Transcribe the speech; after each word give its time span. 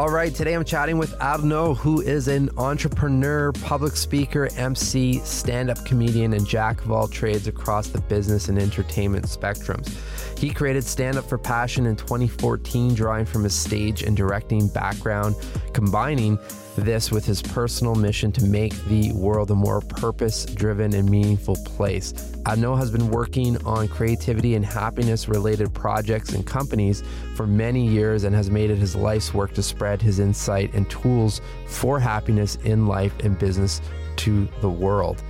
All 0.00 0.08
right, 0.08 0.34
today 0.34 0.54
I'm 0.54 0.64
chatting 0.64 0.96
with 0.96 1.12
Arnaud, 1.20 1.74
who 1.74 2.00
is 2.00 2.26
an 2.26 2.48
entrepreneur, 2.56 3.52
public 3.52 3.96
speaker, 3.96 4.48
MC, 4.56 5.18
stand 5.24 5.68
up 5.68 5.84
comedian, 5.84 6.32
and 6.32 6.46
jack 6.46 6.82
of 6.82 6.90
all 6.90 7.06
trades 7.06 7.46
across 7.48 7.88
the 7.88 8.00
business 8.00 8.48
and 8.48 8.58
entertainment 8.58 9.26
spectrums. 9.26 9.94
He 10.38 10.54
created 10.54 10.84
Stand 10.84 11.18
Up 11.18 11.26
for 11.26 11.36
Passion 11.36 11.84
in 11.84 11.96
2014, 11.96 12.94
drawing 12.94 13.26
from 13.26 13.44
his 13.44 13.54
stage 13.54 14.02
and 14.02 14.16
directing 14.16 14.68
background, 14.68 15.36
combining 15.74 16.38
this 16.76 17.10
with 17.10 17.24
his 17.24 17.42
personal 17.42 17.94
mission 17.94 18.32
to 18.32 18.44
make 18.44 18.74
the 18.84 19.12
world 19.12 19.50
a 19.50 19.54
more 19.54 19.80
purpose 19.80 20.44
driven 20.44 20.94
and 20.94 21.08
meaningful 21.08 21.56
place. 21.56 22.14
Arnaud 22.46 22.76
has 22.76 22.90
been 22.90 23.10
working 23.10 23.56
on 23.66 23.88
creativity 23.88 24.54
and 24.54 24.64
happiness 24.64 25.28
related 25.28 25.72
projects 25.74 26.32
and 26.32 26.46
companies 26.46 27.02
for 27.34 27.46
many 27.46 27.86
years 27.86 28.24
and 28.24 28.34
has 28.34 28.50
made 28.50 28.70
it 28.70 28.76
his 28.76 28.96
life's 28.96 29.34
work 29.34 29.52
to 29.54 29.62
spread 29.62 30.00
his 30.00 30.18
insight 30.18 30.72
and 30.74 30.88
tools 30.90 31.40
for 31.66 32.00
happiness 32.00 32.56
in 32.64 32.86
life 32.86 33.18
and 33.20 33.38
business 33.38 33.80
to 34.16 34.48
the 34.60 34.68
world. 34.68 35.22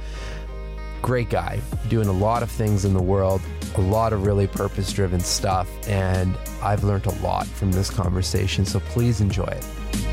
Great 1.03 1.31
guy, 1.31 1.61
doing 1.89 2.09
a 2.09 2.13
lot 2.13 2.43
of 2.43 2.51
things 2.51 2.85
in 2.85 2.93
the 2.93 3.03
world, 3.03 3.41
a 3.77 3.81
lot 3.81 4.13
of 4.13 4.27
really 4.27 4.47
purpose 4.47 4.93
driven 4.93 5.21
stuff, 5.21 5.69
and 5.89 6.37
I've 6.63 6.85
learned 6.85 7.07
a 7.07 7.15
lot 7.23 7.47
from 7.47 7.73
this 7.73 7.89
conversation, 7.89 8.67
so 8.67 8.81
please 8.81 9.21
enjoy 9.21 9.45
it. 9.45 10.10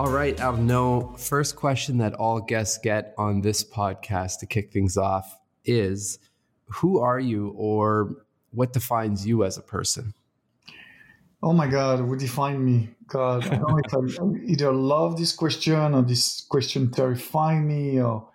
All 0.00 0.10
right, 0.10 0.40
Arnaud. 0.40 1.16
First 1.18 1.56
question 1.56 1.98
that 1.98 2.14
all 2.14 2.40
guests 2.40 2.78
get 2.78 3.12
on 3.18 3.42
this 3.42 3.62
podcast 3.62 4.38
to 4.38 4.46
kick 4.46 4.72
things 4.72 4.96
off 4.96 5.38
is 5.66 6.18
Who 6.68 7.00
are 7.00 7.20
you 7.20 7.52
or 7.54 8.24
what 8.50 8.72
defines 8.72 9.26
you 9.26 9.44
as 9.44 9.58
a 9.58 9.60
person? 9.60 10.14
Oh 11.42 11.52
my 11.52 11.66
God, 11.66 12.00
what 12.00 12.18
define 12.18 12.64
me? 12.64 12.88
God, 13.08 13.46
I 13.46 13.58
don't 13.58 13.68
know 13.68 13.78
if 13.84 13.94
I 13.94 14.44
either 14.50 14.72
love 14.72 15.18
this 15.18 15.34
question 15.34 15.92
or 15.94 16.00
this 16.00 16.46
question 16.48 16.90
terrify 16.90 17.60
me 17.60 18.00
or 18.00 18.26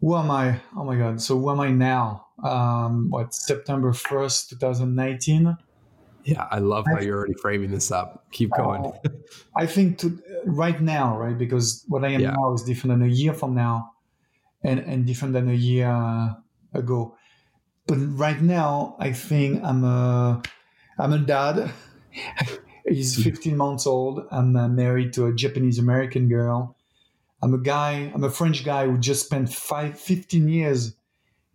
who 0.00 0.16
am 0.16 0.28
I? 0.28 0.60
Oh 0.76 0.82
my 0.82 0.96
God. 0.96 1.20
So 1.20 1.38
who 1.38 1.52
am 1.52 1.60
I 1.60 1.70
now? 1.70 2.26
Um, 2.42 3.10
what, 3.10 3.32
September 3.32 3.92
1st, 3.92 4.48
2019? 4.48 5.56
Yeah, 6.24 6.48
I 6.50 6.58
love 6.58 6.86
how 6.86 7.00
you're 7.00 7.18
already 7.18 7.34
framing 7.34 7.70
this 7.70 7.90
up. 7.90 8.24
Keep 8.32 8.52
going. 8.56 8.86
Uh, 8.86 9.10
I 9.56 9.66
think 9.66 9.98
to, 9.98 10.18
right 10.46 10.80
now, 10.80 11.18
right? 11.18 11.36
Because 11.36 11.84
what 11.88 12.04
I 12.04 12.08
am 12.08 12.20
yeah. 12.20 12.30
now 12.30 12.54
is 12.54 12.62
different 12.62 12.98
than 12.98 13.08
a 13.08 13.12
year 13.12 13.34
from 13.34 13.54
now, 13.54 13.92
and 14.62 14.80
and 14.80 15.06
different 15.06 15.34
than 15.34 15.50
a 15.50 15.54
year 15.54 16.34
ago. 16.72 17.16
But 17.86 17.96
right 17.96 18.40
now, 18.40 18.96
I 18.98 19.12
think 19.12 19.62
I'm 19.62 19.84
a 19.84 20.42
I'm 20.98 21.12
a 21.12 21.18
dad. 21.18 21.70
He's 22.88 23.16
hmm. 23.16 23.22
15 23.22 23.56
months 23.56 23.86
old. 23.86 24.26
I'm 24.30 24.56
uh, 24.56 24.68
married 24.68 25.12
to 25.14 25.26
a 25.26 25.34
Japanese 25.34 25.78
American 25.78 26.28
girl. 26.28 26.76
I'm 27.42 27.54
a 27.54 27.58
guy. 27.58 28.10
I'm 28.14 28.24
a 28.24 28.30
French 28.30 28.64
guy 28.64 28.86
who 28.86 28.98
just 28.98 29.26
spent 29.26 29.52
five, 29.52 29.98
15 29.98 30.48
years 30.48 30.94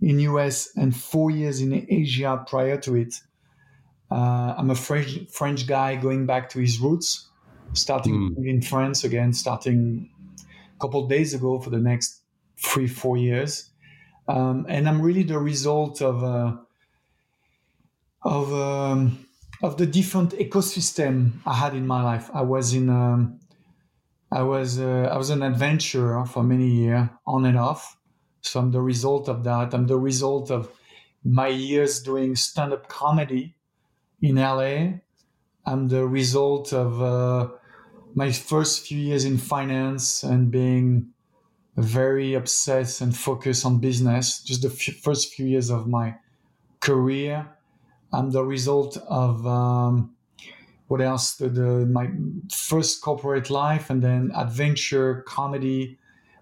in 0.02 0.20
US 0.20 0.70
and 0.76 0.96
four 0.96 1.32
years 1.32 1.62
in 1.62 1.88
Asia 1.90 2.44
prior 2.48 2.78
to 2.82 2.96
it 2.96 3.16
uh, 4.12 4.56
I'm 4.58 4.70
a 4.70 4.76
French 4.76 5.30
French 5.32 5.68
guy 5.68 5.96
going 5.96 6.26
back 6.26 6.50
to 6.50 6.60
his 6.60 6.80
roots, 6.80 7.30
starting 7.74 8.36
mm. 8.36 8.48
in 8.48 8.62
France 8.62 9.04
again, 9.04 9.34
starting 9.34 10.10
a 10.76 10.80
couple 10.80 11.08
days 11.08 11.34
ago 11.34 11.60
for 11.60 11.70
the 11.70 11.80
next 11.80 12.22
three 12.58 12.88
four 12.88 13.18
years, 13.18 13.70
um, 14.28 14.66
and 14.68 14.90
I'm 14.90 15.02
really 15.02 15.24
the 15.24 15.38
result 15.38 16.02
of 16.02 16.24
uh, 16.24 16.58
of 18.24 18.52
um, 18.54 19.28
of 19.62 19.78
the 19.78 19.86
different 19.86 20.32
ecosystem 20.32 21.34
I 21.46 21.54
had 21.54 21.76
in 21.76 21.86
my 21.86 22.04
life. 22.04 22.32
I 22.34 22.42
was 22.42 22.74
in 22.74 22.90
um, 22.90 23.40
I 24.32 24.42
was 24.42 24.80
uh, 24.80 25.10
I 25.12 25.18
was 25.18 25.30
an 25.30 25.44
adventurer 25.44 26.26
for 26.26 26.44
many 26.44 26.68
years 26.68 27.10
on 27.28 27.46
and 27.46 27.58
off. 27.58 27.96
So 28.42 28.60
I'm 28.60 28.72
the 28.72 28.82
result 28.82 29.28
of 29.28 29.44
that. 29.44 29.74
I'm 29.74 29.86
the 29.86 30.00
result 30.00 30.50
of 30.50 30.72
my 31.24 31.48
years 31.48 32.02
doing 32.02 32.36
stand 32.36 32.72
up 32.72 32.88
comedy 32.88 33.56
in 34.22 34.36
LA. 34.36 35.00
I'm 35.66 35.88
the 35.88 36.08
result 36.08 36.74
of 36.74 37.02
uh, 37.02 37.50
my 38.16 38.32
first 38.32 38.88
few 38.88 38.98
years 38.98 39.26
in 39.26 39.38
finance 39.38 40.24
and 40.24 40.52
being 40.52 41.10
very 41.78 42.34
obsessed 42.34 43.02
and 43.02 43.16
focused 43.16 43.66
on 43.66 43.80
business. 43.80 44.42
Just 44.44 44.62
the 44.64 44.70
f- 44.70 45.02
first 45.02 45.34
few 45.34 45.46
years 45.46 45.70
of 45.70 45.88
my 45.88 46.16
career. 46.80 47.48
I'm 48.12 48.32
the 48.32 48.44
result 48.44 48.98
of 49.08 49.46
um, 49.46 50.16
what 50.88 51.02
else? 51.02 51.36
The, 51.36 51.50
the, 51.50 51.86
my 51.86 52.10
first 52.52 53.02
corporate 53.02 53.50
life 53.50 53.90
and 53.90 54.02
then 54.02 54.32
adventure, 54.36 55.24
comedy, 55.28 56.00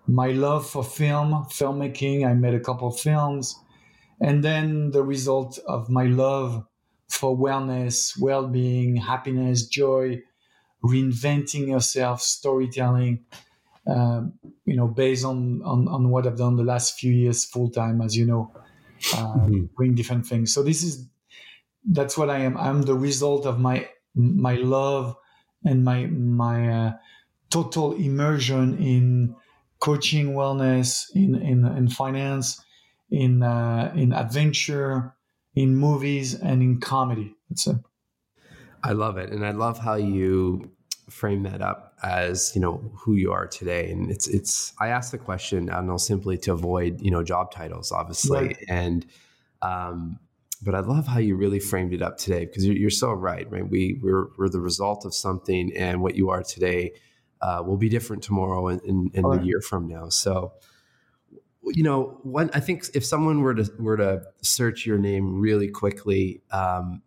my 0.08 0.28
love 0.28 0.68
for 0.68 0.84
film, 0.84 1.46
filmmaking. 1.50 2.26
I 2.26 2.34
made 2.34 2.54
a 2.54 2.60
couple 2.60 2.88
of 2.88 3.00
films. 3.00 3.60
And 4.22 4.44
then 4.44 4.92
the 4.92 5.04
result 5.04 5.60
of 5.68 5.90
my 5.90 6.06
love 6.06 6.66
for 7.10 7.38
wellness, 7.38 8.20
well-being, 8.20 8.96
happiness, 8.98 9.66
joy, 9.66 10.22
reinventing 10.84 11.68
yourself, 11.68 12.22
storytelling. 12.22 13.26
Um, 13.88 14.34
you 14.66 14.76
know, 14.76 14.88
based 14.88 15.24
on, 15.24 15.62
on 15.64 15.88
on 15.88 16.10
what 16.10 16.28
I've 16.28 16.38
done 16.38 16.58
the 16.58 16.64
last 16.64 17.00
few 17.00 17.14
years 17.14 17.46
full 17.46 17.70
time, 17.70 18.02
as 18.02 18.18
you 18.18 18.26
know, 18.26 18.52
uh, 19.14 19.34
mm-hmm. 19.36 19.66
doing 19.78 19.96
different 19.96 20.26
things. 20.26 20.54
So 20.54 20.62
this 20.62 20.84
is 20.84 21.08
that's 21.90 22.18
what 22.18 22.30
I 22.30 22.40
am. 22.40 22.58
I'm 22.58 22.82
the 22.82 22.96
result 22.96 23.46
of 23.46 23.60
my 23.60 23.88
my 24.14 24.56
love 24.56 25.16
and 25.64 25.86
my 25.86 26.08
my 26.08 26.70
uh, 26.70 26.94
total 27.50 27.94
immersion 27.94 28.78
in 28.78 29.36
coaching, 29.80 30.34
wellness, 30.34 31.06
in 31.16 31.36
in, 31.36 31.66
in 31.66 31.88
finance, 31.88 32.62
in 33.10 33.42
uh, 33.42 33.94
in 33.96 34.12
adventure, 34.12 35.16
in 35.58 35.76
movies 35.76 36.36
and 36.36 36.62
in 36.62 36.80
comedy. 36.80 37.36
That's 37.50 37.66
it. 37.66 37.78
I 38.84 38.92
love 38.92 39.18
it, 39.18 39.32
and 39.32 39.44
I 39.44 39.52
love 39.52 39.80
how 39.80 39.96
you 39.96 40.72
frame 41.10 41.42
that 41.44 41.62
up 41.64 41.96
as 42.04 42.52
you 42.54 42.62
know 42.62 42.92
who 42.96 43.16
you 43.16 43.32
are 43.32 43.48
today. 43.48 43.90
And 43.90 44.12
it's 44.12 44.28
it's. 44.28 44.74
I 44.80 44.90
asked 44.90 45.12
the 45.12 45.18
question, 45.18 45.72
I 45.72 45.78
don't 45.78 45.88
know, 45.88 45.98
simply 45.98 46.38
to 46.40 46.54
avoid 46.54 47.02
you 47.02 47.10
know 47.10 47.24
job 47.24 47.52
titles, 47.52 47.92
obviously, 47.92 48.40
right. 48.40 48.66
and 48.70 49.04
um, 49.64 50.20
but 50.62 50.76
I 50.76 50.82
love 50.82 51.08
how 51.08 51.18
you 51.18 51.36
really 51.36 51.60
framed 51.60 51.92
it 51.92 52.04
up 52.04 52.18
today 52.18 52.46
because 52.46 52.64
you're, 52.64 52.76
you're, 52.76 52.90
so 52.92 53.12
right, 53.12 53.50
right? 53.52 53.68
We 53.68 54.00
we're, 54.04 54.28
we're 54.38 54.50
the 54.50 54.62
result 54.62 55.06
of 55.06 55.16
something, 55.16 55.76
and 55.76 56.04
what 56.04 56.16
you 56.16 56.30
are 56.30 56.44
today 56.44 56.94
uh, 57.42 57.64
will 57.66 57.78
be 57.78 57.90
different 57.90 58.22
tomorrow 58.22 58.68
and, 58.68 58.82
and, 58.84 59.12
and 59.16 59.26
right. 59.26 59.42
a 59.42 59.44
year 59.44 59.62
from 59.62 59.88
now. 59.88 60.10
So 60.10 60.54
you 61.74 61.84
know, 61.84 62.20
one 62.24 62.50
I 62.54 62.60
think 62.60 62.86
if 62.94 63.06
someone 63.06 63.42
were 63.42 63.56
to 63.56 63.72
were 63.80 63.98
to 63.98 64.24
search 64.42 64.86
your 64.86 64.98
name 64.98 65.40
really 65.40 65.68
quickly, 65.68 66.42
um, 66.52 67.02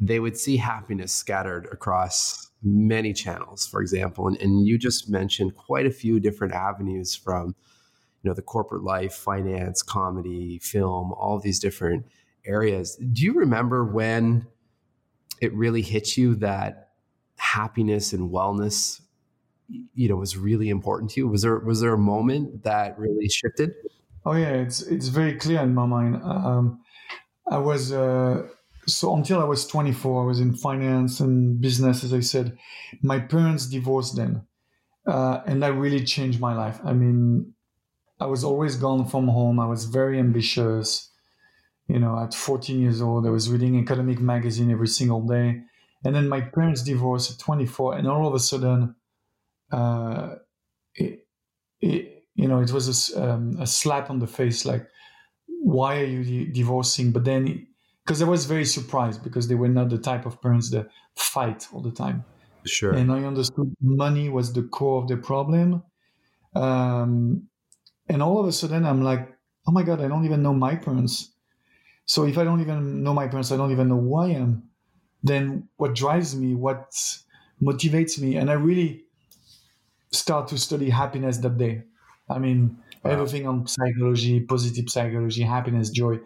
they 0.00 0.20
would 0.20 0.36
see 0.36 0.56
happiness 0.56 1.12
scattered 1.12 1.68
across 1.72 2.50
many 2.62 3.12
channels, 3.12 3.66
for 3.66 3.80
example. 3.80 4.28
And, 4.28 4.40
and 4.40 4.66
you 4.66 4.78
just 4.78 5.08
mentioned 5.08 5.56
quite 5.56 5.86
a 5.86 5.90
few 5.90 6.20
different 6.20 6.54
avenues 6.54 7.14
from, 7.14 7.54
you 8.22 8.30
know, 8.30 8.34
the 8.34 8.42
corporate 8.42 8.82
life, 8.82 9.14
finance, 9.14 9.82
comedy, 9.82 10.58
film, 10.58 11.12
all 11.12 11.38
these 11.38 11.58
different 11.58 12.06
areas. 12.44 12.96
Do 12.96 13.22
you 13.22 13.34
remember 13.34 13.84
when 13.84 14.46
it 15.40 15.54
really 15.54 15.82
hit 15.82 16.16
you 16.16 16.34
that 16.36 16.90
happiness 17.36 18.12
and 18.12 18.30
wellness 18.30 19.00
you 19.94 20.08
know 20.08 20.16
was 20.16 20.36
really 20.36 20.68
important 20.68 21.10
to 21.12 21.20
you? 21.20 21.28
Was 21.28 21.42
there 21.42 21.58
was 21.58 21.80
there 21.80 21.94
a 21.94 21.98
moment 21.98 22.64
that 22.64 22.98
really 22.98 23.28
shifted? 23.28 23.72
Oh 24.24 24.34
yeah 24.34 24.50
it's 24.50 24.82
it's 24.82 25.08
very 25.08 25.34
clear 25.34 25.60
in 25.60 25.74
my 25.74 25.86
mind. 25.86 26.16
Um, 26.22 26.80
i 27.50 27.58
was 27.58 27.92
uh, 27.92 28.46
so 28.86 29.14
until 29.16 29.40
i 29.40 29.44
was 29.44 29.66
24 29.66 30.22
i 30.22 30.26
was 30.26 30.40
in 30.40 30.54
finance 30.54 31.20
and 31.20 31.60
business 31.60 32.04
as 32.04 32.12
i 32.12 32.20
said. 32.20 32.56
My 33.02 33.18
parents 33.18 33.66
divorced 33.66 34.16
then 34.16 34.42
uh, 35.06 35.40
and 35.46 35.62
that 35.62 35.74
really 35.74 36.04
changed 36.04 36.40
my 36.40 36.54
life. 36.54 36.78
I 36.84 36.92
mean 36.92 37.54
i 38.20 38.26
was 38.26 38.44
always 38.44 38.76
gone 38.76 39.06
from 39.06 39.28
home. 39.28 39.58
I 39.58 39.66
was 39.66 39.84
very 39.86 40.18
ambitious. 40.18 41.10
You 41.88 41.98
know 41.98 42.18
at 42.18 42.34
14 42.34 42.80
years 42.80 43.02
old 43.02 43.26
i 43.26 43.30
was 43.30 43.50
reading 43.50 43.80
academic 43.80 44.20
magazine 44.20 44.70
every 44.70 44.88
single 44.88 45.22
day. 45.26 45.62
And 46.04 46.14
then 46.14 46.28
my 46.28 46.40
parents 46.40 46.82
divorced 46.82 47.32
at 47.32 47.38
24 47.38 47.98
and 47.98 48.08
all 48.08 48.26
of 48.26 48.34
a 48.34 48.38
sudden 48.38 48.94
uh, 49.72 50.34
it, 50.94 51.26
it, 51.80 52.24
you 52.34 52.48
know, 52.48 52.60
it 52.60 52.72
was 52.72 53.10
a, 53.10 53.22
um, 53.22 53.56
a, 53.60 53.66
slap 53.66 54.10
on 54.10 54.18
the 54.18 54.26
face, 54.26 54.64
like, 54.64 54.86
why 55.62 56.00
are 56.00 56.04
you 56.04 56.46
divorcing? 56.46 57.12
But 57.12 57.24
then, 57.24 57.66
because 58.04 58.22
I 58.22 58.26
was 58.26 58.46
very 58.46 58.64
surprised 58.64 59.22
because 59.22 59.46
they 59.48 59.54
were 59.54 59.68
not 59.68 59.90
the 59.90 59.98
type 59.98 60.26
of 60.26 60.40
parents 60.40 60.70
that 60.70 60.88
fight 61.16 61.68
all 61.72 61.80
the 61.80 61.90
time. 61.90 62.24
Sure. 62.66 62.92
And 62.92 63.12
I 63.12 63.24
understood 63.24 63.74
money 63.80 64.28
was 64.28 64.52
the 64.52 64.62
core 64.62 65.02
of 65.02 65.08
the 65.08 65.16
problem. 65.16 65.82
Um, 66.54 67.48
and 68.08 68.22
all 68.22 68.40
of 68.40 68.46
a 68.46 68.52
sudden, 68.52 68.84
I'm 68.84 69.02
like, 69.02 69.28
oh 69.66 69.72
my 69.72 69.82
God, 69.82 70.00
I 70.00 70.08
don't 70.08 70.24
even 70.24 70.42
know 70.42 70.52
my 70.52 70.74
parents. 70.74 71.32
So 72.06 72.26
if 72.26 72.36
I 72.38 72.44
don't 72.44 72.60
even 72.60 73.02
know 73.02 73.14
my 73.14 73.28
parents, 73.28 73.52
I 73.52 73.56
don't 73.56 73.70
even 73.70 73.88
know 73.88 74.00
who 74.00 74.16
I 74.16 74.30
am, 74.30 74.64
then 75.22 75.68
what 75.76 75.94
drives 75.94 76.34
me, 76.34 76.54
what 76.54 76.90
motivates 77.62 78.18
me, 78.18 78.36
and 78.36 78.50
I 78.50 78.54
really 78.54 79.04
start 80.12 80.48
to 80.48 80.58
study 80.58 80.90
happiness 80.90 81.38
that 81.38 81.58
day. 81.58 81.82
I 82.28 82.38
mean, 82.38 82.78
wow. 83.02 83.12
everything 83.12 83.46
on 83.46 83.66
psychology, 83.66 84.40
positive 84.40 84.88
psychology, 84.88 85.42
happiness, 85.42 85.90
joy. 85.90 86.20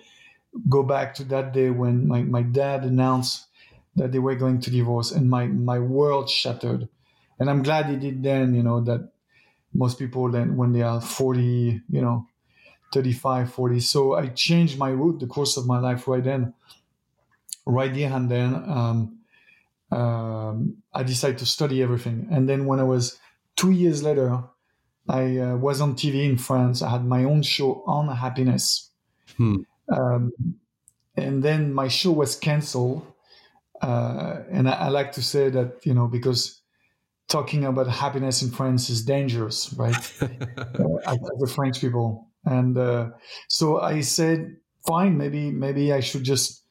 Go 0.68 0.82
back 0.82 1.14
to 1.14 1.24
that 1.24 1.52
day 1.52 1.70
when 1.70 2.06
my, 2.06 2.22
my 2.22 2.42
dad 2.42 2.84
announced 2.84 3.46
that 3.96 4.12
they 4.12 4.18
were 4.18 4.34
going 4.34 4.60
to 4.60 4.70
divorce 4.70 5.10
and 5.12 5.28
my, 5.28 5.46
my 5.46 5.78
world 5.78 6.28
shattered. 6.28 6.88
And 7.38 7.50
I'm 7.50 7.62
glad 7.62 7.86
he 7.86 7.96
did 7.96 8.22
then, 8.22 8.54
you 8.54 8.62
know, 8.62 8.80
that 8.82 9.10
most 9.72 9.98
people 9.98 10.30
then 10.30 10.56
when 10.56 10.72
they 10.72 10.82
are 10.82 11.00
40, 11.00 11.82
you 11.90 12.00
know, 12.00 12.26
35, 12.92 13.52
40. 13.52 13.80
So 13.80 14.14
I 14.14 14.28
changed 14.28 14.78
my 14.78 14.90
route, 14.90 15.18
the 15.20 15.26
course 15.26 15.56
of 15.56 15.66
my 15.66 15.78
life 15.78 16.06
right 16.06 16.22
then. 16.22 16.54
Right 17.66 17.92
there 17.92 18.12
and 18.12 18.30
then 18.30 18.54
um, 18.54 19.18
um, 19.90 20.76
I 20.92 21.02
decided 21.02 21.38
to 21.38 21.46
study 21.46 21.82
everything. 21.82 22.28
And 22.30 22.48
then 22.48 22.66
when 22.66 22.78
I 22.78 22.84
was 22.84 23.18
two 23.56 23.70
years 23.70 24.02
later, 24.02 24.44
I 25.08 25.38
uh, 25.38 25.56
was 25.56 25.80
on 25.80 25.94
TV 25.94 26.24
in 26.24 26.38
France. 26.38 26.82
I 26.82 26.90
had 26.90 27.04
my 27.04 27.24
own 27.24 27.42
show 27.42 27.82
on 27.86 28.08
happiness. 28.08 28.90
Hmm. 29.36 29.56
Um, 29.92 30.32
and 31.16 31.42
then 31.42 31.72
my 31.72 31.88
show 31.88 32.12
was 32.12 32.36
canceled. 32.36 33.06
Uh, 33.82 34.40
and 34.50 34.68
I, 34.68 34.72
I, 34.72 34.88
like 34.88 35.12
to 35.12 35.22
say 35.22 35.50
that, 35.50 35.84
you 35.84 35.92
know, 35.92 36.06
because 36.06 36.62
talking 37.28 37.64
about 37.64 37.86
happiness 37.88 38.40
in 38.42 38.50
France 38.50 38.88
is 38.88 39.04
dangerous, 39.04 39.74
right? 39.74 39.94
uh, 40.22 41.16
the 41.38 41.52
French 41.54 41.80
people. 41.80 42.30
And 42.44 42.78
uh, 42.78 43.10
so 43.48 43.80
I 43.80 44.00
said, 44.00 44.56
fine, 44.86 45.18
maybe, 45.18 45.50
maybe 45.50 45.92
I 45.92 46.00
should 46.00 46.24
just, 46.24 46.63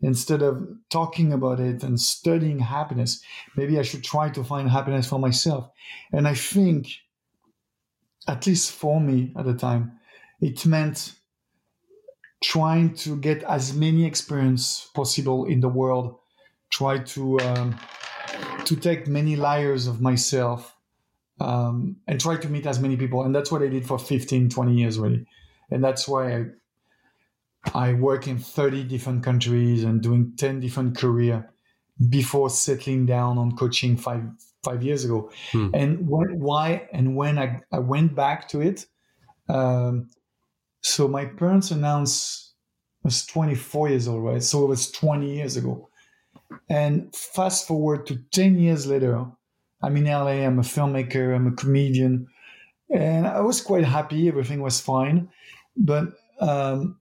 instead 0.00 0.42
of 0.42 0.66
talking 0.90 1.32
about 1.32 1.60
it 1.60 1.82
and 1.82 2.00
studying 2.00 2.58
happiness, 2.60 3.22
maybe 3.56 3.78
I 3.78 3.82
should 3.82 4.04
try 4.04 4.30
to 4.30 4.44
find 4.44 4.70
happiness 4.70 5.08
for 5.08 5.18
myself. 5.18 5.70
And 6.12 6.28
I 6.28 6.34
think, 6.34 6.88
at 8.26 8.46
least 8.46 8.72
for 8.72 9.00
me 9.00 9.32
at 9.36 9.44
the 9.44 9.54
time, 9.54 9.98
it 10.40 10.64
meant 10.66 11.14
trying 12.42 12.94
to 12.94 13.16
get 13.16 13.42
as 13.44 13.74
many 13.74 14.04
experience 14.04 14.88
possible 14.94 15.44
in 15.46 15.60
the 15.60 15.68
world, 15.68 16.18
try 16.70 16.98
to 16.98 17.40
um, 17.40 17.78
to 18.64 18.76
take 18.76 19.08
many 19.08 19.34
layers 19.34 19.86
of 19.86 20.00
myself 20.00 20.76
um, 21.40 21.96
and 22.06 22.20
try 22.20 22.36
to 22.36 22.48
meet 22.48 22.66
as 22.66 22.78
many 22.78 22.96
people. 22.96 23.22
And 23.24 23.34
that's 23.34 23.50
what 23.50 23.62
I 23.62 23.68
did 23.68 23.86
for 23.86 23.98
15, 23.98 24.50
20 24.50 24.74
years 24.74 24.98
really. 24.98 25.26
And 25.70 25.82
that's 25.82 26.06
why 26.06 26.36
I 26.36 26.44
I 27.74 27.92
work 27.92 28.26
in 28.26 28.38
30 28.38 28.84
different 28.84 29.22
countries 29.22 29.84
and 29.84 30.00
doing 30.00 30.32
10 30.36 30.60
different 30.60 30.96
career 30.96 31.50
before 32.08 32.50
settling 32.50 33.06
down 33.06 33.38
on 33.38 33.56
coaching 33.56 33.96
five 33.96 34.22
five 34.64 34.82
years 34.82 35.04
ago. 35.04 35.30
Hmm. 35.52 35.70
And 35.74 36.08
when, 36.08 36.40
why 36.40 36.88
and 36.92 37.16
when 37.16 37.38
I, 37.38 37.60
I 37.72 37.78
went 37.78 38.14
back 38.14 38.48
to 38.48 38.60
it, 38.60 38.86
um, 39.48 40.08
so 40.82 41.08
my 41.08 41.24
parents 41.24 41.70
announced 41.70 42.54
I 43.04 43.08
was 43.08 43.26
24 43.26 43.90
years 43.90 44.08
old, 44.08 44.24
right? 44.24 44.42
So 44.42 44.64
it 44.64 44.68
was 44.68 44.90
20 44.90 45.34
years 45.36 45.56
ago. 45.56 45.88
And 46.68 47.14
fast 47.14 47.66
forward 47.66 48.06
to 48.06 48.16
10 48.32 48.58
years 48.58 48.86
later, 48.86 49.26
I'm 49.82 49.96
in 49.96 50.04
LA, 50.04 50.44
I'm 50.44 50.58
a 50.58 50.62
filmmaker, 50.62 51.34
I'm 51.34 51.46
a 51.46 51.52
comedian, 51.52 52.26
and 52.92 53.26
I 53.26 53.40
was 53.40 53.60
quite 53.60 53.84
happy, 53.84 54.28
everything 54.28 54.60
was 54.60 54.80
fine. 54.80 55.28
But 55.76 56.08
um, 56.40 56.97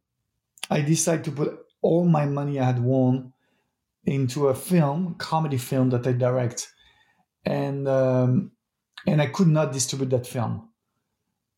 I 0.69 0.81
decided 0.81 1.25
to 1.25 1.31
put 1.31 1.59
all 1.81 2.05
my 2.05 2.25
money 2.25 2.59
I 2.59 2.65
had 2.65 2.83
won 2.83 3.33
into 4.05 4.47
a 4.47 4.55
film, 4.55 5.15
comedy 5.15 5.57
film 5.57 5.89
that 5.89 6.07
I 6.07 6.13
direct, 6.13 6.71
and 7.45 7.87
um, 7.87 8.51
and 9.05 9.21
I 9.21 9.27
could 9.27 9.47
not 9.47 9.73
distribute 9.73 10.09
that 10.09 10.27
film. 10.27 10.69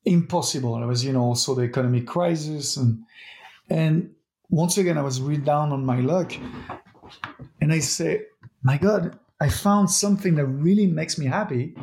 Impossible. 0.06 0.82
It 0.82 0.86
was, 0.86 1.04
you 1.04 1.12
know, 1.12 1.24
also 1.24 1.56
the 1.56 1.64
economic 1.64 2.08
crisis, 2.08 2.78
and 2.78 3.04
and 3.70 4.12
once 4.50 4.78
again 4.78 4.98
I 4.98 5.04
was 5.04 5.22
really 5.22 5.42
down 5.42 5.72
on 5.72 5.86
my 5.86 6.00
luck, 6.00 6.34
and 7.62 7.72
I 7.72 7.80
say, 7.80 8.24
my 8.64 8.78
God, 8.78 9.18
I 9.40 9.50
found 9.50 9.90
something 9.90 10.36
that 10.36 10.46
really 10.46 10.88
makes 10.88 11.18
me 11.18 11.28
happy, 11.28 11.76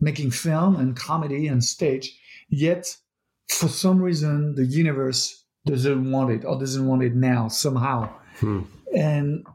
making 0.00 0.30
film 0.30 0.76
and 0.76 0.96
comedy 0.96 1.48
and 1.48 1.62
stage. 1.62 2.18
Yet, 2.48 2.96
for 3.48 3.68
some 3.68 4.00
reason, 4.00 4.54
the 4.54 4.64
universe 4.64 5.44
doesn't 5.66 6.10
want 6.10 6.30
it 6.30 6.44
or 6.44 6.58
doesn't 6.58 6.86
want 6.86 7.02
it 7.02 7.14
now 7.14 7.48
somehow. 7.48 8.08
Hmm. 8.38 8.62
And 8.94 9.46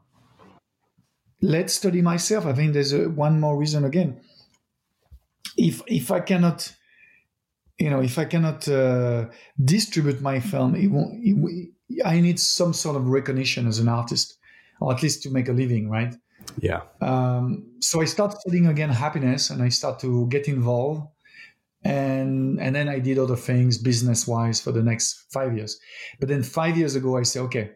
let's 1.42 1.74
study 1.74 2.02
myself. 2.02 2.46
I 2.46 2.54
think 2.54 2.74
there's 2.74 2.94
a, 2.94 3.10
one 3.10 3.40
more 3.40 3.58
reason 3.58 3.86
again. 3.86 4.20
If 5.58 5.82
if 5.88 6.12
I 6.12 6.20
cannot, 6.20 6.72
you 7.80 7.90
know, 7.90 8.02
if 8.02 8.18
I 8.18 8.26
cannot 8.26 8.68
uh, 8.68 9.26
distribute 9.64 10.22
my 10.22 10.40
film, 10.40 10.76
it 10.76 10.88
won't, 10.88 11.20
it, 11.24 11.70
I 12.06 12.22
need 12.22 12.40
some 12.40 12.74
sort 12.74 12.96
of 12.96 13.08
recognition 13.08 13.68
as 13.68 13.80
an 13.80 13.88
artist, 13.88 14.38
or 14.80 14.94
at 14.94 15.02
least 15.02 15.24
to 15.24 15.30
make 15.30 15.50
a 15.50 15.54
living, 15.54 15.90
right? 15.90 16.16
Yeah. 16.60 16.82
Um, 17.02 17.66
so 17.80 18.02
I 18.02 18.06
start 18.06 18.40
studying 18.40 18.68
again 18.68 18.90
happiness, 18.90 19.50
and 19.50 19.62
I 19.62 19.70
start 19.70 20.00
to 20.02 20.28
get 20.28 20.48
involved 20.48 21.08
and 21.84 22.60
and 22.60 22.76
then 22.76 22.88
I 22.88 23.00
did 23.00 23.18
other 23.18 23.36
things 23.36 23.78
business 23.78 24.28
wise 24.28 24.62
for 24.62 24.72
the 24.72 24.84
next 24.84 25.26
five 25.32 25.56
years. 25.56 25.80
But 26.20 26.30
then 26.30 26.44
five 26.44 26.78
years 26.78 26.96
ago, 26.96 27.18
I 27.18 27.24
said, 27.24 27.42
okay, 27.44 27.72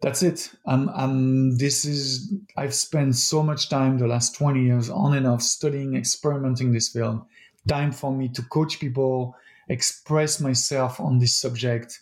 that's 0.00 0.22
it. 0.22 0.50
I'm, 0.66 0.88
I'm 0.90 1.58
this 1.58 1.84
is 1.84 2.32
I've 2.56 2.74
spent 2.74 3.16
so 3.16 3.42
much 3.42 3.68
time 3.68 3.98
the 3.98 4.06
last 4.06 4.34
20 4.34 4.62
years 4.62 4.90
on 4.90 5.14
and 5.14 5.26
off 5.26 5.42
studying, 5.42 5.94
experimenting 5.94 6.72
this 6.72 6.88
field. 6.88 7.22
Time 7.68 7.92
for 7.92 8.10
me 8.10 8.28
to 8.30 8.42
coach 8.42 8.80
people, 8.80 9.36
express 9.68 10.40
myself 10.40 10.98
on 10.98 11.18
this 11.18 11.36
subject, 11.36 12.00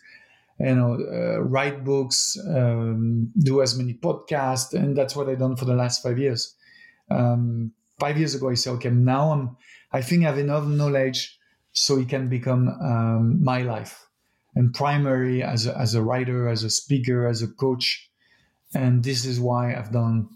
you 0.59 0.75
know, 0.75 0.93
uh, 0.93 1.41
write 1.41 1.83
books, 1.83 2.37
um, 2.47 3.31
do 3.37 3.61
as 3.61 3.77
many 3.77 3.93
podcasts, 3.93 4.73
and 4.73 4.97
that's 4.97 5.15
what 5.15 5.29
I've 5.29 5.39
done 5.39 5.57
for 5.57 5.65
the 5.65 5.75
last 5.75 6.01
five 6.01 6.17
years. 6.17 6.55
Um, 7.11 7.73
five 7.99 8.17
years 8.17 8.33
ago, 8.33 8.49
I 8.49 8.53
said, 8.53 8.71
okay, 8.75 8.89
now 8.89 9.31
I'm 9.31 9.57
I 9.91 10.01
think 10.01 10.23
I 10.23 10.27
have 10.27 10.37
enough 10.37 10.65
knowledge 10.65 11.39
so 11.73 11.99
it 11.99 12.09
can 12.09 12.29
become 12.29 12.67
um, 12.67 13.43
my 13.43 13.61
life 13.61 14.07
and 14.55 14.73
primary 14.73 15.43
as 15.43 15.65
a, 15.65 15.77
as 15.77 15.93
a 15.95 16.01
writer, 16.01 16.47
as 16.47 16.63
a 16.63 16.69
speaker, 16.69 17.27
as 17.27 17.41
a 17.41 17.47
coach. 17.47 18.09
And 18.73 19.03
this 19.03 19.25
is 19.25 19.39
why 19.39 19.75
I've 19.75 19.91
done 19.91 20.29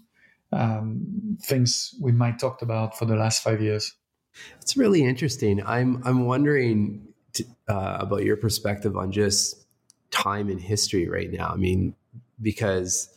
um, 0.52 1.38
things 1.42 1.94
we 2.00 2.12
might 2.12 2.38
talked 2.38 2.62
about 2.62 2.96
for 2.98 3.04
the 3.04 3.16
last 3.16 3.42
five 3.42 3.60
years. 3.60 3.92
It's 4.60 4.76
really 4.76 5.04
interesting. 5.04 5.62
I'm 5.64 6.02
I'm 6.04 6.26
wondering 6.26 7.06
to, 7.34 7.44
uh, 7.68 7.98
about 8.00 8.24
your 8.24 8.36
perspective 8.36 8.96
on 8.96 9.12
just 9.12 9.66
time 10.10 10.48
in 10.48 10.58
history 10.58 11.08
right 11.08 11.30
now. 11.30 11.48
I 11.48 11.56
mean, 11.56 11.94
because 12.40 13.08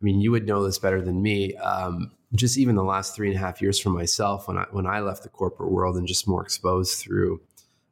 I 0.00 0.04
mean 0.04 0.20
you 0.20 0.30
would 0.30 0.46
know 0.46 0.64
this 0.64 0.78
better 0.78 1.02
than 1.02 1.22
me. 1.22 1.54
Um, 1.56 2.12
just 2.34 2.58
even 2.58 2.74
the 2.74 2.84
last 2.84 3.14
three 3.14 3.28
and 3.28 3.36
a 3.36 3.40
half 3.40 3.60
years 3.60 3.78
for 3.78 3.90
myself 3.90 4.48
when 4.48 4.56
I 4.56 4.66
when 4.70 4.86
I 4.86 5.00
left 5.00 5.22
the 5.22 5.28
corporate 5.28 5.70
world 5.70 5.96
and 5.96 6.06
just 6.06 6.26
more 6.26 6.42
exposed 6.42 6.98
through 6.98 7.40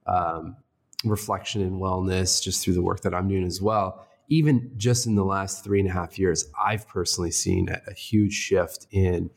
um, 0.06 0.56
reflection 1.04 1.62
and 1.62 1.80
wellness, 1.80 2.42
just 2.42 2.64
through 2.64 2.74
the 2.74 2.82
work 2.82 3.00
that 3.02 3.14
I'm 3.14 3.28
doing 3.28 3.44
as 3.44 3.60
well. 3.60 4.06
Even 4.28 4.72
just 4.76 5.06
in 5.06 5.14
the 5.16 5.24
last 5.24 5.64
three 5.64 5.80
and 5.80 5.88
a 5.88 5.92
half 5.92 6.18
years, 6.18 6.48
I've 6.62 6.86
personally 6.86 7.32
seen 7.32 7.68
a, 7.68 7.80
a 7.90 7.94
huge 7.94 8.32
shift 8.32 8.86
in 8.92 9.30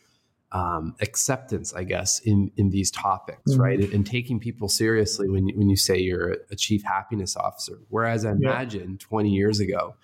um, 0.52 0.96
acceptance, 1.02 1.74
I 1.74 1.84
guess, 1.84 2.20
in 2.20 2.52
in 2.58 2.70
these 2.70 2.92
topics, 2.92 3.52
mm-hmm. 3.52 3.62
right? 3.62 3.80
And, 3.80 3.92
and, 3.92 4.06
taking 4.06 4.40
people 4.40 4.70
seriously 4.70 5.28
when 5.28 5.50
when 5.56 5.68
you 5.68 5.76
say 5.76 5.98
you're 5.98 6.38
a 6.52 6.56
chief 6.56 6.84
happiness 6.84 7.36
officer. 7.36 7.80
Whereas 7.90 8.24
I 8.24 8.32
imagine 8.32 9.00
20 9.00 9.32
years 9.32 9.60
ago, 9.60 9.96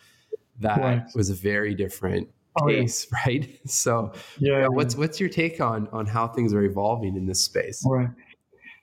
that 0.59 1.09
was 1.13 1.29
a 1.29 1.35
very 1.35 1.75
different 1.75 2.29
pace, 2.67 3.07
oh, 3.11 3.17
yeah. 3.17 3.19
right? 3.25 3.59
So, 3.65 4.13
yeah, 4.37 4.59
yeah, 4.59 4.67
what's 4.67 4.95
what's 4.95 5.19
your 5.19 5.29
take 5.29 5.61
on 5.61 5.87
on 5.91 6.05
how 6.05 6.27
things 6.27 6.53
are 6.53 6.63
evolving 6.63 7.15
in 7.15 7.25
this 7.25 7.43
space? 7.43 7.83
Right. 7.85 8.09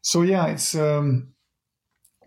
So 0.02 0.22
yeah, 0.22 0.46
it's 0.46 0.74
um, 0.76 1.34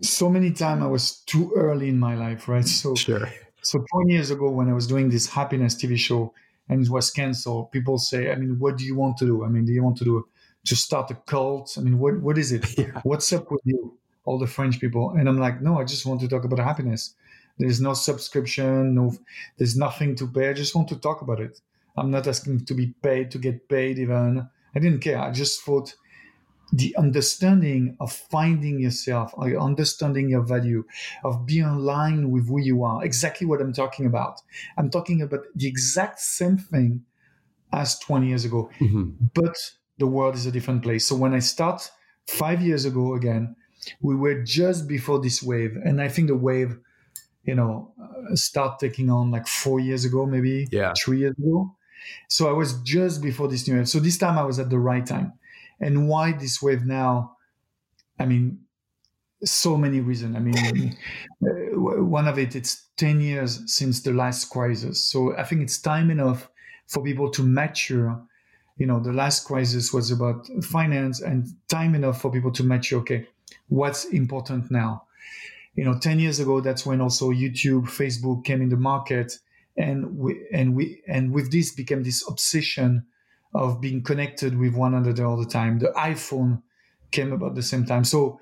so 0.02 0.28
many 0.28 0.52
times 0.52 0.82
I 0.82 0.86
was 0.86 1.20
too 1.20 1.52
early 1.56 1.88
in 1.88 1.98
my 1.98 2.14
life, 2.14 2.48
right? 2.48 2.66
So 2.66 2.94
sure. 2.94 3.28
So 3.62 3.84
20 3.92 4.12
years 4.12 4.30
ago, 4.30 4.50
when 4.50 4.68
I 4.68 4.72
was 4.72 4.86
doing 4.86 5.10
this 5.10 5.26
happiness 5.26 5.74
TV 5.74 5.98
show 5.98 6.32
and 6.68 6.84
it 6.84 6.90
was 6.90 7.10
canceled, 7.10 7.72
people 7.72 7.98
say, 7.98 8.30
I 8.30 8.34
mean, 8.36 8.58
what 8.58 8.78
do 8.78 8.84
you 8.84 8.94
want 8.94 9.18
to 9.18 9.26
do? 9.26 9.44
I 9.44 9.48
mean, 9.48 9.64
do 9.64 9.72
you 9.72 9.82
want 9.82 9.98
to 9.98 10.04
do 10.04 10.26
to 10.66 10.76
start 10.76 11.10
a 11.10 11.14
cult? 11.14 11.76
I 11.78 11.80
mean, 11.80 11.98
what 11.98 12.20
what 12.20 12.38
is 12.38 12.52
it? 12.52 12.66
Yeah. 12.78 13.00
What's 13.02 13.32
up 13.32 13.50
with 13.50 13.62
you? 13.64 13.98
All 14.24 14.38
the 14.38 14.46
French 14.46 14.78
people, 14.78 15.10
and 15.10 15.26
I'm 15.28 15.38
like, 15.38 15.62
no, 15.62 15.80
I 15.80 15.84
just 15.84 16.04
want 16.04 16.20
to 16.20 16.28
talk 16.28 16.44
about 16.44 16.58
happiness. 16.58 17.14
There's 17.60 17.80
no 17.80 17.92
subscription, 17.92 18.94
no, 18.94 19.12
there's 19.58 19.76
nothing 19.76 20.16
to 20.16 20.26
pay. 20.26 20.48
I 20.48 20.54
just 20.54 20.74
want 20.74 20.88
to 20.88 20.96
talk 20.96 21.20
about 21.20 21.40
it. 21.40 21.60
I'm 21.96 22.10
not 22.10 22.26
asking 22.26 22.64
to 22.64 22.74
be 22.74 22.94
paid 23.02 23.30
to 23.32 23.38
get 23.38 23.68
paid 23.68 23.98
even. 23.98 24.48
I 24.74 24.78
didn't 24.78 25.00
care. 25.00 25.20
I 25.20 25.30
just 25.30 25.62
thought 25.62 25.94
the 26.72 26.96
understanding 26.96 27.96
of 28.00 28.12
finding 28.12 28.80
yourself, 28.80 29.34
or 29.34 29.54
understanding 29.58 30.30
your 30.30 30.42
value, 30.42 30.84
of 31.22 31.44
being 31.44 31.64
aligned 31.64 32.32
with 32.32 32.48
who 32.48 32.60
you 32.60 32.82
are. 32.82 33.04
Exactly 33.04 33.46
what 33.46 33.60
I'm 33.60 33.74
talking 33.74 34.06
about. 34.06 34.40
I'm 34.78 34.88
talking 34.88 35.20
about 35.20 35.40
the 35.54 35.66
exact 35.66 36.20
same 36.20 36.56
thing 36.56 37.04
as 37.72 37.98
20 37.98 38.28
years 38.28 38.44
ago, 38.44 38.70
mm-hmm. 38.80 39.10
but 39.34 39.56
the 39.98 40.06
world 40.06 40.34
is 40.34 40.46
a 40.46 40.52
different 40.52 40.82
place. 40.82 41.06
So 41.06 41.14
when 41.14 41.34
I 41.34 41.40
start 41.40 41.90
five 42.26 42.62
years 42.62 42.86
ago 42.86 43.14
again, 43.14 43.56
we 44.00 44.14
were 44.14 44.42
just 44.42 44.88
before 44.88 45.20
this 45.20 45.42
wave, 45.42 45.76
and 45.84 46.00
I 46.00 46.08
think 46.08 46.28
the 46.28 46.36
wave, 46.36 46.78
you 47.50 47.56
know, 47.56 47.92
uh, 48.00 48.36
start 48.36 48.78
taking 48.78 49.10
on 49.10 49.32
like 49.32 49.48
four 49.48 49.80
years 49.80 50.04
ago, 50.04 50.24
maybe 50.24 50.68
yeah. 50.70 50.92
three 50.96 51.18
years 51.18 51.36
ago. 51.36 51.74
So 52.28 52.48
I 52.48 52.52
was 52.52 52.80
just 52.82 53.20
before 53.20 53.48
this 53.48 53.66
new 53.66 53.74
wave. 53.74 53.88
So 53.88 53.98
this 53.98 54.18
time 54.18 54.38
I 54.38 54.44
was 54.44 54.60
at 54.60 54.70
the 54.70 54.78
right 54.78 55.04
time. 55.04 55.32
And 55.80 56.08
why 56.08 56.30
this 56.30 56.62
wave 56.62 56.84
now? 56.86 57.36
I 58.20 58.26
mean 58.26 58.60
so 59.44 59.76
many 59.76 59.98
reasons. 60.00 60.36
I 60.36 60.38
mean 60.38 60.96
uh, 61.44 62.04
one 62.04 62.28
of 62.28 62.38
it 62.38 62.54
it's 62.54 62.86
10 62.98 63.20
years 63.20 63.60
since 63.66 64.00
the 64.00 64.12
last 64.12 64.44
crisis. 64.50 65.04
So 65.04 65.36
i 65.36 65.42
think 65.42 65.60
it's 65.62 65.80
time 65.80 66.08
enough 66.10 66.48
for 66.86 67.02
people 67.02 67.30
to 67.32 67.42
mature. 67.42 68.22
You 68.78 68.86
know 68.86 69.00
the 69.00 69.12
last 69.12 69.44
crisis 69.44 69.92
was 69.92 70.12
about 70.12 70.48
finance 70.62 71.20
and 71.20 71.48
time 71.66 71.96
enough 71.96 72.20
for 72.20 72.30
people 72.30 72.52
to 72.52 72.62
mature. 72.62 73.00
Okay 73.00 73.26
what's 73.68 74.04
important 74.04 74.70
now 74.70 75.02
you 75.74 75.84
know 75.84 75.98
10 75.98 76.18
years 76.18 76.40
ago 76.40 76.60
that's 76.60 76.84
when 76.84 77.00
also 77.00 77.30
youtube 77.30 77.84
facebook 77.84 78.44
came 78.44 78.60
in 78.62 78.68
the 78.68 78.76
market 78.76 79.38
and 79.76 80.16
we 80.16 80.46
and 80.52 80.74
we 80.74 81.02
and 81.06 81.32
with 81.32 81.50
this 81.50 81.72
became 81.72 82.02
this 82.02 82.24
obsession 82.28 83.06
of 83.54 83.80
being 83.80 84.02
connected 84.02 84.58
with 84.58 84.74
one 84.74 84.94
another 84.94 85.26
all 85.26 85.36
the 85.36 85.46
time. 85.46 85.78
The 85.78 85.92
iPhone 85.96 86.62
came 87.10 87.32
about 87.32 87.54
the 87.54 87.62
same 87.62 87.84
time. 87.84 88.04
So, 88.04 88.40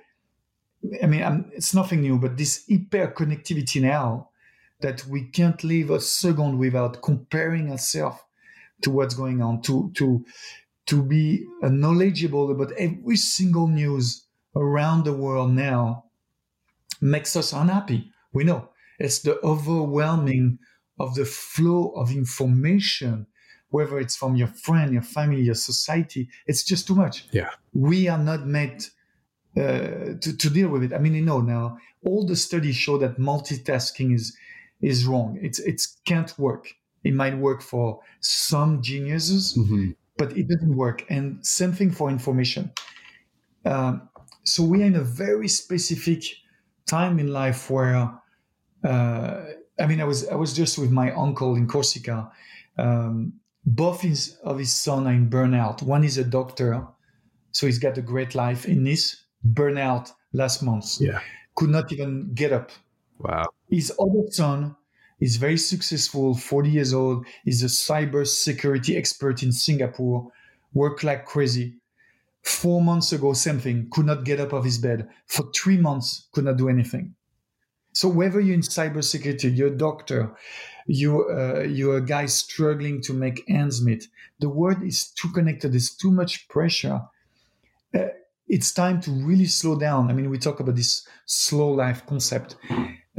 I 1.03 1.07
mean, 1.07 1.23
I'm, 1.23 1.51
it's 1.55 1.75
nothing 1.75 2.03
new, 2.03 2.19
but 2.19 2.37
this 2.37 2.65
hyper 2.69 3.13
connectivity 3.17 3.81
now 3.81 4.31
that 4.81 5.05
we 5.07 5.25
can't 5.25 5.63
live 5.65 5.91
a 5.91 6.01
second 6.01 6.59
without 6.59 7.03
comparing 7.03 7.71
ourselves 7.71 8.19
to 8.83 8.91
what's 8.91 9.15
going 9.15 9.43
on, 9.43 9.63
to 9.63 9.91
to 9.95 10.25
to 10.87 11.03
be 11.03 11.45
knowledgeable 11.63 12.51
about 12.51 12.73
every 12.73 13.17
single 13.17 13.67
news 13.67 14.27
around 14.57 15.05
the 15.05 15.13
world 15.13 15.53
now 15.53 16.05
makes 17.01 17.37
us 17.37 17.53
unhappy. 17.53 18.13
We 18.33 18.45
know 18.45 18.71
it's 18.99 19.21
the 19.21 19.41
overwhelming 19.43 20.59
of 20.99 21.15
the 21.15 21.25
flow 21.25 21.91
of 21.91 22.11
information 22.11 23.27
whether 23.71 23.99
it's 23.99 24.17
from 24.17 24.37
your 24.37 24.49
friend, 24.49 24.93
your 24.93 25.03
family, 25.03 25.43
your 25.43 25.55
society. 25.55 26.29
It's 26.47 26.65
just 26.65 26.87
too 26.87 26.95
much. 26.95 27.27
Yeah. 27.33 27.51
We 27.75 28.09
are 28.09 28.19
not 28.19 28.47
made 28.47 28.85
uh, 29.57 30.17
to, 30.21 30.37
to 30.37 30.51
deal 30.51 30.69
with 30.69 30.83
it. 30.83 30.93
I 30.93 30.99
mean, 30.99 31.15
you 31.15 31.25
know, 31.25 31.41
now 31.41 31.79
all 32.05 32.27
the 32.27 32.37
studies 32.37 32.77
show 32.77 32.99
that 32.99 33.19
multitasking 33.19 34.15
is 34.15 34.37
is 34.81 35.07
wrong. 35.07 35.39
It's 35.43 35.59
it 35.59 35.83
can't 36.05 36.37
work. 36.39 36.69
It 37.05 37.15
might 37.15 37.37
work 37.37 37.63
for 37.63 38.01
some 38.21 38.83
geniuses, 38.83 39.57
mm-hmm. 39.57 39.91
but 40.17 40.37
it 40.37 40.49
doesn't 40.49 40.77
work. 40.77 41.05
And 41.09 41.45
same 41.45 41.73
thing 41.73 41.91
for 41.91 42.11
information. 42.11 42.71
Um, 43.65 44.09
so 44.45 44.63
we 44.63 44.83
are 44.83 44.87
in 44.87 44.97
a 44.97 45.03
very 45.03 45.49
specific 45.49 46.23
time 46.89 47.19
in 47.19 47.33
life 47.33 47.71
where, 47.71 48.11
uh, 48.85 49.45
I 49.79 49.87
mean, 49.87 50.01
I 50.01 50.05
was 50.05 50.29
I 50.29 50.35
was 50.35 50.53
just 50.53 50.79
with 50.79 50.91
my 50.91 51.13
uncle 51.13 51.55
in 51.55 51.69
Corsica, 51.69 52.31
um, 52.79 53.35
both 53.65 54.01
his, 54.01 54.39
of 54.43 54.59
his 54.59 54.73
son 54.73 55.07
are 55.07 55.13
in 55.13 55.29
burnout. 55.29 55.83
One 55.83 56.05
is 56.05 56.19
a 56.19 56.25
doctor, 56.25 56.87
so 57.53 57.67
he's 57.67 57.79
got 57.79 57.99
a 57.99 58.03
great 58.03 58.35
life 58.35 58.67
in 58.67 58.85
this 58.85 59.25
burnout 59.53 60.13
last 60.33 60.63
month. 60.63 61.01
Yeah. 61.01 61.21
Could 61.55 61.71
not 61.71 61.93
even 61.93 62.33
get 62.35 62.53
up. 62.53 62.71
Wow. 63.19 63.47
His 63.71 63.93
other 63.99 64.31
son 64.31 64.77
is 65.21 65.37
very 65.37 65.59
successful, 65.59 66.35
40 66.35 66.71
years 66.71 66.95
old, 66.95 67.27
He's 67.45 67.63
a 67.63 67.67
cyber 67.67 68.27
security 68.27 68.97
expert 68.97 69.43
in 69.43 69.53
Singapore, 69.53 70.31
work 70.73 71.03
like 71.03 71.27
crazy. 71.27 71.78
Four 72.49 72.81
months 72.81 73.13
ago, 73.13 73.35
same 73.35 73.61
thing, 73.61 73.89
could 73.91 74.07
not 74.07 74.25
get 74.25 74.41
up 74.41 74.55
of 74.55 74.65
his 74.65 74.79
bed. 74.79 75.07
For 75.27 75.45
three 75.55 75.77
months, 75.77 76.29
could 76.33 76.45
not 76.45 76.57
do 76.57 76.71
anything. 76.71 77.15
So 77.93 78.09
whether 78.09 78.41
you're 78.41 78.55
in 78.55 78.63
cybersecurity, 78.63 79.55
you're 79.55 79.75
a 79.75 79.77
doctor, 79.77 80.35
you 80.87 81.29
uh, 81.29 81.61
you're 81.69 81.99
a 81.99 82.05
guy 82.05 82.25
struggling 82.27 83.03
to 83.03 83.13
make 83.13 83.45
ends 83.49 83.85
meet. 83.85 84.09
The 84.41 84.49
world 84.49 84.83
is 84.83 85.11
too 85.11 85.29
connected. 85.29 85.73
There's 85.73 85.95
too 85.95 86.11
much 86.11 86.49
pressure. 86.49 87.03
Uh, 87.95 88.07
it's 88.47 88.73
time 88.73 89.03
to 89.03 89.11
really 89.11 89.45
slow 89.45 89.79
down. 89.79 90.11
I 90.11 90.15
mean, 90.15 90.31
we 90.31 90.39
talk 90.39 90.59
about 90.59 90.75
this 90.75 91.07
slow 91.27 91.69
life 91.71 92.07
concept, 92.07 92.57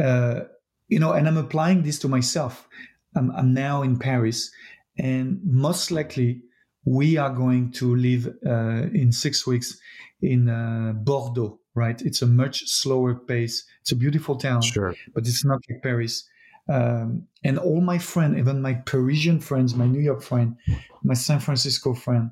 uh, 0.04 0.42
you 0.88 1.00
know, 1.00 1.12
and 1.12 1.28
I'm 1.28 1.38
applying 1.38 1.84
this 1.84 2.00
to 2.00 2.08
myself. 2.08 2.68
I'm, 3.16 3.30
I'm, 3.32 3.54
now 3.54 3.84
in 3.84 4.00
Paris, 4.00 4.52
and 4.98 5.40
most 5.44 5.92
likely 5.92 6.42
we 6.86 7.18
are 7.18 7.34
going 7.34 7.72
to 7.74 7.96
live 7.96 8.28
uh, 8.46 8.88
in 8.94 9.12
six 9.12 9.46
weeks 9.48 9.80
in 10.22 10.50
uh, 10.50 10.94
Bordeaux. 10.96 11.60
Right? 11.76 12.02
It's 12.02 12.22
a 12.22 12.28
much 12.28 12.68
slower 12.68 13.16
pace. 13.16 13.64
It's 13.82 13.94
a 13.94 13.96
beautiful 13.96 14.36
town, 14.36 14.62
sure, 14.62 14.96
but 15.14 15.26
it's 15.26 15.46
not 15.46 15.62
like 15.70 15.82
Paris. 15.82 16.28
Um, 16.68 17.28
and 17.44 17.58
all 17.58 17.80
my 17.80 17.98
friends, 17.98 18.38
even 18.38 18.62
my 18.62 18.74
Parisian 18.74 19.40
friends, 19.40 19.76
my 19.76 19.86
New 19.86 20.02
York 20.02 20.22
friend, 20.22 20.58
my 21.04 21.14
San 21.14 21.40
Francisco 21.40 21.94
friend, 21.94 22.32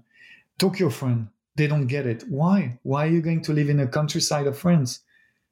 Tokyo 0.58 0.90
friend, 0.90 1.30
they 1.56 1.68
don't 1.68 1.88
get 1.88 2.06
it. 2.06 2.26
Why? 2.28 2.78
Why 2.84 3.06
are 3.06 3.12
you 3.12 3.22
going 3.22 3.42
to 3.44 3.54
live 3.54 3.70
in 3.70 3.80
a 3.80 3.88
countryside 3.88 4.48
of 4.48 4.58
France? 4.58 5.00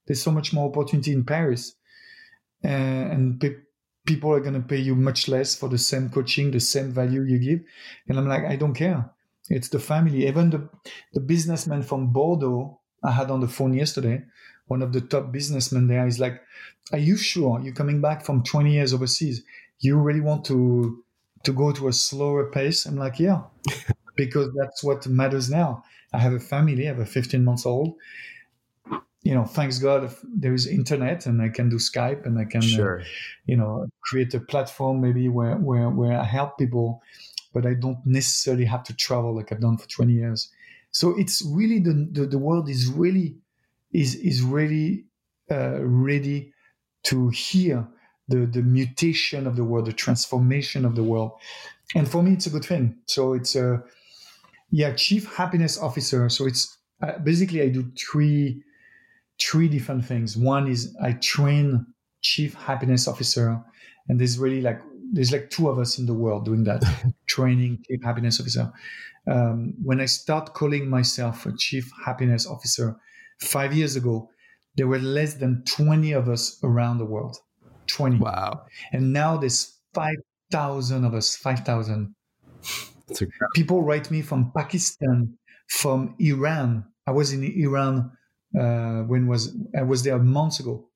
There's 0.07 0.21
so 0.21 0.31
much 0.31 0.51
more 0.51 0.67
opportunity 0.69 1.13
in 1.13 1.23
Paris, 1.23 1.75
uh, 2.65 2.67
and 2.67 3.39
pe- 3.39 3.61
people 4.05 4.31
are 4.31 4.39
going 4.39 4.53
to 4.53 4.67
pay 4.67 4.77
you 4.77 4.95
much 4.95 5.27
less 5.27 5.55
for 5.55 5.69
the 5.69 5.77
same 5.77 6.09
coaching, 6.09 6.51
the 6.51 6.59
same 6.59 6.91
value 6.91 7.21
you 7.23 7.39
give. 7.39 7.61
And 8.07 8.17
I'm 8.17 8.27
like, 8.27 8.45
I 8.45 8.55
don't 8.55 8.73
care. 8.73 9.09
It's 9.49 9.69
the 9.69 9.79
family. 9.79 10.27
Even 10.27 10.49
the 10.49 10.69
the 11.13 11.19
businessman 11.19 11.83
from 11.83 12.11
Bordeaux 12.11 12.79
I 13.03 13.11
had 13.11 13.29
on 13.29 13.41
the 13.41 13.47
phone 13.47 13.73
yesterday 13.73 14.23
one 14.67 14.81
of 14.81 14.93
the 14.93 15.01
top 15.01 15.31
businessmen 15.31 15.87
there 15.87 16.07
is 16.07 16.19
like, 16.19 16.41
"Are 16.91 16.97
you 16.97 17.17
sure 17.17 17.59
you're 17.61 17.73
coming 17.73 18.01
back 18.01 18.25
from 18.25 18.43
20 18.43 18.73
years 18.73 18.93
overseas? 18.93 19.43
You 19.79 19.97
really 19.97 20.21
want 20.21 20.45
to 20.45 21.03
to 21.43 21.53
go 21.53 21.71
to 21.71 21.87
a 21.87 21.93
slower 21.93 22.49
pace?" 22.51 22.85
I'm 22.85 22.97
like, 22.97 23.19
"Yeah, 23.19 23.43
because 24.15 24.49
that's 24.55 24.83
what 24.83 25.07
matters 25.07 25.49
now. 25.49 25.83
I 26.13 26.19
have 26.19 26.33
a 26.33 26.39
family. 26.39 26.85
I 26.85 26.93
have 26.93 26.99
a 26.99 27.05
15 27.05 27.43
months 27.43 27.65
old. 27.65 27.95
You 29.25 29.33
know, 29.33 29.43
thanks 29.43 29.79
God 29.79 30.15
there 30.23 30.53
is 30.53 30.67
internet 30.67 31.25
and 31.25 31.41
I 31.41 31.49
can 31.49 31.67
do 31.67 31.77
Skype 31.77 32.25
and 32.25 32.39
I 32.39 32.45
can, 32.45 32.61
uh, 32.61 32.75
sure. 32.77 33.01
uh, 33.01 33.03
you 33.45 33.57
know, 33.57 33.87
create 34.01 34.33
a 34.35 34.39
platform 34.39 35.01
maybe 35.01 35.27
where 35.27 35.57
where 35.57 35.89
where 35.89 36.17
I 36.17 36.23
help 36.23 36.57
people, 36.57 37.01
but 37.53 37.65
I 37.65 37.73
don't 37.73 37.99
necessarily 38.05 38.65
have 38.65 38.83
to 38.83 38.95
travel 38.95 39.35
like 39.35 39.51
I've 39.51 39.61
done 39.61 39.77
for 39.77 39.87
20 39.89 40.13
years." 40.13 40.49
So 40.91 41.17
it's 41.17 41.41
really 41.45 41.79
the, 41.79 42.07
the, 42.11 42.25
the 42.27 42.37
world 42.37 42.69
is 42.69 42.87
really 42.87 43.35
is 43.91 44.15
is 44.15 44.41
really 44.41 45.05
uh, 45.51 45.83
ready 45.83 46.53
to 47.05 47.29
hear 47.29 47.87
the 48.27 48.45
the 48.45 48.61
mutation 48.61 49.47
of 49.47 49.55
the 49.55 49.63
world, 49.63 49.87
the 49.87 49.93
transformation 49.93 50.85
of 50.85 50.95
the 50.95 51.03
world, 51.03 51.31
and 51.95 52.07
for 52.07 52.23
me, 52.23 52.33
it's 52.33 52.47
a 52.47 52.49
good 52.49 52.65
thing. 52.65 52.95
So 53.07 53.33
it's 53.33 53.55
a 53.55 53.83
yeah, 54.71 54.93
chief 54.93 55.33
happiness 55.35 55.77
officer. 55.77 56.29
So 56.29 56.45
it's 56.45 56.77
uh, 57.01 57.17
basically 57.19 57.61
I 57.61 57.69
do 57.69 57.91
three 57.97 58.63
three 59.41 59.67
different 59.67 60.05
things. 60.05 60.37
One 60.37 60.67
is 60.67 60.95
I 61.01 61.13
train 61.13 61.85
chief 62.21 62.53
happiness 62.53 63.07
officer, 63.07 63.61
and 64.07 64.19
there's 64.19 64.37
really 64.37 64.61
like 64.61 64.81
there's 65.13 65.31
like 65.31 65.49
two 65.49 65.69
of 65.69 65.79
us 65.79 65.99
in 65.99 66.05
the 66.05 66.13
world 66.13 66.45
doing 66.45 66.63
that 66.63 66.83
training 67.27 67.83
chief 67.87 68.03
happiness 68.03 68.39
officer. 68.39 68.71
Um, 69.27 69.73
when 69.83 69.99
I 69.99 70.05
start 70.05 70.53
calling 70.53 70.87
myself 70.89 71.45
a 71.45 71.53
chief 71.57 71.91
happiness 72.05 72.45
officer, 72.45 72.97
Five 73.39 73.73
years 73.73 73.95
ago, 73.95 74.29
there 74.75 74.87
were 74.87 74.99
less 74.99 75.35
than 75.35 75.63
20 75.65 76.13
of 76.13 76.29
us 76.29 76.59
around 76.63 76.97
the 76.97 77.05
world. 77.05 77.37
20. 77.87 78.17
Wow. 78.17 78.65
And 78.91 79.13
now 79.13 79.37
there's 79.37 79.77
5,000 79.93 81.05
of 81.05 81.13
us, 81.13 81.35
5,000. 81.35 82.15
People 83.53 83.83
write 83.83 84.09
me 84.09 84.21
from 84.21 84.51
Pakistan, 84.55 85.37
from 85.67 86.15
Iran. 86.19 86.85
I 87.05 87.11
was 87.11 87.31
in 87.31 87.43
Iran 87.43 88.11
uh, 88.57 89.03
when 89.03 89.27
was 89.27 89.55
I 89.77 89.83
was 89.83 90.03
there 90.03 90.17
months 90.19 90.59
ago. 90.59 90.87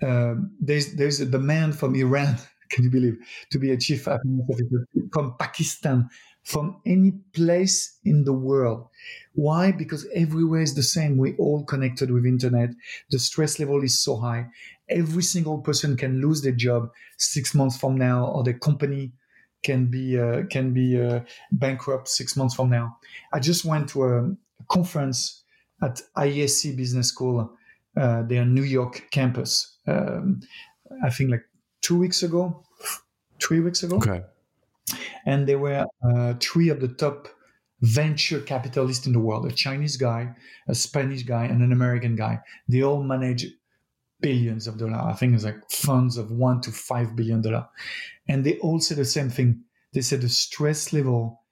Uh, 0.00 0.34
there's 0.60 0.94
there's 0.94 1.20
a 1.20 1.26
demand 1.26 1.78
from 1.78 1.94
Iran. 1.94 2.36
Can 2.70 2.84
you 2.84 2.90
believe 2.90 3.16
to 3.50 3.58
be 3.58 3.70
a 3.70 3.78
chief 3.78 4.06
officer 4.06 4.86
from 5.10 5.34
Pakistan, 5.38 6.10
from 6.44 6.80
any 6.86 7.12
place 7.32 7.98
in 8.04 8.24
the 8.24 8.32
world. 8.32 8.88
Why? 9.32 9.72
Because 9.72 10.06
everywhere 10.14 10.60
is 10.60 10.74
the 10.74 10.82
same. 10.82 11.16
We're 11.16 11.36
all 11.36 11.64
connected 11.64 12.10
with 12.10 12.26
internet. 12.26 12.70
The 13.10 13.18
stress 13.18 13.58
level 13.58 13.82
is 13.82 13.98
so 13.98 14.16
high. 14.16 14.48
Every 14.88 15.22
single 15.22 15.58
person 15.58 15.96
can 15.96 16.20
lose 16.20 16.42
their 16.42 16.52
job 16.52 16.90
six 17.18 17.54
months 17.54 17.78
from 17.78 17.96
now, 17.96 18.26
or 18.26 18.44
their 18.44 18.58
company 18.58 19.12
can 19.62 19.86
be 19.86 20.18
uh, 20.18 20.44
can 20.50 20.72
be 20.72 21.00
uh, 21.00 21.20
bankrupt 21.52 22.08
six 22.08 22.36
months 22.36 22.54
from 22.54 22.70
now. 22.70 22.96
I 23.32 23.40
just 23.40 23.64
went 23.64 23.88
to 23.90 24.04
a 24.04 24.36
conference 24.70 25.42
at 25.82 26.02
ISC 26.16 26.76
Business 26.76 27.08
School, 27.08 27.50
uh, 27.96 28.22
their 28.22 28.44
New 28.44 28.62
York 28.62 29.08
campus. 29.10 29.76
Um, 29.86 30.40
I 31.04 31.10
think 31.10 31.30
like 31.30 31.44
two 31.80 31.98
weeks 31.98 32.22
ago, 32.22 32.64
three 33.42 33.60
weeks 33.60 33.82
ago. 33.82 33.96
Okay. 33.96 34.22
And 35.26 35.46
there 35.46 35.58
were 35.58 35.86
uh, 36.02 36.34
three 36.40 36.70
of 36.70 36.80
the 36.80 36.88
top 36.88 37.28
venture 37.80 38.40
capitalists 38.40 39.06
in 39.06 39.12
the 39.12 39.18
world: 39.18 39.46
a 39.46 39.52
Chinese 39.52 39.96
guy, 39.96 40.34
a 40.66 40.74
Spanish 40.74 41.22
guy, 41.22 41.44
and 41.44 41.62
an 41.62 41.72
American 41.72 42.16
guy. 42.16 42.40
They 42.68 42.82
all 42.82 43.02
manage 43.02 43.46
billions 44.20 44.66
of 44.66 44.78
dollars. 44.78 45.00
I 45.04 45.12
think 45.12 45.34
it's 45.34 45.44
like 45.44 45.70
funds 45.70 46.16
of 46.16 46.30
one 46.30 46.60
to 46.62 46.72
five 46.72 47.14
billion 47.14 47.42
dollar, 47.42 47.68
and 48.26 48.44
they 48.44 48.58
all 48.58 48.80
say 48.80 48.94
the 48.94 49.04
same 49.04 49.30
thing. 49.30 49.62
They 49.92 50.00
said 50.00 50.22
the 50.22 50.28
stress 50.28 50.92
level 50.92 51.42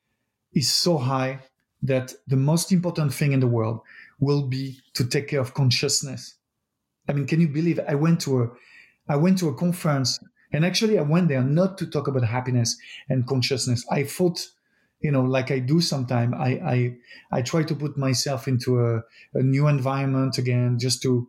is 0.53 0.69
so 0.69 0.99
high 0.99 1.41
that 1.83 2.15
the 2.27 2.37
most 2.37 2.73
important 2.73 3.13
thing 3.13 3.33
in 3.33 3.41
the 3.41 3.47
world 3.47 3.81
will 4.19 4.47
be 4.47 4.81
to 4.95 5.07
take 5.07 5.29
care 5.29 5.41
of 5.41 5.55
consciousness. 5.55 6.37
I 7.09 7.13
mean, 7.13 7.27
can 7.27 7.41
you 7.41 7.49
believe 7.49 7.81
I 7.87 7.95
went 7.95 8.21
to 8.23 8.43
a 8.43 8.51
I 9.09 9.17
went 9.17 9.39
to 9.39 9.49
a 9.49 9.55
conference 9.55 10.19
and 10.53 10.65
actually 10.65 10.99
I 10.99 11.03
went 11.03 11.29
there 11.29 11.43
not 11.43 11.79
to 11.79 11.87
talk 11.87 12.09
about 12.09 12.25
happiness 12.25 12.77
and 13.09 13.27
consciousness. 13.27 13.85
I 13.91 14.03
thought, 14.05 14.45
you 15.01 15.11
know, 15.13 15.23
like 15.23 15.51
I 15.51 15.61
do 15.61 15.81
sometimes, 15.81 16.35
I 16.37 16.51
I 16.75 16.97
I 17.39 17.43
try 17.43 17.63
to 17.63 17.75
put 17.75 17.97
myself 17.97 18.49
into 18.49 18.81
a, 18.85 19.03
a 19.35 19.43
new 19.43 19.69
environment 19.69 20.39
again, 20.39 20.79
just 20.79 21.03
to 21.03 21.29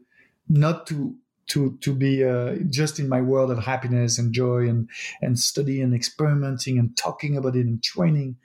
not 0.50 0.88
to 0.88 1.16
to 1.48 1.78
to 1.78 1.94
be 1.94 2.24
uh, 2.24 2.56
just 2.70 3.00
in 3.00 3.08
my 3.10 3.22
world 3.22 3.52
of 3.52 3.60
happiness 3.60 4.18
and 4.20 4.34
joy 4.34 4.68
and 4.68 4.90
and 5.22 5.40
study 5.40 5.82
and 5.82 5.94
experimenting 5.94 6.78
and 6.78 6.96
talking 6.98 7.38
about 7.38 7.56
it 7.56 7.66
and 7.66 7.84
training 7.84 8.38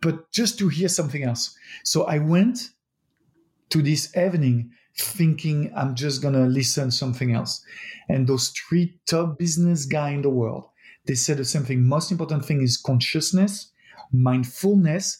but 0.00 0.30
just 0.32 0.58
to 0.58 0.68
hear 0.68 0.88
something 0.88 1.22
else 1.22 1.56
so 1.82 2.04
i 2.04 2.18
went 2.18 2.70
to 3.70 3.82
this 3.82 4.16
evening 4.16 4.70
thinking 4.96 5.72
i'm 5.76 5.94
just 5.94 6.22
gonna 6.22 6.46
listen 6.46 6.90
something 6.90 7.32
else. 7.34 7.64
And 8.08 8.26
those 8.26 8.50
three 8.50 8.98
top 9.06 9.38
business 9.38 9.86
guy 9.86 10.10
in 10.10 10.22
the 10.22 10.30
world 10.30 10.68
they 11.06 11.14
said 11.14 11.36
the 11.36 11.44
same 11.44 11.64
thing. 11.64 11.86
Most 11.86 12.10
important 12.10 12.44
thing 12.44 12.62
is 12.62 12.76
consciousness 12.76 13.72
mindfulness 14.12 15.18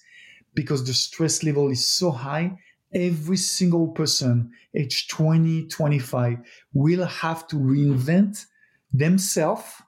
because 0.55 0.85
the 0.85 0.95
stress 0.95 1.43
level 1.43 1.71
is 1.71 1.87
so 1.87 2.11
high 2.11 2.57
every 2.95 3.37
single 3.37 3.89
person 3.89 4.51
age 4.75 5.09
20 5.09 5.67
25 5.67 6.39
will 6.73 7.05
have 7.05 7.47
to 7.49 7.57
reinvent 7.57 8.47
themselves 8.93 9.83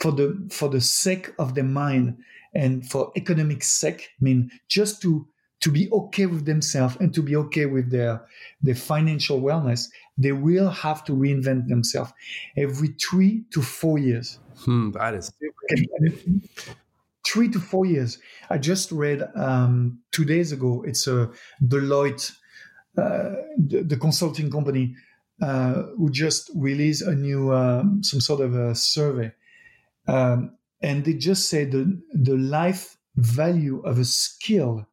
for 0.00 0.12
the 0.12 0.48
for 0.50 0.68
the 0.68 0.80
sake 0.80 1.32
of 1.38 1.54
their 1.54 1.64
mind 1.64 2.16
and 2.54 2.88
for 2.88 3.10
economic 3.16 3.64
sake 3.64 4.10
i 4.20 4.24
mean 4.24 4.50
just 4.68 5.02
to 5.02 5.26
to 5.60 5.70
be 5.70 5.90
okay 5.90 6.26
with 6.26 6.44
themselves 6.44 6.96
and 7.00 7.12
to 7.14 7.22
be 7.22 7.34
okay 7.36 7.66
with 7.66 7.90
their 7.90 8.24
their 8.62 8.74
financial 8.74 9.40
wellness 9.40 9.88
they 10.16 10.32
will 10.32 10.70
have 10.70 11.04
to 11.04 11.12
reinvent 11.12 11.68
themselves 11.68 12.12
every 12.56 12.88
three 12.88 13.44
to 13.50 13.60
four 13.62 13.98
years 13.98 14.38
hmm, 14.64 14.90
that 14.92 15.14
is 15.14 15.32
three 17.28 17.48
to 17.48 17.60
four 17.60 17.84
years. 17.86 18.18
I 18.50 18.58
just 18.58 18.90
read 18.90 19.28
um, 19.34 20.00
two 20.12 20.24
days 20.24 20.52
ago. 20.52 20.82
It's 20.86 21.06
a 21.06 21.30
Deloitte, 21.62 22.32
uh, 22.96 23.34
the, 23.56 23.84
the, 23.86 23.96
consulting 23.96 24.50
company, 24.50 24.94
uh, 25.42 25.82
who 25.96 26.10
just 26.10 26.50
released 26.54 27.02
a 27.02 27.14
new 27.14 27.52
um, 27.52 28.02
some 28.02 28.20
sort 28.20 28.40
of 28.40 28.54
a 28.54 28.74
survey, 28.74 29.32
um, 30.06 30.56
and 30.82 31.04
they 31.04 31.14
just 31.14 31.48
say 31.48 31.64
the 31.64 32.00
the 32.12 32.36
life 32.36 32.96
value 33.16 33.80
of 33.84 33.98
a 33.98 34.04
skill 34.04 34.86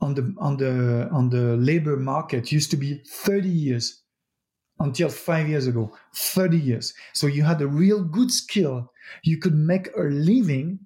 on 0.00 0.14
the 0.14 0.34
on 0.38 0.56
the 0.56 1.08
on 1.12 1.30
the 1.30 1.56
labor 1.56 1.96
market 1.96 2.50
used 2.52 2.70
to 2.70 2.76
be 2.76 3.02
30 3.06 3.48
years 3.48 4.02
until 4.78 5.08
five 5.10 5.48
years 5.48 5.66
ago 5.66 5.92
30 6.14 6.56
years 6.56 6.94
so 7.12 7.26
you 7.26 7.42
had 7.42 7.60
a 7.60 7.66
real 7.66 8.02
good 8.02 8.30
skill 8.32 8.90
you 9.22 9.36
could 9.38 9.54
make 9.54 9.88
a 9.96 10.02
living 10.02 10.78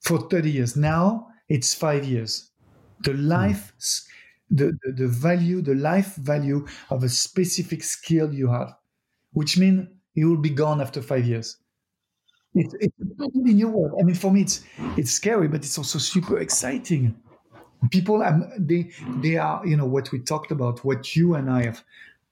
for 0.00 0.18
30 0.28 0.50
years. 0.50 0.76
Now 0.76 1.28
it's 1.48 1.74
five 1.74 2.04
years. 2.04 2.50
The 3.00 3.12
hmm. 3.12 3.28
life, 3.28 3.72
mm. 3.78 4.06
the, 4.50 4.78
the, 4.82 4.92
the 4.92 5.08
value, 5.08 5.62
the 5.62 5.74
life 5.74 6.16
value 6.16 6.66
of 6.90 7.04
a 7.04 7.08
specific 7.08 7.82
skill 7.82 8.32
you 8.32 8.50
have, 8.50 8.74
which 9.32 9.58
means 9.58 9.88
it 10.16 10.24
will 10.24 10.36
be 10.36 10.50
gone 10.50 10.80
after 10.80 11.00
five 11.00 11.24
years. 11.24 11.56
It's, 12.54 12.74
it's 12.80 12.94
a 13.00 13.22
totally 13.22 13.54
new 13.54 13.68
world. 13.68 13.96
I 14.00 14.02
mean, 14.02 14.16
for 14.16 14.32
me, 14.32 14.42
it's 14.42 14.64
it's 14.96 15.12
scary, 15.12 15.46
but 15.46 15.64
it's 15.64 15.78
also 15.78 16.00
super 16.00 16.40
exciting. 16.40 17.14
People, 17.90 18.22
they 18.58 18.90
they 19.20 19.36
are, 19.36 19.66
you 19.66 19.76
know, 19.76 19.86
what 19.86 20.12
we 20.12 20.18
talked 20.18 20.50
about, 20.50 20.84
what 20.84 21.16
you 21.16 21.34
and 21.34 21.50
I 21.50 21.64
have 21.64 21.82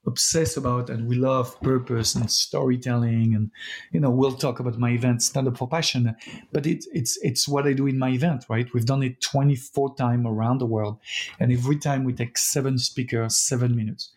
obsessed 0.08 0.56
about 0.56 0.90
and 0.90 1.06
we 1.06 1.14
love 1.14 1.60
purpose 1.60 2.14
and 2.14 2.30
storytelling 2.30 3.34
and 3.34 3.50
you 3.92 4.00
know 4.00 4.10
we'll 4.10 4.32
talk 4.32 4.58
about 4.58 4.78
my 4.78 4.90
event 4.90 5.22
stand 5.22 5.46
up 5.46 5.56
for 5.56 5.68
passion 5.68 6.16
but 6.50 6.66
it's 6.66 6.88
it's 6.92 7.18
it's 7.22 7.46
what 7.46 7.66
i 7.66 7.72
do 7.72 7.86
in 7.86 7.98
my 7.98 8.08
event 8.10 8.44
right? 8.48 8.72
We've 8.72 8.86
done 8.86 9.02
it 9.02 9.20
24 9.20 9.94
times 9.96 10.26
around 10.26 10.58
the 10.58 10.66
world 10.66 10.98
and 11.38 11.52
every 11.52 11.76
time 11.76 12.04
we 12.04 12.12
take 12.12 12.38
seven 12.38 12.78
speakers 12.78 13.36
seven 13.36 13.76
minutes. 13.76 14.10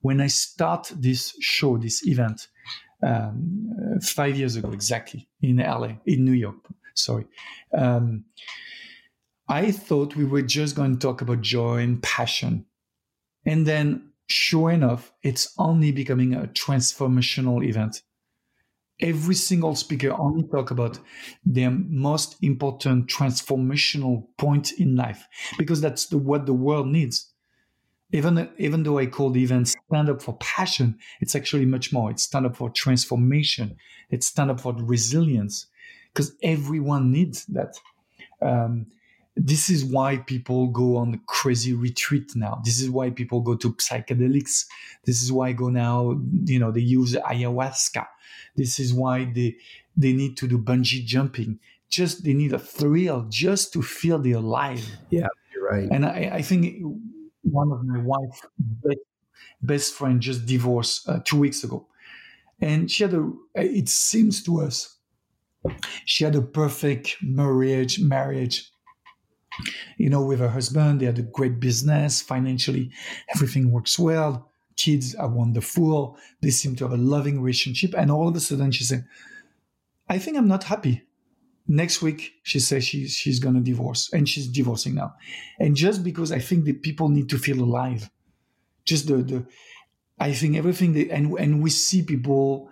When 0.00 0.20
i 0.20 0.28
start 0.28 0.92
this 0.96 1.34
show 1.40 1.76
this 1.76 2.06
event 2.06 2.48
um, 3.02 3.98
five 4.02 4.36
years 4.36 4.56
ago 4.56 4.70
exactly 4.72 5.28
in 5.42 5.56
la 5.58 5.90
in 6.06 6.24
new 6.24 6.38
york 6.46 6.56
sorry 6.94 7.26
um, 7.72 8.24
i 9.48 9.70
thought 9.70 10.16
we 10.16 10.24
were 10.24 10.42
just 10.42 10.76
going 10.76 10.92
to 10.92 10.98
talk 10.98 11.20
about 11.20 11.40
joy 11.40 11.78
and 11.78 12.02
passion 12.02 12.64
and 13.46 13.66
then 13.66 14.12
sure 14.26 14.70
enough, 14.70 15.12
it's 15.22 15.52
only 15.58 15.92
becoming 15.92 16.34
a 16.34 16.46
transformational 16.48 17.66
event. 17.66 18.02
Every 19.00 19.34
single 19.34 19.74
speaker 19.74 20.12
only 20.12 20.44
talk 20.44 20.70
about 20.70 20.98
their 21.44 21.70
most 21.70 22.36
important 22.42 23.08
transformational 23.08 24.28
point 24.38 24.72
in 24.72 24.94
life 24.94 25.26
because 25.58 25.80
that's 25.80 26.06
the, 26.06 26.18
what 26.18 26.46
the 26.46 26.54
world 26.54 26.86
needs. 26.86 27.30
Even, 28.12 28.48
even 28.58 28.84
though 28.84 28.98
I 28.98 29.06
call 29.06 29.30
the 29.30 29.42
event 29.42 29.68
stand 29.68 30.08
up 30.08 30.22
for 30.22 30.36
passion, 30.38 30.96
it's 31.20 31.34
actually 31.34 31.66
much 31.66 31.92
more. 31.92 32.12
It's 32.12 32.22
stand 32.22 32.46
up 32.46 32.56
for 32.56 32.70
transformation. 32.70 33.76
It's 34.10 34.28
stand 34.28 34.52
up 34.52 34.60
for 34.60 34.72
resilience 34.72 35.66
because 36.12 36.32
everyone 36.42 37.10
needs 37.10 37.44
that. 37.46 37.76
Um, 38.40 38.86
this 39.36 39.68
is 39.68 39.84
why 39.84 40.18
people 40.18 40.68
go 40.68 40.96
on 40.96 41.20
crazy 41.26 41.72
retreat 41.74 42.36
now. 42.36 42.60
This 42.64 42.80
is 42.80 42.88
why 42.88 43.10
people 43.10 43.40
go 43.40 43.56
to 43.56 43.72
psychedelics. 43.74 44.66
This 45.04 45.22
is 45.22 45.32
why 45.32 45.52
go 45.52 45.68
now, 45.70 46.20
you 46.44 46.58
know, 46.58 46.70
they 46.70 46.80
use 46.80 47.14
ayahuasca. 47.14 48.06
This 48.56 48.78
is 48.78 48.94
why 48.94 49.24
they 49.24 49.56
they 49.96 50.12
need 50.12 50.36
to 50.38 50.48
do 50.48 50.58
bungee 50.58 51.04
jumping. 51.04 51.58
Just 51.88 52.24
they 52.24 52.32
need 52.34 52.52
a 52.52 52.58
thrill 52.58 53.26
just 53.28 53.72
to 53.72 53.82
feel 53.82 54.18
they're 54.18 54.36
alive. 54.36 54.84
Yeah, 55.10 55.28
you're 55.52 55.68
right. 55.68 55.88
And 55.90 56.06
I, 56.06 56.30
I 56.34 56.42
think 56.42 56.82
one 57.42 57.72
of 57.72 57.84
my 57.84 58.00
wife 58.00 58.40
best, 58.58 58.98
best 59.62 59.94
friend 59.94 60.20
just 60.20 60.46
divorced 60.46 61.08
uh, 61.08 61.20
two 61.24 61.38
weeks 61.38 61.64
ago, 61.64 61.86
and 62.60 62.90
she 62.90 63.04
had 63.04 63.14
a. 63.14 63.32
It 63.54 63.88
seems 63.88 64.42
to 64.44 64.60
us, 64.60 64.98
she 66.04 66.24
had 66.24 66.34
a 66.36 66.42
perfect 66.42 67.16
marriage. 67.22 68.00
Marriage 68.00 68.70
you 69.98 70.10
know, 70.10 70.22
with 70.22 70.40
her 70.40 70.48
husband. 70.48 71.00
They 71.00 71.06
had 71.06 71.18
a 71.18 71.22
great 71.22 71.60
business 71.60 72.20
financially. 72.20 72.90
Everything 73.34 73.70
works 73.70 73.98
well. 73.98 74.50
Kids 74.76 75.14
are 75.14 75.28
wonderful. 75.28 76.16
They 76.40 76.50
seem 76.50 76.74
to 76.76 76.84
have 76.84 76.92
a 76.92 77.02
loving 77.02 77.40
relationship. 77.40 77.94
And 77.96 78.10
all 78.10 78.28
of 78.28 78.36
a 78.36 78.40
sudden, 78.40 78.72
she 78.72 78.84
said, 78.84 79.06
I 80.08 80.18
think 80.18 80.36
I'm 80.36 80.48
not 80.48 80.64
happy. 80.64 81.02
Next 81.66 82.02
week, 82.02 82.34
she 82.42 82.60
says 82.60 82.84
she's, 82.84 83.14
she's 83.14 83.38
going 83.38 83.54
to 83.54 83.60
divorce 83.60 84.12
and 84.12 84.28
she's 84.28 84.48
divorcing 84.48 84.96
now. 84.96 85.14
And 85.58 85.74
just 85.74 86.04
because 86.04 86.30
I 86.30 86.38
think 86.38 86.66
that 86.66 86.82
people 86.82 87.08
need 87.08 87.30
to 87.30 87.38
feel 87.38 87.62
alive, 87.62 88.10
just 88.84 89.06
the, 89.06 89.18
the 89.18 89.46
I 90.18 90.32
think 90.32 90.56
everything 90.56 90.92
that, 90.92 91.10
and, 91.10 91.32
and 91.38 91.62
we 91.62 91.70
see 91.70 92.02
people 92.02 92.68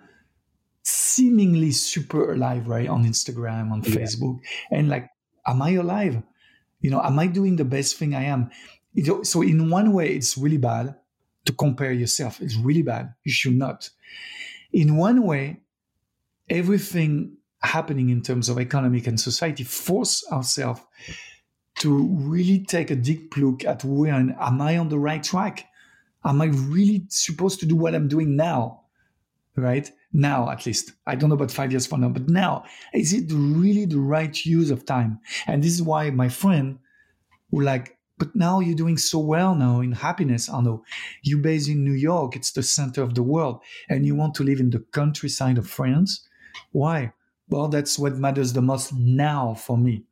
seemingly 0.83 1.71
super 1.71 2.33
alive, 2.33 2.67
right? 2.67 2.87
On 2.87 3.03
Instagram, 3.03 3.71
on 3.71 3.81
yeah. 3.83 3.95
Facebook. 3.95 4.39
And 4.69 4.89
like, 4.89 5.09
am 5.47 5.61
I 5.61 5.71
alive? 5.71 6.21
You 6.83 6.91
know, 6.91 7.01
am 7.01 7.17
I 7.17 7.27
doing 7.27 7.55
the 7.55 7.65
best 7.65 7.95
thing 7.97 8.13
I 8.13 8.25
am? 8.25 8.51
So 9.23 9.41
in 9.41 9.71
one 9.71 9.93
way, 9.93 10.13
it's 10.13 10.37
really 10.37 10.57
bad 10.57 10.95
to 11.45 11.53
compare 11.53 11.93
yourself. 11.93 12.41
It's 12.41 12.57
really 12.57 12.83
bad. 12.83 13.13
You 13.23 13.31
should 13.31 13.55
not. 13.55 13.89
In 14.71 14.97
one 14.97 15.23
way, 15.23 15.61
everything 16.49 17.37
happening 17.61 18.09
in 18.09 18.21
terms 18.21 18.49
of 18.49 18.59
economic 18.59 19.07
and 19.07 19.17
society 19.19 19.63
force 19.63 20.25
ourselves 20.29 20.81
to 21.79 22.05
really 22.07 22.65
take 22.65 22.91
a 22.91 22.95
deep 22.95 23.35
look 23.37 23.63
at 23.65 23.83
where 23.83 24.13
am 24.13 24.61
I 24.61 24.77
on 24.77 24.89
the 24.89 24.99
right 24.99 25.23
track? 25.23 25.65
Am 26.25 26.41
I 26.41 26.45
really 26.45 27.05
supposed 27.09 27.59
to 27.61 27.65
do 27.65 27.75
what 27.75 27.95
I'm 27.95 28.07
doing 28.09 28.35
now? 28.35 28.81
Right? 29.55 29.89
Now 30.13 30.49
at 30.49 30.65
least 30.65 30.93
i 31.07 31.15
don't 31.15 31.29
know 31.29 31.35
about 31.35 31.51
five 31.51 31.71
years 31.71 31.87
from 31.87 32.01
now 32.01 32.09
but 32.09 32.29
now 32.29 32.63
is 32.93 33.13
it 33.13 33.31
really 33.33 33.85
the 33.85 33.99
right 33.99 34.45
use 34.45 34.69
of 34.69 34.85
time 34.85 35.19
and 35.47 35.63
this 35.63 35.73
is 35.73 35.81
why 35.81 36.09
my 36.09 36.29
friend 36.29 36.77
who 37.51 37.61
like 37.61 37.97
but 38.17 38.35
now 38.35 38.59
you're 38.59 38.75
doing 38.75 38.97
so 38.97 39.19
well 39.19 39.55
now 39.55 39.81
in 39.81 39.91
happiness, 39.91 40.47
Arnaud. 40.47 40.83
you're 41.23 41.39
based 41.39 41.67
in 41.67 41.83
New 41.83 41.93
York, 41.93 42.35
it's 42.35 42.51
the 42.51 42.63
center 42.63 43.01
of 43.01 43.15
the 43.15 43.23
world, 43.23 43.59
and 43.89 44.05
you 44.05 44.15
want 44.15 44.35
to 44.35 44.43
live 44.43 44.59
in 44.59 44.69
the 44.69 44.79
countryside 44.91 45.57
of 45.57 45.67
France. 45.67 46.25
Why? 46.71 47.11
Well, 47.49 47.67
that's 47.67 47.99
what 47.99 48.15
matters 48.17 48.53
the 48.53 48.61
most 48.61 48.93
now 48.93 49.55
for 49.55 49.77
me. 49.77 50.05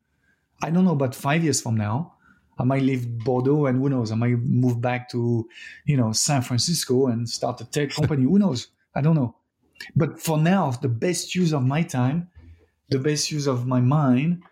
I 0.61 0.71
don't 0.71 0.85
know 0.85 0.91
about 0.91 1.15
five 1.15 1.43
years 1.43 1.61
from 1.61 1.75
now. 1.75 2.15
I 2.59 2.63
might 2.63 2.83
leave 2.83 3.07
Bordeaux 3.23 3.65
and 3.65 3.79
who 3.79 3.89
knows, 3.89 4.11
I 4.11 4.15
might 4.15 4.37
move 4.39 4.81
back 4.81 5.09
to, 5.11 5.47
you 5.85 5.97
know, 5.97 6.11
San 6.11 6.41
Francisco 6.41 7.07
and 7.07 7.27
start 7.27 7.61
a 7.61 7.65
tech 7.65 7.91
company. 7.91 8.23
who 8.23 8.37
knows? 8.37 8.67
I 8.93 9.01
don't 9.01 9.15
know. 9.15 9.35
But 9.95 10.19
for 10.19 10.37
now, 10.37 10.71
the 10.71 10.89
best 10.89 11.35
use 11.35 11.53
of 11.53 11.63
my 11.63 11.83
time, 11.83 12.29
the 12.89 12.99
best 12.99 13.31
use 13.31 13.47
of 13.47 13.67
my 13.67 13.81
mind 13.81 14.43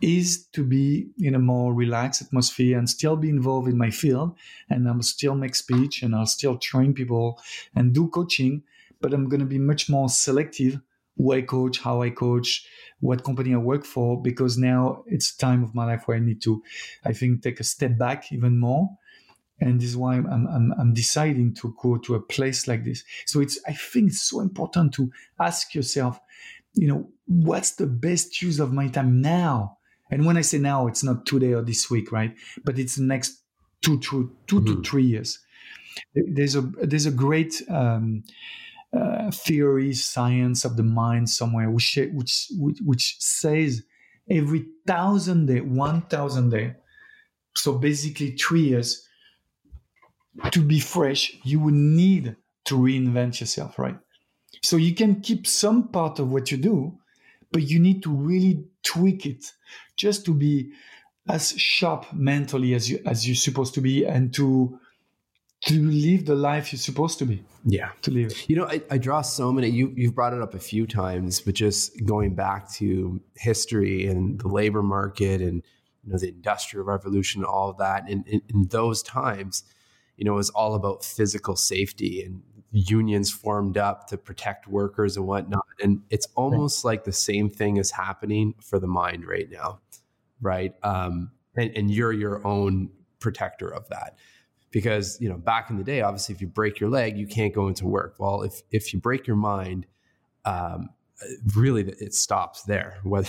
is 0.00 0.46
to 0.52 0.64
be 0.64 1.08
in 1.18 1.34
a 1.34 1.38
more 1.38 1.72
relaxed 1.72 2.22
atmosphere 2.22 2.76
and 2.76 2.90
still 2.90 3.16
be 3.16 3.28
involved 3.28 3.68
in 3.68 3.78
my 3.78 3.90
field. 3.90 4.36
And 4.68 4.88
I'm 4.88 5.00
still 5.02 5.36
make 5.36 5.54
speech 5.54 6.02
and 6.02 6.14
I'll 6.14 6.26
still 6.26 6.58
train 6.58 6.92
people 6.92 7.40
and 7.76 7.94
do 7.94 8.08
coaching, 8.08 8.64
but 9.00 9.14
I'm 9.14 9.28
going 9.28 9.40
to 9.40 9.46
be 9.46 9.58
much 9.58 9.88
more 9.88 10.08
selective 10.08 10.80
who 11.16 11.32
I 11.32 11.42
coach, 11.42 11.78
how 11.78 12.02
I 12.02 12.10
coach, 12.10 12.66
what 13.00 13.22
company 13.22 13.54
I 13.54 13.58
work 13.58 13.84
for, 13.84 14.20
because 14.20 14.58
now 14.58 15.04
it's 15.06 15.36
time 15.36 15.62
of 15.62 15.74
my 15.74 15.84
life 15.84 16.04
where 16.06 16.16
I 16.16 16.20
need 16.20 16.40
to, 16.42 16.62
I 17.04 17.12
think, 17.12 17.42
take 17.42 17.60
a 17.60 17.64
step 17.64 17.98
back 17.98 18.32
even 18.32 18.58
more. 18.58 18.90
And 19.62 19.80
this 19.80 19.90
is 19.90 19.96
why 19.96 20.16
I'm, 20.16 20.26
I'm, 20.26 20.74
I'm 20.78 20.92
deciding 20.92 21.54
to 21.54 21.74
go 21.80 21.96
to 21.98 22.14
a 22.16 22.20
place 22.20 22.66
like 22.66 22.84
this. 22.84 23.04
So 23.26 23.40
it's, 23.40 23.60
I 23.66 23.72
think 23.72 24.10
it's 24.10 24.22
so 24.22 24.40
important 24.40 24.92
to 24.94 25.10
ask 25.38 25.74
yourself, 25.74 26.20
you 26.74 26.88
know, 26.88 27.10
what's 27.26 27.72
the 27.72 27.86
best 27.86 28.42
use 28.42 28.58
of 28.58 28.72
my 28.72 28.88
time 28.88 29.20
now? 29.20 29.78
And 30.10 30.26
when 30.26 30.36
I 30.36 30.42
say 30.42 30.58
now, 30.58 30.88
it's 30.88 31.04
not 31.04 31.26
today 31.26 31.52
or 31.54 31.62
this 31.62 31.90
week, 31.90 32.12
right? 32.12 32.34
But 32.64 32.78
it's 32.78 32.96
the 32.96 33.04
next 33.04 33.42
two, 33.82 33.98
two, 34.00 34.34
two 34.46 34.60
mm-hmm. 34.60 34.82
to 34.82 34.88
three 34.88 35.04
years. 35.04 35.38
There's 36.14 36.56
a 36.56 36.62
there's 36.62 37.06
a 37.06 37.10
great 37.10 37.62
um, 37.68 38.24
uh, 38.92 39.30
theory, 39.30 39.92
science 39.94 40.64
of 40.64 40.76
the 40.76 40.82
mind 40.82 41.28
somewhere, 41.28 41.70
which 41.70 41.98
which 42.12 42.48
which, 42.58 42.78
which 42.84 43.16
says 43.20 43.82
every 44.30 44.66
thousand 44.86 45.46
day, 45.46 45.60
one 45.60 46.02
thousand 46.02 46.50
day, 46.50 46.74
so 47.54 47.78
basically 47.78 48.30
three 48.32 48.62
years, 48.62 49.06
to 50.50 50.60
be 50.60 50.80
fresh, 50.80 51.36
you 51.44 51.60
will 51.60 51.74
need 51.74 52.36
to 52.64 52.76
reinvent 52.76 53.40
yourself, 53.40 53.78
right? 53.78 53.98
So 54.62 54.76
you 54.76 54.94
can 54.94 55.20
keep 55.20 55.46
some 55.46 55.88
part 55.88 56.18
of 56.18 56.30
what 56.30 56.50
you 56.50 56.56
do, 56.56 56.98
but 57.50 57.62
you 57.62 57.78
need 57.78 58.02
to 58.04 58.10
really 58.10 58.64
tweak 58.82 59.26
it 59.26 59.52
just 59.96 60.24
to 60.26 60.34
be 60.34 60.72
as 61.28 61.52
sharp 61.52 62.12
mentally 62.12 62.74
as 62.74 62.90
you 62.90 62.98
as 63.06 63.26
you're 63.26 63.36
supposed 63.36 63.74
to 63.74 63.80
be 63.80 64.04
and 64.04 64.34
to 64.34 64.78
to 65.64 65.74
live 65.74 66.26
the 66.26 66.34
life 66.34 66.72
you're 66.72 66.80
supposed 66.80 67.20
to 67.20 67.24
be. 67.24 67.44
Yeah. 67.64 67.90
To 68.02 68.10
live 68.10 68.32
you 68.48 68.56
know 68.56 68.66
I, 68.66 68.82
I, 68.90 68.98
draw 68.98 69.22
so 69.22 69.52
many 69.52 69.68
you 69.68 69.92
you've 69.96 70.16
brought 70.16 70.32
it 70.32 70.42
up 70.42 70.54
a 70.54 70.58
few 70.58 70.84
times 70.84 71.40
but 71.40 71.54
just 71.54 72.04
going 72.04 72.34
back 72.34 72.68
to 72.72 73.20
history 73.36 74.08
and 74.08 74.40
the 74.40 74.48
labor 74.48 74.82
market 74.82 75.40
and 75.40 75.62
you 76.02 76.12
know 76.12 76.18
the 76.18 76.30
industrial 76.30 76.84
revolution 76.84 77.44
all 77.44 77.70
of 77.70 77.78
that 77.78 78.08
and 78.08 78.26
in, 78.26 78.42
in 78.48 78.66
those 78.66 79.00
times 79.00 79.62
you 80.16 80.24
know 80.24 80.32
it 80.32 80.36
was 80.36 80.50
all 80.50 80.74
about 80.74 81.04
physical 81.04 81.56
safety 81.56 82.22
and 82.22 82.42
unions 82.72 83.30
formed 83.30 83.76
up 83.76 84.06
to 84.08 84.16
protect 84.16 84.66
workers 84.66 85.16
and 85.16 85.26
whatnot. 85.26 85.64
And 85.82 86.00
it's 86.10 86.26
almost 86.34 86.84
like 86.84 87.04
the 87.04 87.12
same 87.12 87.50
thing 87.50 87.76
is 87.76 87.90
happening 87.90 88.54
for 88.62 88.78
the 88.78 88.86
mind 88.86 89.26
right 89.26 89.48
now, 89.50 89.80
right? 90.40 90.74
Um, 90.82 91.30
and, 91.54 91.70
and 91.76 91.90
you're 91.90 92.12
your 92.12 92.44
own 92.46 92.90
protector 93.20 93.68
of 93.68 93.88
that. 93.90 94.16
Because 94.70 95.20
you 95.20 95.28
know, 95.28 95.36
back 95.36 95.68
in 95.68 95.76
the 95.76 95.84
day, 95.84 96.00
obviously, 96.00 96.34
if 96.34 96.40
you 96.40 96.46
break 96.46 96.80
your 96.80 96.88
leg, 96.88 97.18
you 97.18 97.26
can't 97.26 97.52
go 97.52 97.68
into 97.68 97.86
work. 97.86 98.14
Well, 98.18 98.40
if 98.40 98.62
if 98.70 98.94
you 98.94 99.00
break 99.00 99.26
your 99.26 99.36
mind, 99.36 99.86
um, 100.46 100.88
really 101.54 101.82
it 101.82 102.14
stops 102.14 102.62
there 102.62 102.98
whether 103.02 103.28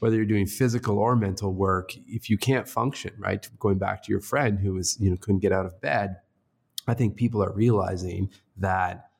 whether 0.00 0.16
you're 0.16 0.24
doing 0.24 0.46
physical 0.46 0.98
or 0.98 1.16
mental 1.16 1.52
work 1.52 1.90
if 2.06 2.30
you 2.30 2.38
can't 2.38 2.68
function 2.68 3.12
right 3.18 3.48
going 3.58 3.78
back 3.78 4.02
to 4.02 4.10
your 4.10 4.20
friend 4.20 4.58
who 4.58 4.74
was 4.74 4.98
you 5.00 5.10
know 5.10 5.16
couldn't 5.16 5.40
get 5.40 5.52
out 5.52 5.66
of 5.66 5.80
bed 5.80 6.16
I 6.86 6.94
think 6.94 7.16
people 7.16 7.42
are 7.42 7.52
realizing 7.52 8.30
that 8.58 9.10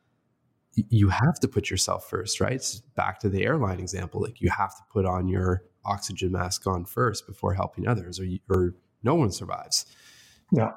you 0.74 1.08
have 1.08 1.40
to 1.40 1.48
put 1.48 1.70
yourself 1.70 2.08
first, 2.08 2.40
right? 2.40 2.52
It's 2.52 2.80
back 2.80 3.18
to 3.20 3.28
the 3.28 3.44
airline 3.44 3.80
example. 3.80 4.20
Like 4.20 4.40
you 4.40 4.50
have 4.50 4.76
to 4.76 4.82
put 4.92 5.06
on 5.06 5.26
your 5.26 5.64
oxygen 5.84 6.32
mask 6.32 6.66
on 6.66 6.84
first 6.84 7.26
before 7.26 7.54
helping 7.54 7.88
others, 7.88 8.20
or, 8.20 8.24
you, 8.24 8.40
or 8.50 8.74
no 9.02 9.14
one 9.14 9.30
survives. 9.30 9.86
Yeah. 10.52 10.72